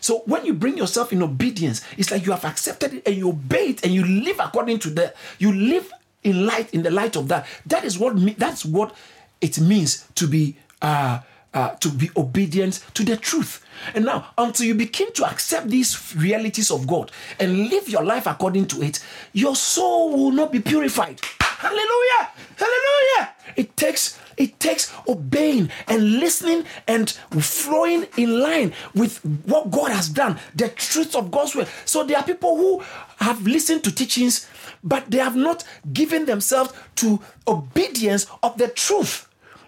So 0.00 0.22
when 0.26 0.44
you 0.44 0.54
bring 0.54 0.76
yourself 0.76 1.12
in 1.12 1.22
obedience, 1.22 1.82
it's 1.96 2.10
like 2.10 2.26
you 2.26 2.32
have 2.32 2.44
accepted 2.44 2.94
it 2.94 3.02
and 3.06 3.16
you 3.16 3.28
obey 3.30 3.70
it 3.70 3.84
and 3.84 3.92
you 3.92 4.04
live 4.04 4.38
according 4.38 4.78
to 4.80 4.90
that. 4.90 5.16
You 5.38 5.52
live 5.52 5.92
in 6.22 6.46
light, 6.46 6.72
in 6.72 6.82
the 6.82 6.90
light 6.90 7.16
of 7.16 7.28
that. 7.28 7.46
That 7.66 7.84
is 7.84 7.98
what 7.98 8.14
that's 8.38 8.64
what 8.64 8.94
it 9.40 9.58
means 9.58 10.06
to 10.14 10.26
be 10.26 10.56
uh, 10.82 11.20
uh, 11.56 11.70
to 11.76 11.88
be 11.88 12.10
obedient 12.16 12.84
to 12.92 13.02
the 13.02 13.16
truth. 13.16 13.64
And 13.94 14.04
now, 14.04 14.28
until 14.36 14.66
you 14.66 14.74
begin 14.74 15.12
to 15.14 15.24
accept 15.24 15.68
these 15.68 16.14
realities 16.14 16.70
of 16.70 16.86
God 16.86 17.10
and 17.40 17.70
live 17.70 17.88
your 17.88 18.04
life 18.04 18.26
according 18.26 18.66
to 18.68 18.82
it, 18.82 19.02
your 19.32 19.56
soul 19.56 20.10
will 20.12 20.32
not 20.32 20.52
be 20.52 20.60
purified. 20.60 21.18
Hallelujah! 21.40 22.30
Hallelujah! 22.58 23.34
It 23.56 23.74
takes 23.76 24.20
it 24.36 24.60
takes 24.60 24.92
obeying 25.08 25.70
and 25.88 26.20
listening 26.20 26.64
and 26.86 27.10
flowing 27.40 28.06
in 28.18 28.38
line 28.38 28.74
with 28.94 29.24
what 29.46 29.70
God 29.70 29.90
has 29.92 30.10
done, 30.10 30.38
the 30.54 30.68
truth 30.68 31.16
of 31.16 31.30
God's 31.30 31.56
word. 31.56 31.68
So 31.86 32.04
there 32.04 32.18
are 32.18 32.22
people 32.22 32.56
who 32.56 32.82
have 33.16 33.46
listened 33.46 33.82
to 33.84 33.94
teachings, 33.94 34.46
but 34.84 35.10
they 35.10 35.18
have 35.18 35.36
not 35.36 35.64
given 35.90 36.26
themselves 36.26 36.74
to 36.96 37.18
obedience 37.48 38.26
of 38.42 38.58
the 38.58 38.68
truth 38.68 39.25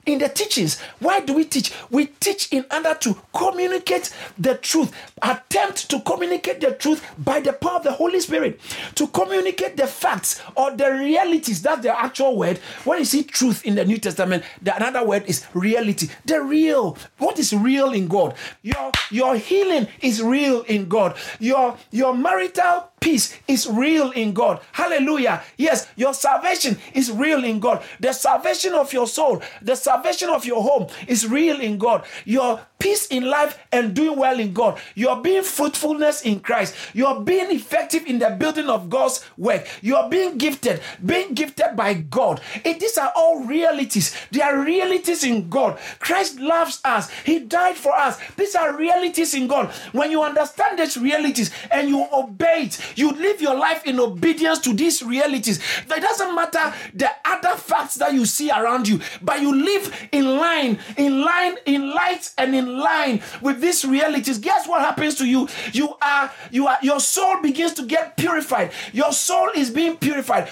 in 0.08 0.18
the 0.18 0.28
teachings. 0.28 0.80
Why 0.98 1.20
do 1.20 1.34
we 1.34 1.44
teach? 1.44 1.72
We 1.90 2.06
teach 2.06 2.52
in 2.52 2.64
order 2.72 2.94
to 2.94 3.16
communicate 3.34 4.12
the 4.38 4.54
truth, 4.56 4.92
attempt 5.22 5.90
to 5.90 6.00
communicate 6.00 6.60
the 6.60 6.72
truth 6.72 7.04
by 7.18 7.40
the 7.40 7.52
power 7.52 7.76
of 7.76 7.84
the 7.84 7.92
Holy 7.92 8.20
Spirit, 8.20 8.58
to 8.94 9.06
communicate 9.08 9.76
the 9.76 9.86
facts 9.86 10.40
or 10.56 10.70
the 10.70 10.90
realities. 10.90 11.62
That's 11.62 11.82
the 11.82 11.98
actual 11.98 12.36
word. 12.36 12.58
When 12.84 12.98
you 12.98 13.04
see 13.04 13.22
truth 13.22 13.64
in 13.64 13.74
the 13.74 13.84
New 13.84 13.98
Testament, 13.98 14.44
the 14.62 14.74
another 14.74 15.06
word 15.06 15.24
is 15.26 15.46
reality. 15.54 16.08
The 16.24 16.40
real. 16.40 16.96
What 17.18 17.38
is 17.38 17.52
real 17.52 17.92
in 17.92 18.08
God? 18.08 18.34
Your 18.62 18.90
your 19.10 19.36
healing 19.36 19.88
is 20.00 20.22
real 20.22 20.62
in 20.62 20.88
God. 20.88 21.16
Your 21.38 21.76
your 21.90 22.14
marital 22.14 22.90
peace 23.00 23.38
is 23.46 23.66
real 23.66 24.10
in 24.10 24.32
God. 24.32 24.60
Hallelujah. 24.72 25.42
Yes, 25.56 25.88
your 25.96 26.14
salvation 26.14 26.78
is 26.94 27.10
real 27.10 27.44
in 27.44 27.60
God. 27.60 27.82
The 28.00 28.12
salvation 28.12 28.74
of 28.74 28.92
your 28.92 29.06
soul, 29.06 29.42
the 29.62 29.76
salvation 29.76 30.28
of 30.28 30.44
your 30.44 30.62
home 30.62 30.88
is 31.06 31.26
real 31.26 31.60
in 31.60 31.78
God. 31.78 32.04
Your 32.24 32.60
peace 32.78 33.06
in 33.08 33.24
life 33.24 33.58
and 33.72 33.94
doing 33.94 34.18
well 34.18 34.38
in 34.38 34.52
God. 34.52 34.78
You're 34.94 35.20
being 35.20 35.42
fruitfulness 35.42 36.22
in 36.22 36.40
Christ. 36.40 36.74
You're 36.94 37.20
being 37.20 37.50
effective 37.50 38.06
in 38.06 38.18
the 38.18 38.30
building 38.30 38.68
of 38.68 38.88
God's 38.88 39.24
work. 39.36 39.66
You're 39.82 40.08
being 40.08 40.38
gifted, 40.38 40.80
being 41.04 41.34
gifted 41.34 41.76
by 41.76 41.94
God. 41.94 42.40
It, 42.64 42.80
these 42.80 42.96
are 42.98 43.12
all 43.16 43.44
realities. 43.44 44.14
They 44.30 44.40
are 44.40 44.58
realities 44.60 45.24
in 45.24 45.48
God. 45.48 45.78
Christ 45.98 46.38
loves 46.38 46.80
us. 46.84 47.10
He 47.24 47.40
died 47.40 47.76
for 47.76 47.92
us. 47.94 48.18
These 48.36 48.54
are 48.54 48.76
realities 48.76 49.34
in 49.34 49.48
God. 49.48 49.70
When 49.92 50.10
you 50.10 50.22
understand 50.22 50.78
these 50.78 50.96
realities 50.96 51.50
and 51.70 51.88
you 51.88 52.06
obey 52.12 52.64
it, 52.64 52.98
you 52.98 53.12
live 53.12 53.40
your 53.40 53.56
life 53.56 53.84
in 53.86 53.98
obedience 53.98 54.60
to 54.60 54.72
these 54.72 55.02
realities. 55.02 55.58
It 55.90 56.00
doesn't 56.00 56.34
matter 56.34 56.72
the 56.94 57.10
other 57.24 57.56
facts 57.56 57.96
that 57.96 58.12
you 58.14 58.24
see 58.24 58.50
around 58.50 58.86
you, 58.88 59.00
but 59.22 59.40
you 59.40 59.54
live 59.54 60.08
in 60.12 60.36
line, 60.36 60.78
in 60.96 61.22
line, 61.22 61.56
in 61.66 61.92
light, 61.92 62.32
and 62.38 62.54
in 62.54 62.67
line 62.68 63.22
with 63.40 63.60
these 63.60 63.84
realities, 63.84 64.38
guess 64.38 64.68
what 64.68 64.80
happens 64.80 65.16
to 65.16 65.26
you? 65.26 65.48
You 65.72 65.96
are, 66.00 66.30
you 66.50 66.66
are, 66.66 66.78
your 66.82 67.00
soul 67.00 67.40
begins 67.42 67.74
to 67.74 67.86
get 67.86 68.16
purified. 68.16 68.72
Your 68.92 69.12
soul 69.12 69.50
is 69.54 69.70
being 69.70 69.96
purified. 69.96 70.50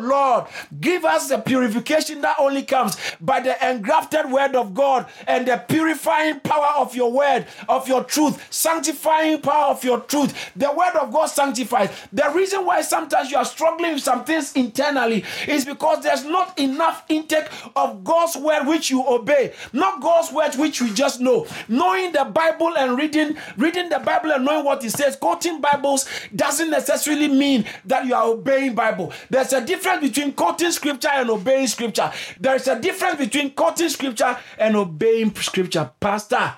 Lord, 0.00 0.46
give 0.80 1.04
us 1.04 1.28
the 1.28 1.38
purification 1.38 2.20
that 2.22 2.36
only 2.38 2.62
comes 2.62 2.96
by 3.20 3.40
the 3.40 3.56
engrafted 3.70 4.30
word 4.30 4.54
of 4.54 4.74
God 4.74 5.06
and 5.26 5.46
the 5.46 5.62
purifying 5.68 6.40
power 6.40 6.74
of 6.76 6.94
your 6.94 7.12
word, 7.12 7.46
of 7.68 7.88
your 7.88 8.04
truth, 8.04 8.46
sanctifying 8.52 9.40
power 9.40 9.70
of 9.70 9.84
your 9.84 10.00
truth. 10.00 10.52
The 10.56 10.70
word 10.70 10.96
of 11.00 11.12
God 11.12 11.26
sanctifies. 11.26 11.90
The 12.12 12.30
reason 12.34 12.64
why 12.64 12.82
sometimes 12.82 13.30
you 13.30 13.36
are 13.36 13.44
struggling 13.44 13.94
with 13.94 14.02
some 14.02 14.24
things 14.24 14.52
internally 14.54 15.24
is 15.46 15.64
because 15.64 16.02
there's 16.02 16.24
not 16.24 16.58
enough 16.58 17.04
intake 17.08 17.48
of 17.76 18.04
God's 18.04 18.36
word 18.36 18.66
which 18.66 18.90
you 18.90 19.06
obey, 19.06 19.52
not 19.72 20.00
God's 20.00 20.32
word 20.32 20.54
which 20.56 20.80
you 20.80 20.92
just 20.94 21.20
know 21.20 21.46
knowing 21.68 22.12
the 22.12 22.24
Bible 22.24 22.76
and 22.76 22.98
reading 22.98 23.36
reading 23.56 23.88
the 23.88 23.98
Bible 23.98 24.32
and 24.32 24.44
knowing 24.44 24.64
what 24.64 24.84
it 24.84 24.90
says, 24.90 25.16
quoting 25.16 25.60
Bibles 25.60 26.08
doesn't 26.34 26.70
necessarily 26.70 27.28
mean 27.28 27.64
that 27.84 28.06
you 28.06 28.14
are 28.14 28.26
obeying 28.26 28.74
Bible. 28.74 29.12
There's 29.30 29.52
a 29.52 29.64
difference 29.64 29.87
between 29.96 30.32
quoting 30.32 30.70
scripture 30.70 31.08
and 31.10 31.30
obeying 31.30 31.66
scripture. 31.66 32.12
There's 32.38 32.68
a 32.68 32.78
difference 32.80 33.18
between 33.18 33.50
quoting 33.52 33.88
scripture 33.88 34.38
and 34.58 34.76
obeying 34.76 35.34
scripture. 35.34 35.90
Pastor, 35.98 36.54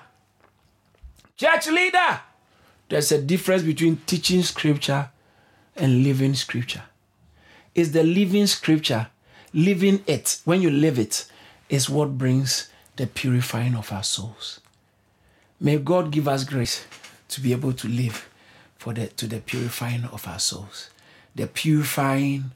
church 1.37 1.67
leader, 1.67 2.19
there's 2.89 3.11
a 3.11 3.21
difference 3.21 3.63
between 3.63 3.97
teaching 4.05 4.43
scripture 4.43 5.09
and 5.75 6.03
living 6.03 6.35
scripture. 6.35 6.83
It's 7.73 7.89
the 7.89 8.03
living 8.03 8.47
scripture, 8.47 9.07
living 9.53 10.03
it, 10.07 10.39
when 10.43 10.61
you 10.61 10.69
live 10.69 10.99
it, 10.99 11.25
is 11.69 11.89
what 11.89 12.17
brings 12.17 12.69
the 12.97 13.07
purifying 13.07 13.75
of 13.75 13.91
our 13.91 14.03
souls. 14.03 14.59
May 15.59 15.77
God 15.77 16.11
give 16.11 16.27
us 16.27 16.43
grace 16.43 16.85
to 17.29 17.39
be 17.39 17.51
able 17.53 17.73
to 17.73 17.87
live 17.87 18.27
for 18.77 18.93
the, 18.93 19.07
to 19.07 19.27
the 19.27 19.39
purifying 19.39 20.03
of 20.05 20.27
our 20.27 20.39
souls, 20.39 20.89
the 21.35 21.47
purifying 21.47 22.51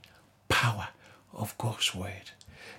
power 0.49 0.89
of 1.33 1.57
God's 1.57 1.93
word, 1.93 2.31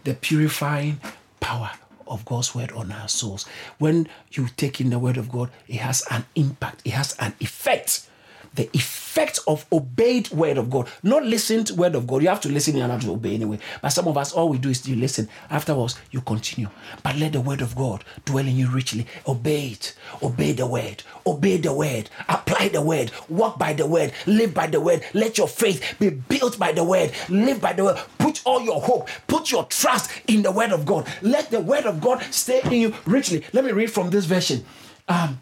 the 0.04 0.14
purifying 0.14 1.00
power 1.40 1.72
of 2.06 2.24
God's 2.24 2.54
word 2.54 2.72
on 2.72 2.92
our 2.92 3.08
souls. 3.08 3.46
When 3.78 4.08
you 4.32 4.48
take 4.56 4.80
in 4.80 4.90
the 4.90 4.98
word 4.98 5.16
of 5.16 5.30
God, 5.30 5.50
it 5.68 5.76
has 5.76 6.04
an 6.10 6.24
impact, 6.34 6.82
it 6.84 6.92
has 6.92 7.16
an 7.18 7.34
effect. 7.40 8.08
The 8.57 8.68
effect 8.72 9.38
of 9.46 9.64
obeyed 9.70 10.30
word 10.30 10.59
of 10.59 10.70
God, 10.70 10.88
not 11.02 11.24
listen 11.24 11.64
to 11.64 11.74
word 11.74 11.94
of 11.94 12.07
God. 12.07 12.22
You 12.22 12.28
have 12.28 12.40
to 12.42 12.48
listen 12.48 12.76
in 12.76 12.90
order 12.90 13.04
to 13.04 13.12
obey 13.12 13.34
anyway. 13.34 13.59
But 13.80 13.90
some 13.90 14.09
of 14.09 14.16
us, 14.16 14.32
all 14.32 14.48
we 14.48 14.59
do 14.59 14.70
is 14.70 14.86
you 14.88 14.96
listen. 14.96 15.28
Afterwards, 15.50 15.98
you 16.11 16.20
continue. 16.22 16.68
But 17.02 17.16
let 17.16 17.32
the 17.32 17.40
word 17.40 17.61
of 17.61 17.76
God 17.76 18.04
dwell 18.24 18.46
in 18.46 18.57
you 18.57 18.68
richly. 18.70 19.07
Obey 19.26 19.68
it. 19.68 19.94
Obey 20.22 20.52
the 20.52 20.66
word. 20.66 21.02
Obey 21.26 21.59
the 21.59 21.72
word. 21.72 22.11
Apply 22.28 22.68
the 22.68 22.82
word. 22.82 23.12
Walk 23.28 23.59
by 23.59 23.72
the 23.72 23.86
word. 23.86 24.12
Live 24.26 24.52
by 24.54 24.66
the 24.66 24.80
word. 24.80 25.04
Let 25.14 25.38
your 25.38 25.48
faith 25.48 25.96
be 25.98 26.11
built 26.11 26.59
by 26.59 26.72
the 26.72 26.84
word. 26.84 27.12
Live 27.28 27.61
by 27.61 27.72
the 27.72 27.84
word. 27.84 27.98
Put 28.18 28.42
all 28.46 28.62
your 28.62 28.80
hope, 28.80 29.09
put 29.26 29.50
your 29.50 29.64
trust 29.64 30.11
in 30.28 30.42
the 30.42 30.52
word 30.52 30.72
of 30.72 30.86
God. 30.86 31.07
Let 31.22 31.50
the 31.50 31.61
word 31.61 31.84
of 31.84 32.00
God 32.00 32.22
stay 32.30 32.61
in 32.64 32.72
you 32.72 32.94
richly. 33.04 33.44
Let 33.52 33.64
me 33.64 33.72
read 33.72 33.90
from 33.90 34.11
this 34.11 34.24
version. 34.24 34.64
Um, 35.09 35.40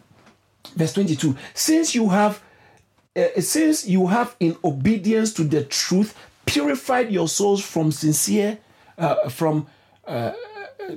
verse 0.74 0.92
22. 0.94 1.36
Since 1.54 1.94
you 1.94 2.08
have 2.08 2.42
uh, 3.16 3.40
since 3.40 3.86
you 3.86 4.06
have 4.06 4.34
in 4.40 4.56
obedience 4.64 5.32
to 5.34 5.44
the 5.44 5.64
truth 5.64 6.16
purified 6.46 7.10
your 7.10 7.28
souls 7.28 7.62
from 7.64 7.92
sincere 7.92 8.58
uh, 8.98 9.28
from 9.28 9.66
uh, 10.06 10.32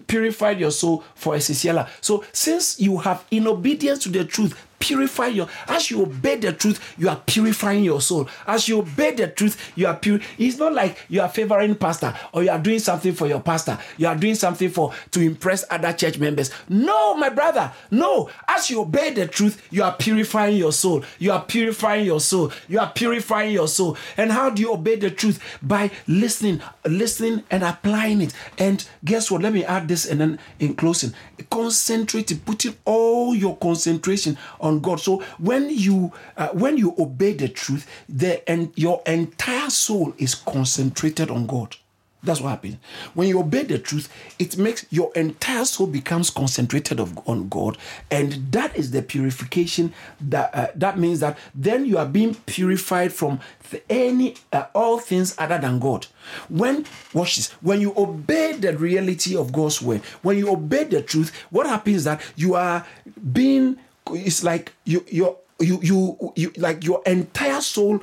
purified 0.08 0.60
your 0.60 0.72
soul 0.72 1.04
for 1.16 1.36
a 1.36 1.42
sincere 1.42 1.74
life. 1.74 1.98
So 2.02 2.24
since 2.34 2.80
you 2.80 2.98
have 2.98 3.24
in 3.32 3.48
obedience 3.48 4.00
to 4.00 4.10
the 4.10 4.26
truth 4.26 4.67
purify 4.80 5.28
your 5.28 5.48
as 5.68 5.90
you 5.90 6.02
obey 6.04 6.36
the 6.36 6.54
truth 6.54 6.96
you 6.98 7.10
are 7.10 7.22
purifying 7.26 7.84
your 7.84 8.02
soul. 8.02 8.28
As 8.46 8.68
you 8.68 8.80
obey 8.80 9.12
the 9.12 9.28
truth 9.28 9.72
you 9.76 9.88
are 9.88 9.96
pure 9.96 10.20
it's 10.38 10.58
not 10.58 10.74
like 10.74 10.98
you 11.10 11.22
are 11.22 11.30
favoring 11.30 11.76
pastor 11.76 12.14
or 12.34 12.44
you 12.44 12.50
are 12.50 12.60
doing 12.60 12.80
something 12.80 13.14
for 13.14 13.28
your 13.28 13.42
pastor. 13.42 13.78
You 13.98 14.08
are 14.08 14.16
doing 14.16 14.36
something 14.36 14.70
for 14.70 14.94
to 15.12 15.22
impress 15.22 15.66
other 15.70 15.94
church 15.94 16.18
members. 16.20 16.52
No 16.70 17.16
my 17.16 17.30
brother 17.30 17.72
no. 17.92 18.30
As 18.48 18.70
you 18.70 18.82
obey 18.82 19.12
the 19.14 19.28
truth 19.28 19.62
you 19.72 19.84
are 19.84 19.94
purifying 19.94 20.58
your 20.58 20.72
soul. 20.72 21.04
You 21.20 21.32
are 21.32 21.44
purifying 21.44 22.06
your 22.06 22.20
soul. 22.20 22.52
You 22.68 22.80
are 22.80 22.92
purifying 22.92 23.54
your 23.54 23.68
soul. 23.68 23.98
And 24.16 24.32
how 24.32 24.50
do 24.50 24.62
you 24.62 24.74
obey 24.74 24.96
the 24.96 25.12
truth? 25.12 25.40
By 25.62 25.92
listening 26.08 26.62
listening 26.86 27.44
and 27.50 27.64
applying 27.64 28.22
it. 28.22 28.34
And 28.58 28.88
guess 29.04 29.32
what? 29.32 29.42
Let 29.42 29.54
me 29.54 29.64
add 29.66 29.88
this 29.88 30.06
and 30.06 30.22
then 30.22 30.40
in 30.60 30.76
closing. 30.76 31.14
Concentrating 31.50 32.40
putting 32.40 32.76
all 32.86 33.36
your 33.36 33.58
concentration 33.58 34.38
on 34.60 34.67
God. 34.80 35.00
So 35.00 35.24
when 35.40 35.70
you 35.70 36.12
uh, 36.36 36.50
when 36.50 36.78
you 36.78 36.94
obey 36.98 37.34
the 37.34 37.50
truth, 37.50 37.88
the 38.08 38.48
and 38.50 38.72
your 38.76 39.02
entire 39.06 39.70
soul 39.70 40.14
is 40.18 40.36
concentrated 40.36 41.32
on 41.32 41.48
God. 41.48 41.76
That's 42.24 42.42
what 42.42 42.50
happens. 42.50 42.78
When 43.14 43.28
you 43.28 43.40
obey 43.40 43.64
the 43.64 43.78
truth, 43.78 44.10
it 44.40 44.58
makes 44.58 44.86
your 44.90 45.12
entire 45.16 45.66
soul 45.66 45.88
becomes 45.88 46.30
concentrated 46.30 47.00
of, 47.00 47.18
on 47.28 47.48
God, 47.48 47.78
and 48.10 48.34
that 48.52 48.76
is 48.76 48.92
the 48.92 49.02
purification. 49.02 49.94
That 50.20 50.54
uh, 50.54 50.68
that 50.76 50.98
means 50.98 51.20
that 51.20 51.38
then 51.54 51.86
you 51.86 51.98
are 51.98 52.06
being 52.08 52.34
purified 52.34 53.14
from 53.14 53.40
th- 53.70 53.84
any 53.90 54.36
uh, 54.52 54.66
all 54.74 54.98
things 55.00 55.36
other 55.38 55.60
than 55.60 55.80
God. 55.80 56.08
When 56.50 56.86
watch 57.14 57.36
this, 57.36 57.52
when 57.62 57.82
you 57.82 57.94
obey 57.96 58.54
the 58.54 58.76
reality 58.76 59.38
of 59.38 59.54
God's 59.54 59.82
word, 59.82 60.02
when 60.22 60.38
you 60.38 60.50
obey 60.50 60.86
the 60.86 61.04
truth, 61.04 61.32
what 61.52 61.68
happens 61.68 62.04
that 62.06 62.22
you 62.36 62.56
are 62.56 62.86
being. 63.32 63.78
It's 64.12 64.44
like 64.44 64.74
you 64.86 65.04
you 65.08 65.36
you 65.60 65.80
you 65.82 66.34
you 66.36 66.52
like 66.58 66.84
your 66.84 67.02
entire 67.06 67.62
soul 67.62 68.02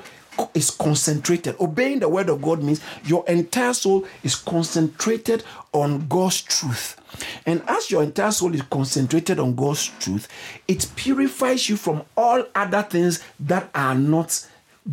is 0.55 0.71
concentrated. 0.71 1.57
Obeying 1.61 2.01
the 2.01 2.09
word 2.09 2.29
of 2.29 2.43
God 2.43 2.63
means 2.63 2.81
your 3.05 3.25
entire 3.29 3.75
soul 3.75 4.05
is 4.23 4.35
concentrated 4.35 5.45
on 5.73 6.07
God's 6.09 6.43
truth. 6.43 7.01
And 7.47 7.63
as 7.69 7.91
your 7.91 8.03
entire 8.03 8.33
soul 8.33 8.55
is 8.55 8.63
concentrated 8.63 9.39
on 9.39 9.55
God's 9.55 9.87
truth, 10.01 10.29
it 10.67 10.91
purifies 10.97 11.69
you 11.69 11.77
from 11.77 12.03
all 12.17 12.45
other 12.55 12.83
things 12.83 13.23
that 13.41 13.71
are 13.75 13.95
not 13.95 14.47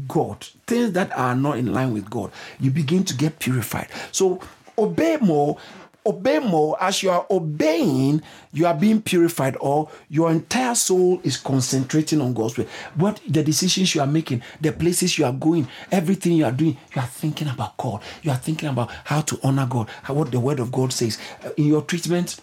God, 0.07 0.45
things 0.67 0.93
that 0.93 1.11
are 1.17 1.35
not 1.35 1.57
in 1.57 1.73
line 1.73 1.93
with 1.93 2.09
God. 2.09 2.31
You 2.59 2.71
begin 2.71 3.03
to 3.05 3.15
get 3.15 3.39
purified. 3.39 3.87
So 4.11 4.39
obey 4.77 5.17
more 5.17 5.57
obey 6.05 6.39
more. 6.39 6.77
As 6.81 7.03
you 7.03 7.09
are 7.09 7.25
obeying 7.29 8.21
you 8.53 8.65
are 8.65 8.73
being 8.73 9.01
purified 9.01 9.55
or 9.59 9.89
your 10.09 10.31
entire 10.31 10.75
soul 10.75 11.21
is 11.23 11.37
concentrating 11.37 12.21
on 12.21 12.33
god's 12.33 12.57
way. 12.57 12.67
What 12.95 13.21
the 13.27 13.43
decisions 13.43 13.93
you 13.95 14.01
are 14.01 14.07
making 14.07 14.41
the 14.59 14.71
places 14.71 15.17
you 15.17 15.25
are 15.25 15.33
going 15.33 15.67
everything 15.91 16.33
you 16.33 16.45
are 16.45 16.51
doing 16.51 16.77
you 16.95 17.01
are 17.01 17.07
thinking 17.07 17.47
about 17.47 17.77
god. 17.77 18.01
You 18.23 18.31
are 18.31 18.37
thinking 18.37 18.69
about 18.69 18.91
how 19.05 19.21
to 19.21 19.39
honor 19.43 19.67
god 19.67 19.89
how, 20.03 20.13
what 20.13 20.31
the 20.31 20.39
word 20.39 20.59
of 20.59 20.71
god 20.71 20.93
says. 20.93 21.17
In 21.57 21.65
your 21.65 21.81
treatment 21.83 22.39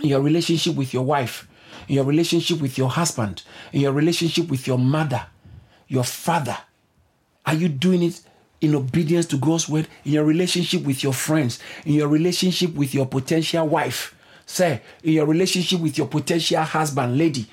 in 0.00 0.08
your 0.08 0.20
relationship 0.20 0.76
with 0.76 0.92
your 0.92 1.04
wife 1.04 1.48
in 1.88 1.96
your 1.96 2.04
relationship 2.04 2.60
with 2.60 2.78
your 2.78 2.88
husband 2.88 3.42
in 3.72 3.80
your 3.80 3.92
relationship 3.92 4.48
with 4.48 4.66
your 4.66 4.78
mother 4.78 5.26
your 5.88 6.04
father 6.04 6.56
are 7.46 7.54
you 7.54 7.68
doing 7.68 8.02
it 8.02 8.20
in 8.62 8.74
obedience 8.74 9.26
to 9.26 9.36
God's 9.36 9.68
word, 9.68 9.88
in 10.04 10.12
your 10.12 10.24
relationship 10.24 10.84
with 10.84 11.02
your 11.02 11.12
friends, 11.12 11.58
in 11.84 11.94
your 11.94 12.08
relationship 12.08 12.74
with 12.74 12.94
your 12.94 13.06
potential 13.06 13.68
wife, 13.68 14.14
say, 14.46 14.80
in 15.02 15.12
your 15.12 15.26
relationship 15.26 15.80
with 15.80 15.98
your 15.98 16.06
potential 16.06 16.62
husband, 16.62 17.18
lady. 17.18 17.46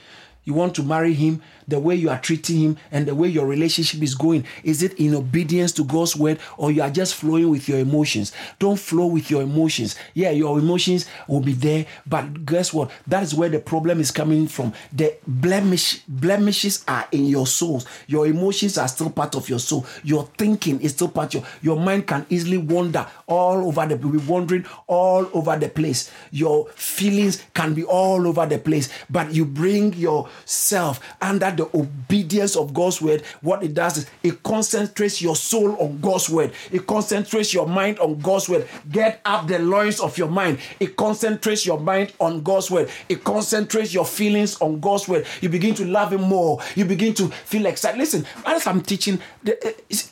You 0.45 0.53
want 0.53 0.75
to 0.75 0.83
marry 0.83 1.13
him, 1.13 1.41
the 1.69 1.79
way 1.79 1.95
you 1.95 2.09
are 2.09 2.19
treating 2.19 2.57
him 2.57 2.77
and 2.91 3.05
the 3.05 3.15
way 3.15 3.27
your 3.27 3.45
relationship 3.45 4.01
is 4.01 4.15
going 4.15 4.43
is 4.63 4.83
it 4.83 4.93
in 4.99 5.15
obedience 5.15 5.71
to 5.71 5.83
god's 5.83 6.15
word 6.15 6.39
or 6.57 6.71
you 6.71 6.81
are 6.81 6.89
just 6.89 7.15
flowing 7.15 7.49
with 7.49 7.67
your 7.69 7.79
emotions? 7.79 8.31
Don't 8.57 8.79
flow 8.79 9.07
with 9.07 9.29
your 9.29 9.41
emotions. 9.41 9.95
Yeah 10.13 10.31
your 10.31 10.57
emotions 10.59 11.05
will 11.27 11.41
be 11.41 11.53
there 11.53 11.85
but 12.05 12.45
guess 12.45 12.73
what? 12.73 12.91
That 13.07 13.23
is 13.23 13.33
where 13.35 13.49
the 13.49 13.59
problem 13.59 13.99
is 13.99 14.11
coming 14.11 14.47
from. 14.47 14.73
The 14.91 15.15
blemish 15.27 15.99
blemishes 16.07 16.83
are 16.87 17.07
in 17.11 17.25
your 17.25 17.47
souls. 17.47 17.85
Your 18.07 18.27
emotions 18.27 18.77
are 18.77 18.87
still 18.87 19.09
part 19.09 19.35
of 19.35 19.49
your 19.49 19.59
soul. 19.59 19.85
Your 20.03 20.25
thinking 20.37 20.81
is 20.81 20.91
still 20.91 21.09
part 21.09 21.35
of 21.35 21.41
your, 21.61 21.75
your 21.75 21.83
mind 21.83 22.07
can 22.07 22.25
easily 22.29 22.57
wander 22.57 23.05
all 23.27 23.67
over 23.67 23.85
the 23.85 23.95
be 23.95 24.17
wandering 24.17 24.65
all 24.87 25.29
over 25.33 25.57
the 25.57 25.69
place. 25.69 26.11
Your 26.31 26.67
feelings 26.69 27.43
can 27.53 27.73
be 27.73 27.83
all 27.83 28.27
over 28.27 28.45
the 28.45 28.57
place 28.57 28.89
but 29.09 29.33
you 29.33 29.45
bring 29.45 29.93
yourself 29.93 30.99
under 31.21 31.51
the 31.59 31.77
obedience 31.77 32.55
of 32.55 32.73
God's 32.73 33.01
word, 33.01 33.21
what 33.41 33.61
it 33.63 33.73
does 33.73 33.97
is 33.97 34.09
it 34.23 34.41
concentrates 34.43 35.21
your 35.21 35.35
soul 35.35 35.75
on 35.75 35.99
God's 35.99 36.29
word. 36.29 36.53
It 36.71 36.87
concentrates 36.87 37.53
your 37.53 37.67
mind 37.67 37.99
on 37.99 38.19
God's 38.19 38.47
word. 38.47 38.67
Get 38.89 39.19
up 39.25 39.47
the 39.47 39.59
loins 39.59 39.99
of 39.99 40.17
your 40.17 40.29
mind. 40.29 40.59
It 40.79 40.95
concentrates 40.95 41.65
your 41.65 41.79
mind 41.79 42.13
on 42.19 42.41
God's 42.43 42.71
word. 42.71 42.89
It 43.09 43.25
concentrates 43.25 43.93
your 43.93 44.05
feelings 44.05 44.59
on 44.61 44.79
God's 44.79 45.07
word. 45.09 45.25
You 45.41 45.49
begin 45.49 45.75
to 45.75 45.85
love 45.85 46.13
Him 46.13 46.21
more. 46.21 46.61
You 46.75 46.85
begin 46.85 47.13
to 47.15 47.27
feel 47.27 47.65
excited. 47.65 47.97
Listen, 47.97 48.25
as 48.45 48.65
I'm 48.65 48.81
teaching, 48.81 49.19
eh, 49.45 49.55
it's, 49.89 50.09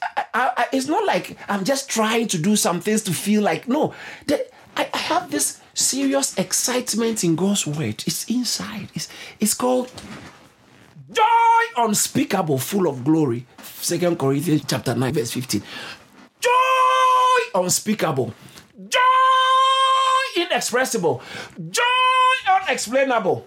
it's 0.73 0.87
not 0.87 1.05
like 1.05 1.37
I'm 1.47 1.63
just 1.63 1.89
trying 1.89 2.27
to 2.27 2.37
do 2.37 2.57
some 2.57 2.81
things 2.81 3.03
to 3.03 3.13
feel 3.13 3.41
like, 3.41 3.69
no. 3.69 3.93
I 4.75 4.95
have 4.95 5.31
this 5.31 5.59
serious 5.73 6.37
excitement 6.37 7.23
in 7.23 7.35
God's 7.35 7.65
word. 7.65 8.03
It's 8.05 8.29
inside. 8.29 8.89
It's, 8.93 9.07
it's 9.39 9.53
called 9.55 9.91
joy 11.11 11.23
unspeakable, 11.77 12.57
full 12.57 12.87
of 12.87 13.03
glory. 13.03 13.45
Second 13.61 14.17
Corinthians 14.17 14.63
chapter 14.67 14.95
9, 14.95 15.13
verse 15.13 15.31
15. 15.31 15.61
Joy 16.39 17.61
unspeakable, 17.61 18.33
joy 18.87 20.41
inexpressible, 20.41 21.21
joy 21.69 22.51
unexplainable. 22.61 23.45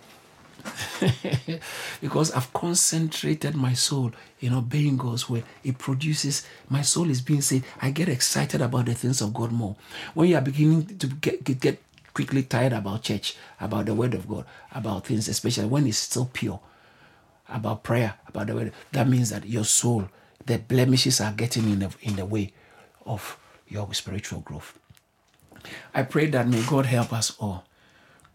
because 2.00 2.32
I've 2.32 2.52
concentrated 2.52 3.54
my 3.54 3.72
soul 3.72 4.12
in 4.40 4.52
obeying 4.52 4.96
God's 4.96 5.28
word. 5.28 5.44
It 5.64 5.78
produces, 5.78 6.46
my 6.68 6.82
soul 6.82 7.10
is 7.10 7.20
being 7.20 7.40
saved. 7.42 7.64
I 7.80 7.90
get 7.90 8.08
excited 8.08 8.60
about 8.60 8.86
the 8.86 8.94
things 8.94 9.20
of 9.20 9.34
God 9.34 9.52
more. 9.52 9.76
When 10.14 10.28
you 10.28 10.36
are 10.36 10.42
beginning 10.42 10.98
to 10.98 11.06
get, 11.06 11.44
get, 11.44 11.60
get 11.60 11.82
quickly 12.12 12.42
tired 12.42 12.72
about 12.72 13.02
church, 13.02 13.36
about 13.60 13.86
the 13.86 13.94
word 13.94 14.14
of 14.14 14.28
God, 14.28 14.44
about 14.72 15.06
things, 15.06 15.28
especially 15.28 15.66
when 15.66 15.86
it's 15.86 15.98
still 15.98 16.28
pure, 16.32 16.60
about 17.50 17.82
prayer, 17.82 18.14
about 18.26 18.46
the 18.46 18.54
word, 18.54 18.72
that 18.92 19.08
means 19.08 19.30
that 19.30 19.46
your 19.46 19.64
soul, 19.64 20.08
the 20.46 20.58
blemishes 20.58 21.20
are 21.20 21.32
getting 21.32 21.64
in 21.70 21.80
the, 21.80 21.94
in 22.02 22.16
the 22.16 22.24
way 22.24 22.52
of 23.04 23.38
your 23.68 23.92
spiritual 23.94 24.40
growth. 24.40 24.78
I 25.94 26.02
pray 26.04 26.26
that 26.26 26.48
may 26.48 26.62
God 26.62 26.86
help 26.86 27.12
us 27.12 27.36
all 27.38 27.64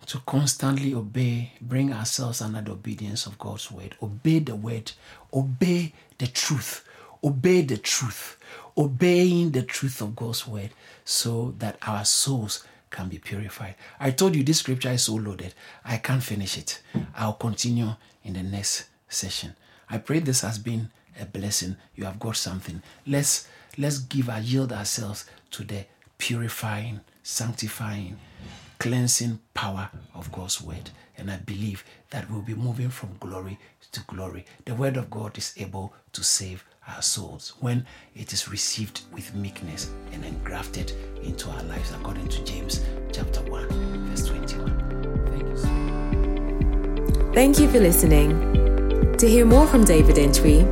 to 0.07 0.20
constantly 0.20 0.93
obey, 0.93 1.53
bring 1.61 1.91
ourselves 1.91 2.41
under 2.41 2.61
the 2.61 2.72
obedience 2.72 3.26
of 3.26 3.39
God's 3.39 3.72
word. 3.72 3.95
Obey 4.01 4.39
the 4.39 4.55
word, 4.55 4.91
obey 5.34 5.93
the 6.20 6.28
truth, 6.28 6.88
obey 7.24 7.61
the 7.61 7.78
truth, 7.78 8.38
obeying 8.78 9.51
the 9.51 9.63
truth 9.63 10.01
of 10.01 10.16
God's 10.16 10.47
word 10.47 10.70
so 11.03 11.55
that 11.57 11.78
our 11.82 12.05
souls 12.05 12.63
can 12.91 13.09
be 13.09 13.18
purified. 13.18 13.76
I 13.99 14.11
told 14.11 14.36
you 14.36 14.43
this 14.43 14.59
scripture 14.59 14.91
is 14.91 15.03
so 15.03 15.16
loaded, 15.16 15.53
I 15.84 15.97
can't 15.97 16.24
finish 16.24 16.57
it. 16.57 16.82
I'll 17.16 17.34
continue 17.34 17.89
in 18.24 18.34
the 18.34 18.43
next 18.43 18.86
session. 19.16 19.55
I 19.89 19.97
pray 19.97 20.20
this 20.20 20.41
has 20.41 20.59
been 20.59 20.89
a 21.20 21.26
blessing. 21.26 21.78
You 21.95 22.05
have 22.05 22.20
got 22.20 22.36
something. 22.38 22.82
Let's 23.07 23.47
let's 23.78 23.99
give 23.99 24.30
our 24.30 24.39
yield 24.39 24.72
ourselves 24.72 25.26
to 25.51 25.63
the 25.63 25.86
purifying, 26.18 27.01
sanctifying, 27.24 28.18
cleansing 28.80 29.39
power 29.53 29.89
of 30.13 30.32
God's 30.32 30.61
word. 30.61 30.89
And 31.18 31.32
I 31.32 31.38
believe 31.38 31.84
that 32.09 32.30
we'll 32.30 32.41
be 32.41 32.55
moving 32.55 32.89
from 32.89 33.16
glory 33.20 33.57
to 33.91 34.01
glory. 34.01 34.45
The 34.66 34.76
word 34.76 34.97
of 34.97 35.09
God 35.09 35.38
is 35.38 35.53
able 35.57 35.93
to 36.13 36.24
save 36.24 36.66
our 36.88 37.01
souls 37.01 37.53
when 37.61 37.86
it 38.16 38.34
is 38.34 38.47
received 38.49 39.01
with 39.11 39.34
meekness 39.34 39.91
and 40.11 40.24
engrafted 40.24 40.91
into 41.24 41.49
our 41.49 41.63
lives 41.63 41.91
according 41.91 42.28
to 42.28 42.43
James 42.43 42.84
chapter 43.11 43.41
1 43.41 43.68
verse 44.09 44.28
21. 44.28 44.95
Thank 45.32 45.47
you. 45.47 47.34
Thank 47.34 47.59
you 47.59 47.68
for 47.70 47.80
listening. 47.80 48.64
To 49.20 49.30
hear 49.30 49.45
more 49.45 49.66
from 49.66 49.86
David 49.86 50.18
Entry, 50.18 50.63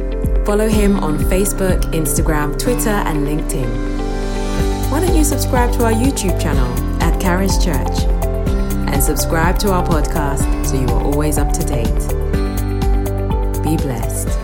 follow 0.44 0.68
him 0.68 1.00
on 1.00 1.18
Facebook, 1.18 1.80
Instagram, 1.94 2.60
Twitter, 2.60 2.90
and 2.90 3.26
LinkedIn. 3.26 4.92
Why 4.92 5.00
don't 5.00 5.16
you 5.16 5.24
subscribe 5.24 5.72
to 5.76 5.86
our 5.86 5.94
YouTube 5.94 6.42
channel 6.42 6.68
at 7.02 7.22
Charis 7.22 7.64
Church 7.64 8.04
and 8.04 9.02
subscribe 9.02 9.58
to 9.60 9.72
our 9.72 9.88
podcast 9.88 10.66
so 10.66 10.76
you 10.76 10.88
are 10.88 11.04
always 11.04 11.38
up 11.38 11.54
to 11.54 11.62
date? 11.66 11.88
Be 13.64 13.78
blessed. 13.78 14.43